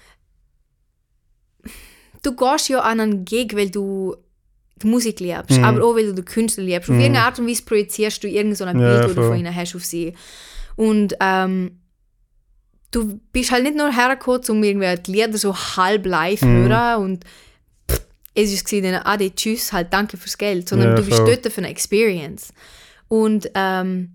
[2.21, 4.15] du gehst ja an einen Gig, weil du
[4.83, 5.63] die Musik liebst, Mhm.
[5.63, 6.89] aber auch weil du den Künstler liebst.
[6.89, 9.37] Auf irgendeine Art und Weise projizierst du irgend so ein Ja, Bild, das du von
[9.37, 10.13] ihnen hast auf sie.
[10.75, 11.79] Und ähm,
[12.91, 16.67] du bist halt nicht nur hergekommen, um irgendwie die Lieder so halb live Mhm.
[16.69, 17.23] hören und
[17.89, 18.01] pff,
[18.35, 21.35] es ist dann, ade, tschüss, halt danke fürs Geld, sondern Ja, du bist voll.
[21.41, 22.53] dort für eine Experience.
[23.07, 24.13] Und ähm,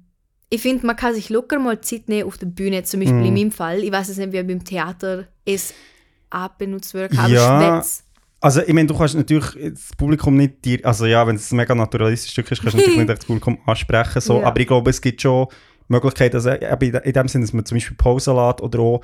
[0.50, 3.24] ich finde, man kann sich locker mal Zeit nehmen auf der Bühne, zum Beispiel Mhm.
[3.26, 3.82] in meinem Fall.
[3.84, 5.74] Ich weiß es nicht, wie beim Theater es
[6.30, 7.80] auch benutzt wird, aber Ja.
[7.80, 8.04] Schwätz.
[8.40, 11.56] Also, ich meine, du kannst natürlich das Publikum nicht dir, also ja, wenn es ein
[11.56, 14.40] mega naturalistisches Stück ist, kannst du natürlich nicht das Publikum ansprechen, so.
[14.40, 14.46] Ja.
[14.46, 15.48] aber ich glaube, es gibt schon
[15.88, 19.00] Möglichkeiten, also in in dem Sinne, dass man zum Beispiel Pause lässt oder auch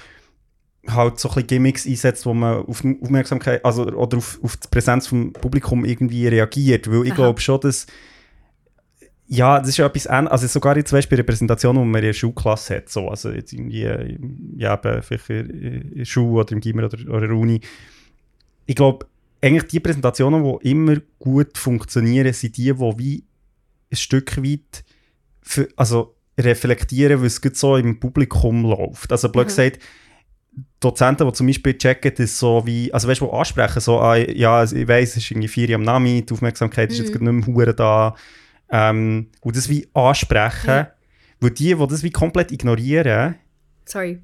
[0.87, 4.57] halt so ein bisschen Gimmicks einsetzt, wo man auf die Aufmerksamkeit, also oder auf, auf
[4.57, 7.17] die Präsenz vom Publikum irgendwie reagiert, weil ich Aha.
[7.17, 7.87] glaube schon, dass
[9.27, 12.01] ja, das ist ja etwas ähnliches, also sogar jetzt zum Beispiel bei Repräsentationen, die man
[12.01, 14.19] in der Schulklasse hat, so, also jetzt irgendwie,
[14.59, 17.61] ja, vielleicht in in der Schule oder im Gimmer oder, oder der Uni,
[18.67, 19.07] ich glaube,
[19.45, 23.25] eigentlich die Präsentationen, die immer gut funktionieren, sind die, die wie
[23.91, 24.85] ein Stück weit
[25.43, 29.13] für, also reflektieren, was gerade so im Publikum läuft.
[29.13, 29.49] Also blöd Mhm.
[29.49, 29.79] gesagt,
[30.81, 34.17] Dozenten, die zum Beispiel checken, das so wie, also weißt du, die ansprechen, so, ah,
[34.17, 37.25] ja, also ich weiss, es ist irgendwie vier am Nami, die Aufmerksamkeit ist jetzt Mhm.
[37.25, 38.15] gerade nicht mehr da.
[38.71, 40.91] Ähm, und das wie ansprechen, Ja.
[41.41, 43.37] weil die, die das wie komplett ignorieren,
[43.87, 44.19] Sorry.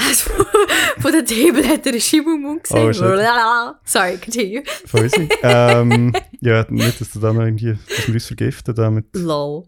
[0.00, 0.30] Also,
[1.00, 2.94] von der Table hat er eine Schiebe im Mund Oh, gesehen.
[2.94, 3.76] shit.
[3.84, 4.62] Sorry, continue.
[4.86, 5.28] voll easy.
[5.42, 9.06] ähm, ja, nicht, dass du da noch irgendwie, dass wir uns vergiften damit.
[9.14, 9.64] Lol.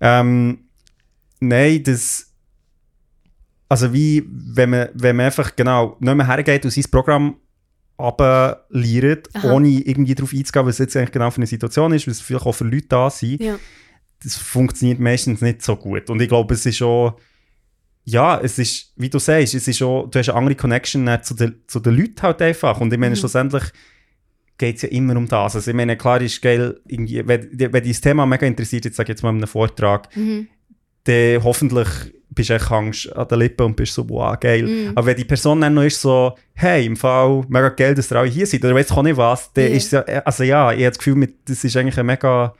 [0.00, 0.58] Ähm,
[1.40, 2.30] nein, das.
[3.68, 7.36] Also, wie, wenn man, wenn man einfach genau nicht mehr hergeht und sein Programm
[9.34, 9.52] Aha.
[9.52, 12.52] ohne irgendwie darauf einzugehen, was jetzt eigentlich genau für eine Situation ist, was vielleicht auch
[12.52, 13.56] für Leute da sind, Ja.
[14.22, 16.10] das funktioniert meistens nicht so gut.
[16.10, 17.12] Und ich glaube, es ist schon.
[18.04, 21.34] Ja, es ist, wie du sagst, es ist schon, du hast eine andere Connection zu
[21.34, 22.80] den, zu den Leuten halt einfach.
[22.80, 23.18] Und ich meine, Mhm.
[23.18, 23.64] schlussendlich
[24.58, 25.56] geht es ja immer um das.
[25.56, 29.06] Also ich meine, klar ist geil, wenn, wenn dich das Thema mega interessiert, jetzt sage
[29.06, 30.48] ich jetzt mal in einem Vortrag, Mhm.
[31.04, 31.88] dann hoffentlich
[32.30, 34.64] bist du echt Angst an den Lippen und bist so, wow, geil.
[34.66, 34.92] Mhm.
[34.96, 38.16] Aber wenn die Person dann noch ist so, hey, im Fall, mega geil, dass ihr
[38.18, 39.70] alle hier seid, oder weiss ich auch nicht was, dann Ja.
[39.70, 42.54] ist ja, also ja, ich habe das Gefühl, das ist eigentlich eine mega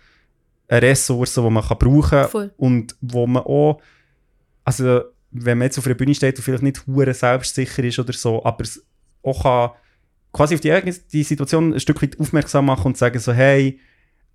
[0.68, 3.80] eine Ressource, die man kann brauchen kann und wo man auch,
[4.64, 5.02] also
[5.34, 8.44] wenn man jetzt auf einer Bühne steht und vielleicht nicht hure selbstsicher ist oder so,
[8.44, 8.84] aber es
[9.22, 9.70] auch kann
[10.32, 13.80] quasi auf die, eigene, die Situation ein Stück weit aufmerksam machen und sagen so, hey,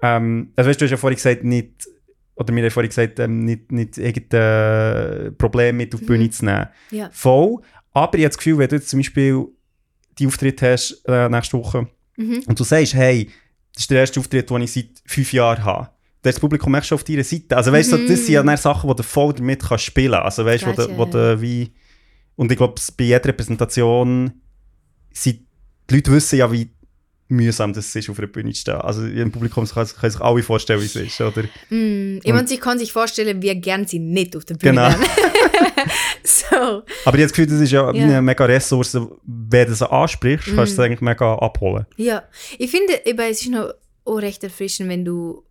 [0.02, 1.88] ähm, also weißt, du du hast ja vorhin gesagt, nicht,
[2.36, 6.46] oder mir hat vorhin gesagt, ähm, nicht, nicht irgendein Problem mit auf die Bühne zu
[6.46, 6.68] nehmen.
[6.92, 7.10] Ja.
[7.12, 7.58] Voll,
[7.92, 9.46] aber ich habe das Gefühl, wenn du jetzt zum Beispiel
[10.18, 12.44] die Auftritt hast äh, nächste Woche Mhm.
[12.48, 13.30] und du sagst, hey,
[13.74, 15.90] das ist der erste Auftritt, den ich seit fünf Jahren habe.
[16.22, 17.56] Das Publikum echt schon auf deiner Seite.
[17.56, 18.08] Also weißt du, Mhm.
[18.08, 20.26] das sind ja dann Sachen, die du voll damit kannst spielen kannst.
[20.40, 21.72] Also weißt du, wo, du- wo du wie...
[22.36, 24.32] Und ich glaube, bei jeder Repräsentation
[25.14, 25.40] sind
[25.90, 26.70] die Leute wissen ja, wie
[27.30, 28.76] mühsam das ist, auf einer Bühne zu stehen.
[28.76, 31.44] Also im Publikum kann, kann sich alle vorstellen, wie es ist, oder?
[31.70, 34.90] Mm, jemand sich kann sich vorstellen, wie gern sie nicht auf der Bühne Genau.
[36.24, 36.56] so.
[36.56, 38.04] Aber ich habe das Gefühl, das ist ja, Ja.
[38.04, 38.96] eine mega Ressource.
[39.24, 40.84] Wenn du das ansprichst, kannst du es Mhm.
[40.84, 41.86] eigentlich mega abholen.
[41.98, 42.24] Ja,
[42.58, 43.74] ich finde, eben, es ist noch
[44.06, 45.44] auch recht erfrischend, wenn du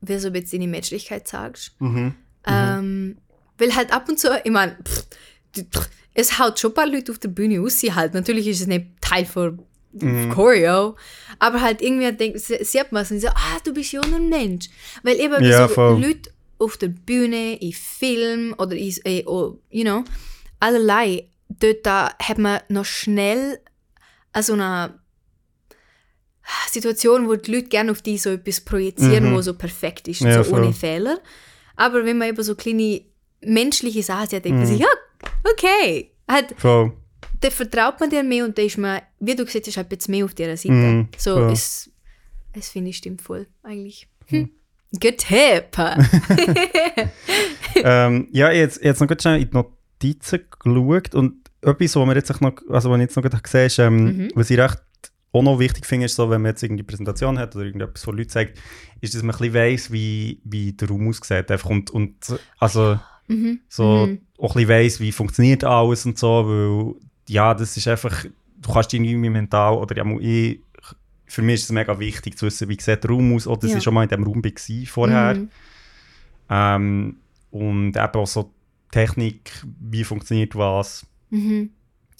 [0.00, 1.72] wie so ein bisschen deine Menschlichkeit sagst.
[1.80, 2.14] Mhm.
[2.46, 3.18] Ähm,
[3.58, 4.76] weil halt ab und zu, ich meine,
[6.14, 8.14] es haut schon ein paar Leute auf der Bühne aus, sie halt.
[8.14, 9.62] Natürlich ist es nicht Teil von
[9.92, 10.30] Mhm.
[10.30, 10.94] Choreo,
[11.40, 14.20] aber halt irgendwie denkt, sie- sieht man es und so, ah, du bist ja nur
[14.20, 14.68] ein Mensch.
[15.02, 16.00] Weil eben Ja, so voll.
[16.00, 20.04] Leute auf der Bühne, in Film oder in, äh, oh, you know,
[20.60, 23.58] allerlei, dort da hat man noch schnell
[24.32, 24.94] äh, so eine
[26.68, 29.34] Situation, wo die Leute gerne auf die so etwas projizieren, Mhm.
[29.36, 30.72] wo so perfekt ist, Ja, so ohne voll.
[30.72, 31.18] Fehler.
[31.76, 33.02] Aber wenn man eben so kleine
[33.42, 34.72] menschliche Sachen sieht, denkt man Mhm.
[34.72, 34.88] sich, ja,
[35.52, 36.10] okay.
[36.28, 36.92] Halt, Voll.
[37.40, 40.08] dann vertraut man dir mehr und dann ist man, wie du gesagt hast, halt jetzt
[40.08, 40.72] mehr auf dieser Seite.
[40.74, 41.52] Mhm, so, voll.
[41.52, 41.90] es,
[42.52, 44.06] es finde ich stimmt voll, eigentlich.
[44.26, 44.50] Hm.
[45.00, 45.78] Good tip.
[47.76, 52.14] ähm, ja, jetzt, jetzt noch ganz schnell in die Notizen geschaut und etwas, was mir
[52.14, 54.30] jetzt noch, also was ich jetzt noch gesehen habe, ist, ähm, Mhm.
[54.34, 54.78] was ich recht
[55.32, 58.16] auch noch wichtig finde, ist so, wenn man jetzt irgendwie Präsentation hat oder irgendetwas von
[58.16, 58.58] Leuten sagt,
[59.00, 61.50] ist, dass man ein bisschen weiss, wie, wie der Raum aussieht.
[61.50, 62.14] Einfach und, und
[62.58, 62.98] also
[63.28, 63.60] mhm.
[63.68, 64.20] so Mhm.
[64.38, 66.94] auch ein bisschen weiss, wie funktioniert alles und so, weil
[67.28, 68.24] ja, das ist einfach,
[68.60, 70.60] du kannst irgendwie mental, oder ja, ich
[71.26, 73.70] für mich ist es mega wichtig zu wissen, wie sieht der Raum aus, oder dass
[73.70, 73.76] Ja.
[73.78, 75.34] ich schon mal in diesem Raum war vorher.
[75.36, 75.48] Mhm.
[76.50, 77.16] Ähm,
[77.52, 78.52] und eben auch so
[78.90, 81.06] Technik, wie funktioniert was.
[81.30, 81.70] Mhm.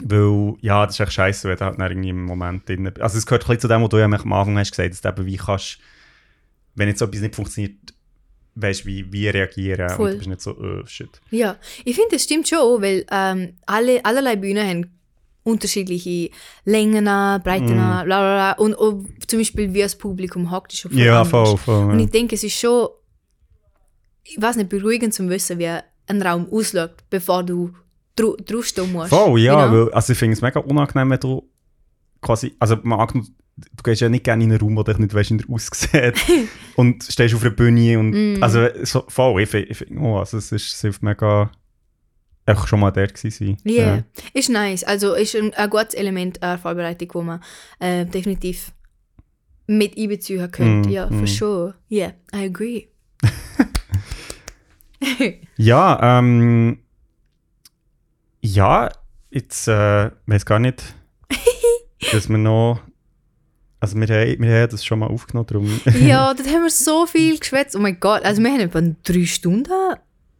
[0.02, 3.00] Weil, ja, das ist echt scheiße, wenn du halt irgendwie im Moment drin bist.
[3.00, 5.08] Also es gehört ein zu dem, was du ja am Anfang hast gesagt, dass du
[5.08, 5.78] eben wie kannst,
[6.74, 7.76] wenn jetzt so etwas nicht funktioniert,
[8.54, 10.06] weißt du, wie, wie reagieren Voll.
[10.06, 11.20] und du bist nicht so, oh, shit.
[11.30, 15.00] Ja, ich finde, das stimmt schon, weil ähm, alle, allerlei Bühnen haben
[15.42, 16.30] unterschiedliche
[16.64, 18.52] Längen, Breiten, bla bla bla.
[18.52, 21.90] Und auch zum Beispiel, wie das Publikum hockt, ist schon voll Ja, voll, voll.
[21.90, 22.88] Und ich denke, es ist schon,
[24.24, 27.72] ich weiß nicht, beruhigend zu wissen, wie ein Raum ausschaut, bevor du
[28.20, 29.10] dru draufstehen musst.
[29.10, 29.86] Voll, ja, Genau.
[29.86, 31.48] weil, also ich finde es mega unangenehm, wenn du
[32.20, 35.30] quasi, also angenommen, du gehst ja nicht gerne in einen Raum, wo dich nicht weißt,
[35.32, 36.14] wie er aussieht
[36.76, 38.42] und stehst auf einer Bühne und, Mm.
[38.42, 41.50] also so, voll, ich finde, find, oh, also es, ist, es hilft mega,
[42.46, 43.56] einfach schon mal dort gewesen sein.
[43.64, 44.02] Ja, Ja.
[44.32, 44.82] ist nice.
[44.84, 47.40] Also ist ein, ein gutes Element der Vorbereitung, wo man
[47.80, 48.72] äh, definitiv
[49.66, 50.88] mit einbeziehen könnte.
[50.88, 51.18] Mm, ja, mm.
[51.18, 51.74] for sure.
[51.90, 52.86] Yeah, I agree.
[55.56, 56.78] Ja, ähm,
[58.40, 58.90] ja,
[59.30, 60.82] jetzt, äh, weiß gar nicht,
[62.12, 62.80] dass wir noch,
[63.80, 67.06] also wir, haben- wir haben das schon mal aufgenommen, darum, ja, dort haben wir so
[67.06, 67.76] viel geschwätzt.
[67.76, 69.70] Oh mein Gott, also wir haben etwa drei Stunden.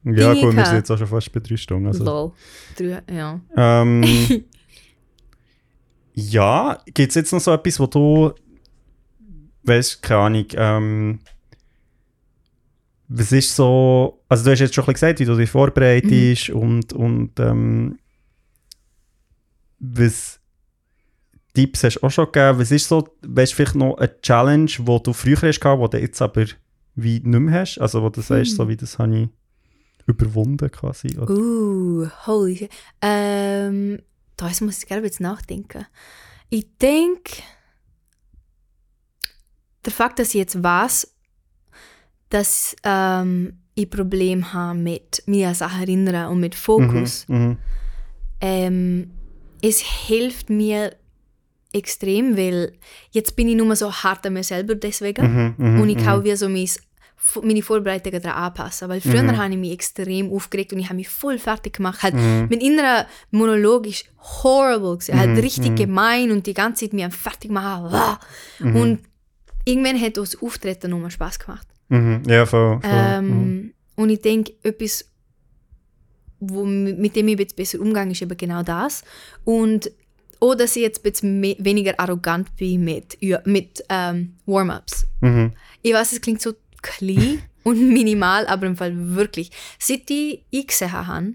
[0.05, 2.05] ja gut, wir sind jetzt auch schon fast bei drei Stunden, also.
[2.05, 2.32] Lol.
[2.77, 3.40] Drei, ja.
[3.56, 4.05] Ähm,
[6.14, 8.32] ja, gibt es jetzt noch so etwas, wo du,
[9.62, 11.18] weißt, keine Ahnung, ähm,
[13.12, 16.50] was ist so, also du hast jetzt schon ein bisschen gesagt, wie du dich vorbereitest
[16.50, 17.98] und, und ähm,
[19.80, 20.38] was
[21.52, 24.70] Tipps hast du auch schon gegeben, was ist so, weißt du, vielleicht noch eine Challenge,
[24.78, 26.44] wo du früher hast gehabt, wo du jetzt aber
[26.94, 29.28] wie nicht mehr hast, also wo du sagst, so wie das habe ich
[30.06, 31.34] überwunden quasi, oder?
[31.34, 32.70] Uh, holy shit.
[33.02, 34.00] Ähm,
[34.36, 35.84] da muss ich gerne jetzt nachdenken.
[36.48, 37.42] Ich denke,
[39.84, 41.12] der Fakt, dass ich jetzt weiß,
[42.31, 47.57] dass ähm, ich Probleme habe mit mir an Sachen erinnern und mit Fokus, Mhm, mhm.
[48.40, 49.11] ähm,
[49.62, 50.97] es hilft mir
[51.73, 52.73] extrem, weil
[53.11, 55.55] jetzt bin ich nur so hart an mir selber deswegen.
[55.59, 56.02] Mhm, mhm, Und ich mhm.
[56.02, 56.69] kann wie so mein,
[57.43, 58.89] meine Vorbereitungen daran anpassen.
[58.89, 59.36] Weil früher Mhm.
[59.36, 62.02] habe ich mich extrem aufgeregt und ich habe mich voll fertig gemacht.
[62.02, 62.47] Halt, Mhm.
[62.51, 64.07] Mein innerer Monolog ist
[64.43, 64.97] horrible.
[64.97, 65.19] Gewesen.
[65.19, 65.77] Halt Mhm, richtig mhm.
[65.77, 68.19] gemein und die ganze Zeit mich am fertig machen.
[68.59, 68.77] Mhm.
[68.77, 68.98] Und
[69.65, 71.69] irgendwann hat das Auftreten nur Spaß gemacht.
[71.90, 72.22] Mhm.
[72.26, 72.80] Ja, voll.
[72.80, 72.90] voll.
[72.92, 73.74] Ähm, mhm.
[73.96, 75.04] Und ich denke, etwas,
[76.40, 79.02] wo, mit dem ich jetzt besser umgehe, ist eben genau das.
[79.44, 79.90] Und
[80.40, 85.06] auch, dass ich jetzt ein bisschen me- weniger arrogant bin mit, mit ähm, Warm-ups.
[85.20, 85.52] Mhm.
[85.82, 89.50] Ich weiß, es klingt so klein und minimal, aber im Fall wirklich.
[89.78, 91.34] Seit ich gesehen habe,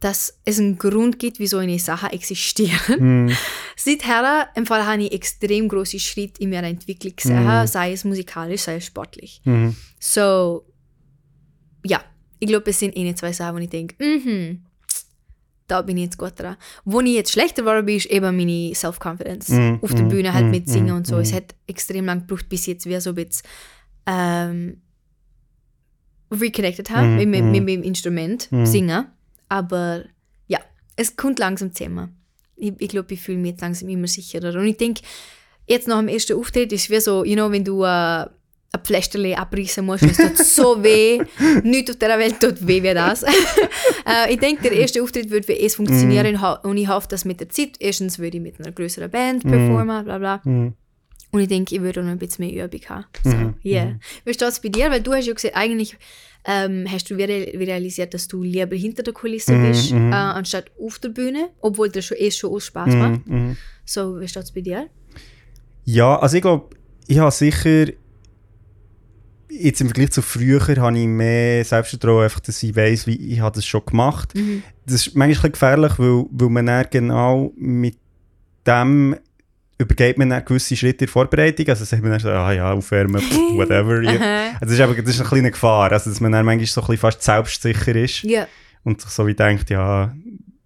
[0.00, 3.34] dass es einen Grund gibt, wieso eine Sache existiert, Mhm.
[3.76, 7.66] seither im Fall habe ich extrem große Schritte in meiner Entwicklung gesehen, Mhm.
[7.66, 9.40] sei es musikalisch, sei es sportlich.
[9.44, 9.74] Mhm.
[9.98, 10.64] So,
[11.84, 12.02] ja,
[12.38, 14.62] ich glaube, es sind eine, zwei Sachen, wo ich denke, mhm,
[15.68, 16.56] da bin ich jetzt gut dran.
[16.84, 19.48] Wo ich jetzt schlechter geworden bin, ist eben meine Self-Confidence.
[19.48, 21.16] Mhm, Auf der Bühne halt mit Singen und so.
[21.18, 23.42] Es hat extrem lang gebraucht, bis ich jetzt wieder so ein bisschen
[24.06, 24.80] ähm,
[26.30, 27.50] reconnected habe mit, mit, mhm.
[27.50, 28.48] mit dem Instrument.
[28.64, 29.06] Singen.
[29.48, 30.04] Aber
[30.46, 30.58] ja,
[30.96, 32.16] es kommt langsam zusammen.
[32.56, 34.54] Ich, ich glaube, ich fühle mich jetzt langsam immer sicherer.
[34.58, 35.02] Und ich denke,
[35.66, 37.86] jetzt nach dem ersten Auftritt ist es wie so, you know, wenn du äh,
[38.72, 41.20] ein Pflasterli abreißen musst es tut so weh.
[41.62, 43.22] Nichts auf dieser Welt tut weh wie das.
[44.06, 47.08] äh, ich denke, der erste Auftritt wird wie es funktionieren und ho- und ich hoffe,
[47.08, 50.40] dass mit der Zeit, erstens würde ich mit einer größeren Band performen, bla bla.
[50.44, 50.74] Mhm.
[51.32, 53.04] Und ich denke, ich würde auch noch ein bisschen mehr Übung haben.
[53.22, 53.96] So, Mhm, yeah.
[54.24, 54.90] Wie steht es bei dir?
[54.90, 55.96] Weil du hast ja gesagt, eigentlich
[56.46, 60.12] ähm, hast du realisiert, dass du lieber hinter der Kulisse Mhm, bist, mhm.
[60.12, 63.26] äh, anstatt auf der Bühne, obwohl dir schon, eh schon auch Spaß macht.
[63.26, 63.56] Mhm.
[63.84, 64.88] So, wie steht es bei dir?
[65.84, 66.76] Ja, also ich glaube,
[67.08, 67.86] ich habe sicher
[69.48, 73.40] jetzt im Vergleich zu früher habe ich mehr Selbstvertrauen, einfach, dass ich weiss, wie ich
[73.40, 74.34] habe das schon gemacht.
[74.34, 74.62] Mhm.
[74.84, 77.96] Das ist manchmal ein bisschen gefährlich, weil, weil man dann genau mit
[78.66, 79.16] dem
[79.78, 81.68] übergeht man dann gewisse Schritte in der Vorbereitung.
[81.68, 83.20] Also sagt man dann so, ah ja, aufwärmen,
[83.52, 84.00] whatever.
[84.06, 84.48] Aha.
[84.60, 86.80] Also das ist, aber, das ist eine kleine Gefahr, also dass man dann manchmal so
[86.80, 88.22] ein bisschen fast selbstsicher ist.
[88.22, 88.46] Ja.
[88.84, 90.14] Und sich so wie denkt, ja.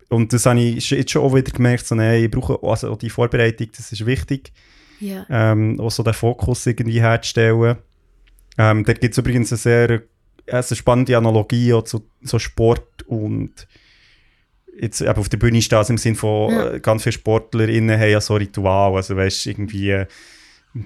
[0.08, 2.98] Und das habe ich jetzt schon auch wieder gemerkt, so, nein, ich brauche also auch
[2.98, 4.52] die Vorbereitung, das ist wichtig,
[4.98, 5.24] Ja.
[5.30, 7.76] ähm, auch so den Fokus irgendwie herzustellen.
[8.58, 10.00] Ähm, da gibt es übrigens eine sehr äh,
[10.46, 13.66] eine spannende Analogie zu so Sport und
[14.80, 16.70] jetzt eben auf der Bühne stehen, also im Sinne von Ja.
[16.72, 20.06] äh, ganz viele SportlerInnen haben ja so Ritual, also weißt du, irgendwie äh,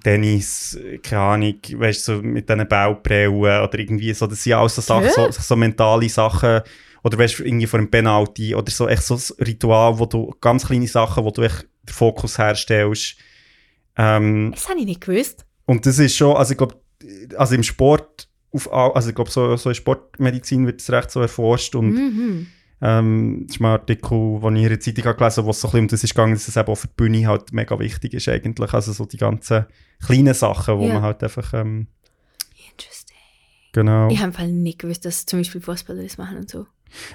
[0.02, 4.50] Tennis, äh, keine Ahnung, weißt du, so mit diesen Bauprellen oder irgendwie so, das sind
[4.50, 6.60] ja auch so Sachen, so, so mentale Sachen,
[7.02, 10.34] oder weißt du, irgendwie vor einem Penalty oder so, echt so ein Ritual, wo du,
[10.40, 13.16] ganz kleine Sachen, wo du echt den Fokus herstellst,
[13.96, 15.44] Ähm, Das habe ich nicht gewusst.
[15.66, 16.74] und das ist schon, also ich glaube,
[17.36, 21.20] also im Sport, auf, also ich glaube, so, so in Sportmedizin wird es recht so
[21.20, 22.46] erforscht und Mhm.
[22.86, 25.60] Ähm, das ist mal ein Artikel, den ich in der Zeitung gelesen habe, wo es
[25.60, 27.52] so ein bisschen um das ist gegangen, dass es eben auch für die Bühne halt
[27.52, 29.64] mega wichtig ist eigentlich, also so die ganzen
[30.04, 30.94] kleinen Sachen, wo Ja.
[30.94, 31.86] man halt einfach, ähm,
[32.70, 33.16] Interesting.
[33.72, 34.08] genau.
[34.10, 36.66] Ich habe im Fall nicht gewusst, dass zum Beispiel Fußballer das machen und so.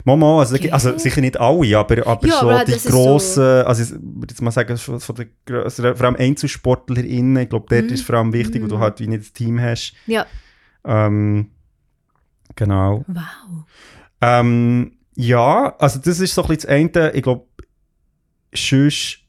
[0.04, 0.72] Mama, also, Okay.
[0.72, 4.28] also sicher nicht alle, aber, aber Ja, schon aber die das grossen, also ich würde
[4.34, 7.94] jetzt mal sagen, von von den grösseren, vor allem EinzelsportlerInnen, ich glaube, dort Mhm.
[7.94, 8.82] ist vor allem wichtig, weil du Mhm.
[8.82, 9.94] halt wie nicht ein Team hast.
[10.08, 10.26] Ja.
[10.84, 11.52] Ähm,
[12.56, 13.06] genau.
[13.08, 13.64] Wow.
[14.22, 14.92] Ähm,
[15.22, 17.46] ja, also das ist so ein bisschen das eine, ich glaube,
[18.54, 19.20] sonst,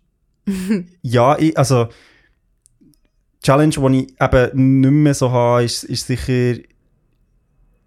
[1.03, 1.87] ja, ich, also
[3.43, 6.61] die Challenge, die ich eben nicht mehr so habe, ist, ist sicher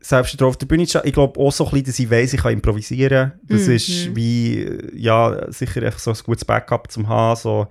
[0.02, 0.84] selbst drauf auf der Bühne.
[0.84, 3.34] Ich glaube auch so ein bisschen, dass ich weiss, ich kann improvisieren.
[3.44, 3.74] Das Mhm.
[3.74, 7.68] ist wie, ja, sicher echt so ein gutes Backup zum haben, so,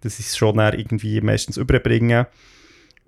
[0.00, 2.26] dass ich es schon irgendwie meistens überbringen.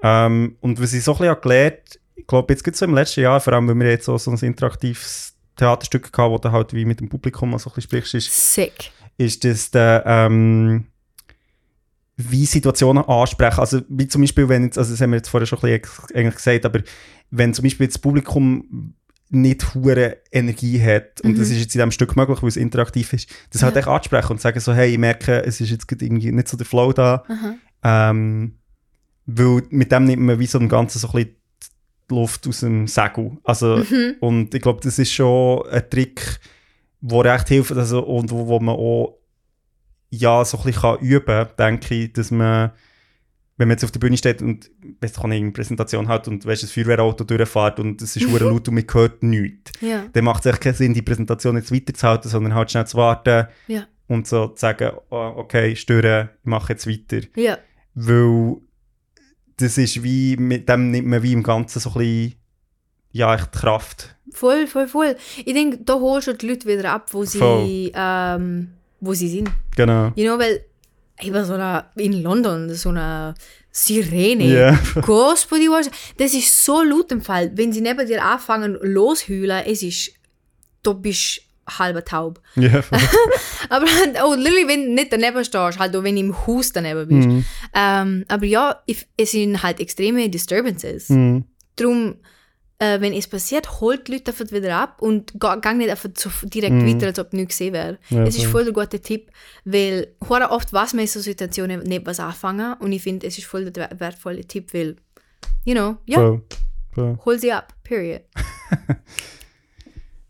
[0.03, 2.85] Ähm, und was ich so ein bisschen habe gelernt ich glaube, jetzt gibt es so
[2.85, 6.39] im letzten Jahr, vor allem, weil wir jetzt so, so ein interaktives Theaterstück hatten, wo
[6.39, 8.91] du halt wie mit dem Publikum so ein bisschen sprichst, ist, Sick.
[9.19, 10.87] ist das der, ähm,
[12.17, 13.61] wie Situationen ansprechen.
[13.61, 16.17] Also wie zum Beispiel, wenn jetzt, also das haben wir jetzt vorher schon ein bisschen
[16.17, 16.81] eigentlich gesagt, aber
[17.31, 18.95] wenn zum Beispiel das Publikum
[19.31, 21.39] nicht hure Energie hat, und Mhm.
[21.39, 23.81] das ist jetzt in diesem Stück möglich, weil es interaktiv ist, das halt Ja.
[23.81, 26.65] echt ansprechen und sagen so, hey, ich merke, es ist jetzt irgendwie nicht so der
[26.67, 27.23] Flow da,
[27.85, 28.55] ähm,
[29.27, 31.37] weil mit dem nimmt man wie so im Ganzen so ein bisschen
[32.11, 33.37] die Luft aus dem Segel.
[33.45, 34.15] Also, Mhm.
[34.21, 36.39] und ich glaube, das ist schon ein Trick,
[37.01, 39.19] der recht hilft also, und wo, wo man auch
[40.11, 42.71] ja, so ein bisschen kann üben kann, denke ich, dass man,
[43.59, 44.71] wenn man jetzt auf der Bühne steht und
[45.03, 48.67] weißt, kann eine Präsentation hat und weißt, das Feuerwehrauto durchfährt und es ist hure laut
[48.69, 50.07] und man hört nichts, Ja.
[50.13, 53.49] dann macht es echt keinen Sinn, die Präsentation jetzt weiterzuhalten, sondern halt schnell zu warten
[53.67, 53.87] Ja.
[54.07, 57.27] und so zu sagen, oh, okay, stören, ich mache jetzt weiter.
[57.37, 57.59] Ja.
[57.95, 58.57] Weil
[59.58, 62.36] das ist wie, mit dem nimmt man wie im Ganzen so ein bisschen,
[63.12, 64.16] ja, echt Kraft.
[64.32, 65.16] Voll, voll, voll.
[65.46, 67.92] Ich denke, da holst du die Leute wieder ab, wo sie, Voll.
[67.94, 68.70] ähm,
[69.00, 69.50] wo sie sind.
[69.76, 70.12] Genau.
[70.16, 70.66] You know, weil
[71.20, 73.36] ich war so eine, in London, so eine
[73.72, 74.46] Sirene.
[74.46, 74.80] Ja.
[75.02, 75.90] Господи, was?
[76.18, 77.52] Das ist so laut im Fall.
[77.56, 80.12] Wenn sie neben dir anfangen loshühlen, es ist,
[80.82, 82.41] du bist halber taub.
[82.57, 82.83] Ja.
[83.69, 83.87] Aber
[84.25, 87.29] oh, literally, wenn du nicht daneben stehst, halt auch wenn du im Haus daneben bist.
[87.29, 87.45] Mhm.
[87.75, 91.09] Ähm, aber ja, es sind halt extreme Disturbances.
[91.11, 91.45] Mhm.
[91.77, 92.17] Darum,
[92.79, 96.31] äh, wenn es passiert, holt die Leute einfach wieder ab und gang nicht einfach so
[96.45, 96.87] direkt Mhm.
[96.95, 97.99] weiter, als ob nichts gesehen wäre.
[98.11, 98.65] Ja, es ist voll.
[98.65, 99.31] der gute Tipp,
[99.65, 103.47] weil oft weiß man in so Situationen nicht was anfangen und ich finde, es ist
[103.47, 104.97] voll der wer- wertvolle Tipp, weil,
[105.65, 106.39] you know, ja.
[106.95, 107.19] Voll.
[107.25, 108.23] hol sie ab, period.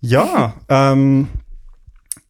[0.01, 1.29] Ja, ähm,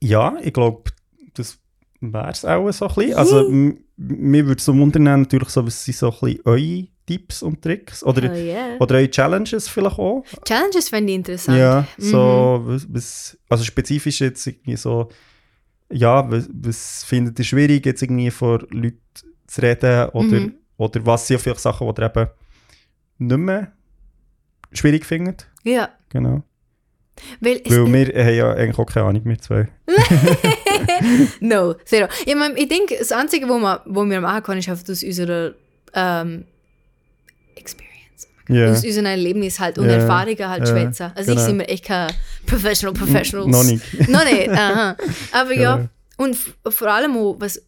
[0.00, 0.90] ja, ich glaube,
[1.34, 1.58] das
[2.00, 3.14] wäre es auch so ein bisschen.
[3.14, 3.48] Also,
[3.96, 7.60] mir würde es so wundern, natürlich so, was sind so ein bisschen eure Tipps und
[7.62, 8.04] Tricks?
[8.04, 8.76] Oder, Hell yeah.
[8.80, 10.24] oder eure Challenges vielleicht auch?
[10.44, 11.58] Challenges fände ich interessant.
[11.58, 12.02] Ja, Mhm.
[12.02, 15.08] so, was, was, also spezifisch jetzt irgendwie so,
[15.90, 19.00] ja, was, was findet ihr schwierig, jetzt irgendwie vor Leuten
[19.46, 20.08] zu reden?
[20.10, 20.54] Oder, Mhm.
[20.76, 22.30] oder was sind vielleicht Sachen, die ihr eben
[23.18, 23.72] nicht mehr
[24.72, 25.48] schwierig findet?
[25.64, 26.42] Ja, Genau.
[27.40, 29.68] Weil Weil wir haben ja eigentlich auch keine Ahnung, wir zwei.
[31.40, 32.08] no, zero.
[32.26, 35.02] Ich, mein, ich denke, das Einzige, wo, man, wo wir machen können, ist einfach aus
[35.02, 35.52] unserer
[35.94, 36.44] ähm,
[37.56, 38.28] Experience.
[38.48, 38.70] Ja.
[38.72, 41.12] Aus unseren Erlebnissen halt und Ja, Erfahrungen halt ja, schwätzen.
[41.14, 41.40] Also genau.
[41.40, 42.12] ich sind mir echt kein
[42.46, 43.50] Professional Professionals.
[43.50, 44.08] Noch nicht.
[44.08, 44.96] Noch nicht, aha.
[45.32, 45.88] Aber ja, Genau.
[46.16, 46.36] und
[46.68, 47.62] vor allem auch, was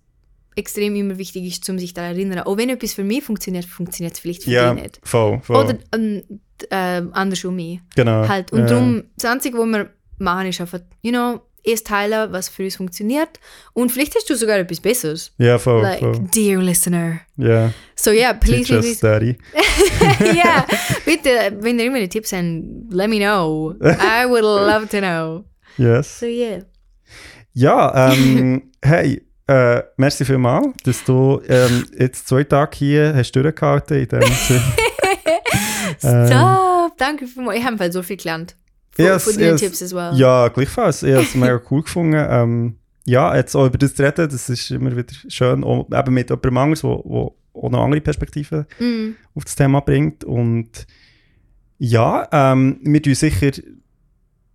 [0.56, 3.64] extrem immer wichtig ist, um sich daran zu erinnern, auch wenn etwas für mich funktioniert,
[3.64, 5.00] funktioniert es vielleicht für Ja, dich nicht.
[5.02, 5.64] voll, voll.
[5.64, 6.22] Oder ähm,
[6.70, 7.80] ähm, andersrum mich.
[7.94, 8.26] genau.
[8.28, 8.52] Halt.
[8.52, 8.66] Und ja.
[8.66, 12.76] darum, das Einzige, was wir machen, ist einfach, you know, erst teilen, was für uns
[12.76, 13.28] funktioniert.
[13.74, 15.32] Und vielleicht hast du sogar etwas Besseres.
[15.38, 16.18] Ja, voll, Like, voll.
[16.34, 17.20] dear listener.
[17.36, 17.72] Ja.
[17.96, 19.38] So yeah, please, Teach us, please, Daddy.
[20.36, 20.66] ja,
[21.04, 21.28] bitte,
[21.60, 22.44] wenn ihr irgendwelche Tipps habt,
[22.90, 23.74] let me know.
[23.82, 25.44] I would love to know.
[25.76, 26.18] Yes.
[26.20, 26.62] So yeah.
[27.52, 33.98] Ja, ähm, hey, äh, merci vielmals, dass du ähm, jetzt zwei Tage hier hast durchgehalten
[33.98, 34.62] in dem Sinn.
[36.02, 36.96] Ähm, Stop!
[36.98, 37.58] Danke vielmals.
[37.58, 38.56] Ich habe so viel gelernt.
[38.92, 39.60] Von, Yes, von yes.
[39.60, 40.12] Tipps as well.
[40.14, 41.02] Ja, gleichfalls.
[41.02, 42.14] Ich habe es mega cool gefunden.
[42.28, 45.64] Ähm, ja, jetzt auch über das zu reden, das ist immer wieder schön.
[45.64, 47.34] Auch eben mit jemandem anderes, der auch
[47.70, 49.10] noch andere Perspektiven Mm.
[49.34, 50.22] auf das Thema bringt.
[50.24, 50.86] Und
[51.78, 53.50] ja, ähm, wir tun sicher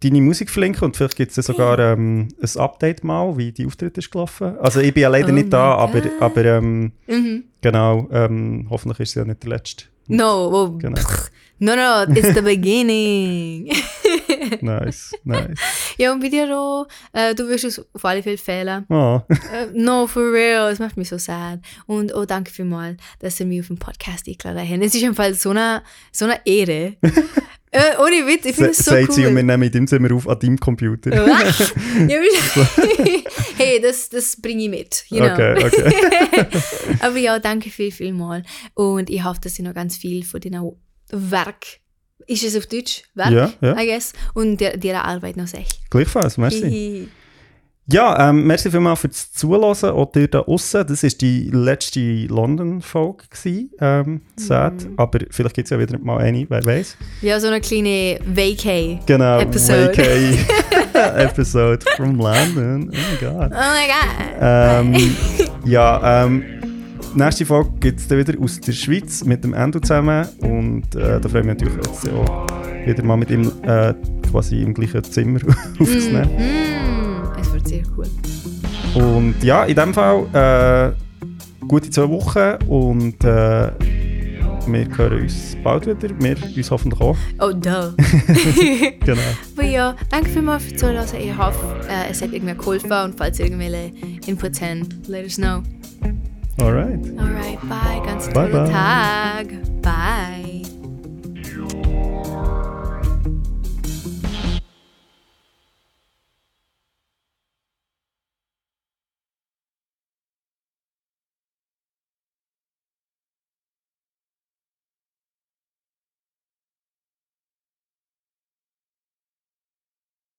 [0.09, 3.97] deine Musik verlinken und vielleicht gibt es sogar ähm, ein Update mal, wie die Auftritt
[3.97, 4.57] ist gelaufen.
[4.59, 6.11] Also ich bin ja leider Oh nicht da, aber, God.
[6.19, 7.43] aber ähm, Mhm.
[7.61, 10.95] genau, ähm, hoffentlich ist es ja nicht der letzte No, oh, Genau.
[11.01, 13.71] pff, no, no, it's the beginning.
[14.61, 15.57] Nice, nice.
[15.97, 18.85] ja, und bei dir auch, äh, du wirst es auf alle Fälle fehlen.
[18.89, 21.59] Oh, Äh, no, for real, es macht mich so sad.
[21.87, 24.83] Und oh, danke vielmals, dass ihr mich auf den Podcast eingeladen habt.
[24.83, 26.95] Es ist einfach so eine, so eine Ehre.
[27.71, 29.47] äh, ohne Witz, ich finde es so sagt sie und wir cool.
[29.47, 31.11] nehmen in dem Zimmer auf an deinem Computer.
[32.07, 33.23] wie-
[33.57, 35.33] hey, das, das bringe ich mit, you know.
[35.33, 36.47] Okay, okay.
[36.99, 38.43] Aber ja, danke viel, viel mal.
[38.73, 40.71] Und ich hoffe, dass ich noch ganz viel von deinem
[41.09, 41.65] Werk,
[42.27, 43.03] ist es auf Deutsch?
[43.15, 43.79] Werk, Ja, ja.
[43.79, 45.65] I guess, und dieser Arbeit noch sehe.
[45.89, 47.07] Gleichfalls, merci.
[47.87, 50.87] Ja, ähm, merci vielmals fürs Zuhören, auch dir da aussen.
[50.87, 53.25] Das war die letzte London-Folge,
[53.79, 54.73] ähm, sad.
[54.73, 54.93] Mhm.
[54.97, 56.97] Aber vielleicht gibt es ja wieder mal eine, wer weiß.
[57.21, 59.01] Ja, so eine kleine Vacay.
[59.05, 59.93] Genau, Episode.
[59.93, 62.89] VK Episode from London.
[62.91, 63.51] Oh my God.
[63.51, 64.35] Oh my god.
[64.41, 65.15] Ähm,
[65.65, 66.43] ja, ähm,
[67.15, 70.27] nächste Folge gibt es dann wieder aus der Schweiz mit dem Endo zusammen.
[70.39, 72.47] Und äh, da freue ich mich natürlich jetzt auch
[72.85, 73.93] wieder mal mit ihm äh,
[74.29, 75.39] quasi im gleichen Zimmer
[75.79, 76.29] aufzunehmen.
[76.37, 78.05] Mm, es wird sehr cool.
[78.95, 83.71] Und ja, in dem Fall äh, gute zwei Wochen und äh,
[84.67, 86.19] wir hören uns bald wieder.
[86.19, 87.17] Wir uns hoffentlich auch.
[87.39, 87.93] Oh, duh.
[89.05, 89.21] Genau.
[89.55, 91.05] Aber ja, danke vielmals fürs Zuhören.
[91.19, 93.91] Ich hoffe, äh, es hat irgendwie geholfen und falls ihr irgendwelche
[94.25, 95.61] Inputs habt, let us know.
[96.59, 96.97] All right.
[97.19, 97.59] All right.
[97.67, 98.01] Bye.
[98.05, 98.67] Ganz bye, bye.
[98.67, 99.81] Tag.
[99.81, 100.63] Bye.